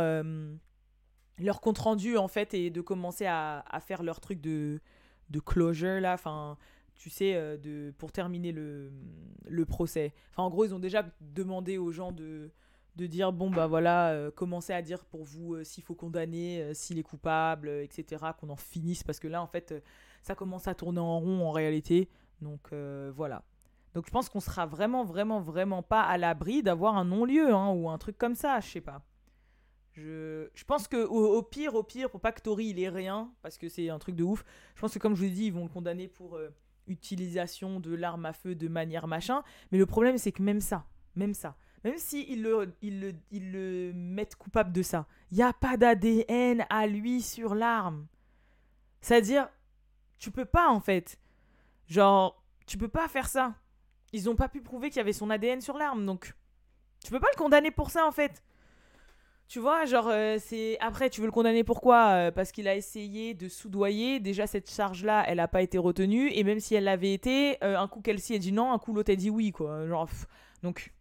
leur 1.39 1.61
compte 1.61 1.77
rendu 1.77 2.17
en 2.17 2.27
fait 2.27 2.53
et 2.53 2.69
de 2.69 2.81
commencer 2.81 3.25
à, 3.25 3.63
à 3.69 3.79
faire 3.79 4.03
leur 4.03 4.19
truc 4.19 4.41
de, 4.41 4.81
de 5.29 5.39
closure 5.39 6.01
là. 6.01 6.13
Enfin 6.13 6.57
tu 6.99 7.09
sais, 7.09 7.33
euh, 7.35 7.57
de, 7.57 7.93
pour 7.97 8.11
terminer 8.11 8.51
le, 8.51 8.91
le 9.47 9.65
procès. 9.65 10.13
Enfin, 10.31 10.43
en 10.43 10.49
gros, 10.49 10.65
ils 10.65 10.75
ont 10.75 10.79
déjà 10.79 11.05
demandé 11.21 11.77
aux 11.77 11.93
gens 11.93 12.11
de, 12.11 12.51
de 12.97 13.07
dire 13.07 13.31
bon, 13.31 13.49
bah 13.49 13.67
voilà, 13.67 14.09
euh, 14.09 14.31
commencez 14.31 14.73
à 14.73 14.81
dire 14.81 15.05
pour 15.05 15.23
vous 15.23 15.55
euh, 15.55 15.63
s'il 15.63 15.81
faut 15.81 15.95
condamner, 15.95 16.73
s'il 16.73 16.99
est 16.99 17.03
coupable, 17.03 17.69
etc., 17.69 18.25
qu'on 18.37 18.49
en 18.49 18.57
finisse, 18.57 19.03
parce 19.03 19.19
que 19.19 19.29
là, 19.29 19.41
en 19.41 19.47
fait, 19.47 19.73
ça 20.21 20.35
commence 20.35 20.67
à 20.67 20.75
tourner 20.75 20.99
en 20.99 21.19
rond 21.19 21.47
en 21.47 21.51
réalité. 21.51 22.09
Donc 22.41 22.73
voilà. 23.15 23.43
Donc 23.93 24.05
je 24.05 24.11
pense 24.11 24.29
qu'on 24.29 24.41
sera 24.41 24.65
vraiment, 24.65 25.03
vraiment, 25.03 25.39
vraiment 25.39 25.81
pas 25.81 26.03
à 26.03 26.17
l'abri 26.17 26.61
d'avoir 26.61 26.95
un 26.95 27.05
non-lieu 27.05 27.51
hein, 27.53 27.71
ou 27.71 27.89
un 27.89 27.97
truc 27.97 28.17
comme 28.17 28.35
ça, 28.35 28.59
je 28.59 28.67
sais 28.67 28.81
pas. 28.81 29.01
Je, 29.93 30.47
je 30.53 30.63
pense 30.65 30.87
que 30.87 31.03
au, 31.05 31.41
pire, 31.41 31.75
au 31.75 31.83
pire, 31.83 32.09
pour 32.09 32.21
pas 32.21 32.31
que 32.31 32.41
Tori 32.41 32.67
il 32.67 32.79
ait 32.79 32.89
rien, 32.89 33.31
parce 33.41 33.57
que 33.57 33.67
c'est 33.67 33.89
un 33.89 33.99
truc 33.99 34.15
de 34.15 34.23
ouf, 34.23 34.45
je 34.75 34.81
pense 34.81 34.93
que 34.93 34.99
comme 34.99 35.15
je 35.15 35.23
vous 35.23 35.33
dit, 35.33 35.45
ils 35.45 35.53
vont 35.53 35.63
le 35.63 35.69
condamner 35.69 36.07
pour 36.07 36.37
utilisation 36.89 37.79
de 37.79 37.93
l'arme 37.93 38.25
à 38.25 38.33
feu 38.33 38.55
de 38.55 38.67
manière 38.67 39.07
machin. 39.07 39.43
Mais 39.71 39.77
le 39.77 39.85
problème, 39.85 40.17
c'est 40.17 40.31
que 40.31 40.41
même 40.41 40.61
ça, 40.61 40.85
même 41.15 41.33
ça, 41.33 41.55
même 41.83 41.97
s'ils 41.97 42.25
si 42.25 42.35
le, 42.35 42.75
il 42.81 42.99
le, 42.99 43.13
le 43.31 43.93
mettent 43.93 44.35
coupable 44.35 44.71
de 44.71 44.81
ça, 44.81 45.07
il 45.31 45.37
n'y 45.37 45.43
a 45.43 45.53
pas 45.53 45.77
d'ADN 45.77 46.65
à 46.69 46.87
lui 46.87 47.21
sur 47.21 47.55
l'arme. 47.55 48.07
C'est-à-dire, 49.01 49.47
tu 50.17 50.31
peux 50.31 50.45
pas 50.45 50.69
en 50.69 50.79
fait. 50.79 51.19
Genre, 51.87 52.43
tu 52.65 52.77
peux 52.77 52.89
pas 52.89 53.07
faire 53.07 53.27
ça. 53.27 53.55
Ils 54.11 54.25
n'ont 54.25 54.35
pas 54.35 54.49
pu 54.49 54.61
prouver 54.61 54.89
qu'il 54.89 54.97
y 54.97 55.01
avait 55.01 55.13
son 55.13 55.29
ADN 55.29 55.61
sur 55.61 55.77
l'arme, 55.77 56.05
donc 56.05 56.33
tu 57.03 57.11
peux 57.11 57.19
pas 57.19 57.29
le 57.33 57.37
condamner 57.37 57.71
pour 57.71 57.91
ça 57.91 58.05
en 58.05 58.11
fait. 58.11 58.43
Tu 59.49 59.57
vois, 59.59 59.85
genre, 59.85 60.07
euh, 60.09 60.37
c'est. 60.39 60.77
Après, 60.79 61.09
tu 61.09 61.21
veux 61.21 61.25
le 61.25 61.31
condamner 61.31 61.63
pourquoi 61.63 62.09
Euh, 62.11 62.31
Parce 62.31 62.51
qu'il 62.51 62.67
a 62.67 62.75
essayé 62.75 63.33
de 63.33 63.49
soudoyer. 63.49 64.19
Déjà, 64.19 64.45
cette 64.45 64.69
charge-là, 64.69 65.23
elle 65.27 65.37
n'a 65.37 65.47
pas 65.47 65.63
été 65.63 65.79
retenue. 65.79 66.31
Et 66.33 66.43
même 66.43 66.59
si 66.59 66.75
elle 66.75 66.83
l'avait 66.83 67.13
été, 67.13 67.57
euh, 67.63 67.75
un 67.75 67.87
coup 67.87 67.99
Kelsey 68.01 68.35
a 68.35 68.37
dit 68.39 68.51
non, 68.51 68.71
un 68.71 68.77
coup 68.77 68.93
l'autre 68.93 69.11
a 69.11 69.15
dit 69.15 69.31
oui, 69.31 69.51
quoi. 69.51 69.87
Genre, 69.87 70.07
donc, 70.61 70.93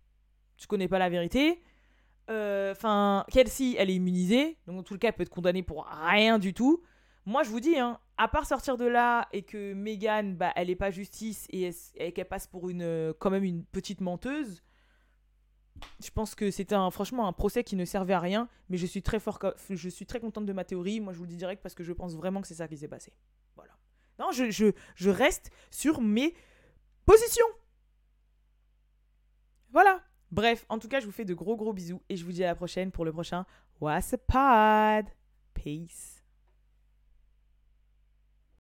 tu 0.56 0.66
connais 0.66 0.88
pas 0.88 0.98
la 0.98 1.10
vérité. 1.10 1.62
Enfin, 2.30 3.24
Kelsey, 3.30 3.74
elle 3.78 3.90
est 3.90 3.94
immunisée. 3.96 4.56
Donc, 4.66 4.76
dans 4.76 4.82
tout 4.82 4.96
cas, 4.96 5.08
elle 5.08 5.14
peut 5.14 5.22
être 5.24 5.28
condamnée 5.28 5.62
pour 5.62 5.86
rien 5.86 6.38
du 6.38 6.54
tout. 6.54 6.82
Moi, 7.26 7.42
je 7.42 7.50
vous 7.50 7.60
dis, 7.60 7.78
hein, 7.78 7.98
à 8.16 8.28
part 8.28 8.46
sortir 8.46 8.78
de 8.78 8.86
là 8.86 9.28
et 9.32 9.42
que 9.42 9.74
Megan, 9.74 10.36
bah, 10.36 10.52
elle 10.56 10.70
est 10.70 10.76
pas 10.76 10.90
justice 10.90 11.46
et, 11.50 11.70
et 11.96 12.12
qu'elle 12.12 12.28
passe 12.28 12.46
pour 12.46 12.70
une, 12.70 13.12
quand 13.18 13.30
même 13.30 13.44
une 13.44 13.64
petite 13.64 14.00
menteuse, 14.00 14.62
je 16.02 16.10
pense 16.10 16.34
que 16.34 16.50
c'était 16.50 16.76
franchement 16.90 17.28
un 17.28 17.32
procès 17.32 17.64
qui 17.64 17.76
ne 17.76 17.84
servait 17.84 18.14
à 18.14 18.20
rien. 18.20 18.48
Mais 18.68 18.76
je 18.76 18.86
suis 18.86 19.02
très 19.02 19.18
fort, 19.20 19.38
je 19.70 19.88
suis 19.88 20.06
très 20.06 20.20
contente 20.20 20.46
de 20.46 20.52
ma 20.52 20.64
théorie. 20.64 21.00
Moi, 21.00 21.12
je 21.12 21.18
vous 21.18 21.24
le 21.24 21.30
dis 21.30 21.36
direct 21.36 21.62
parce 21.62 21.74
que 21.74 21.84
je 21.84 21.92
pense 21.92 22.14
vraiment 22.14 22.40
que 22.40 22.46
c'est 22.46 22.54
ça 22.54 22.68
qui 22.68 22.76
s'est 22.76 22.88
passé. 22.88 23.12
Voilà. 23.56 23.72
Non, 24.18 24.30
je, 24.32 24.50
je, 24.50 24.72
je 24.94 25.10
reste 25.10 25.50
sur 25.70 26.00
mes 26.00 26.34
positions. 27.06 27.46
Voilà. 29.70 30.02
Bref, 30.30 30.66
en 30.68 30.78
tout 30.78 30.88
cas, 30.88 31.00
je 31.00 31.06
vous 31.06 31.12
fais 31.12 31.24
de 31.24 31.34
gros 31.34 31.56
gros 31.56 31.72
bisous 31.72 32.02
et 32.08 32.16
je 32.16 32.24
vous 32.24 32.32
dis 32.32 32.44
à 32.44 32.48
la 32.48 32.54
prochaine 32.54 32.90
pour 32.90 33.04
le 33.04 33.12
prochain 33.12 33.46
What's 33.80 34.12
a 34.12 34.18
Pod. 34.18 35.10
Peace. 35.54 36.17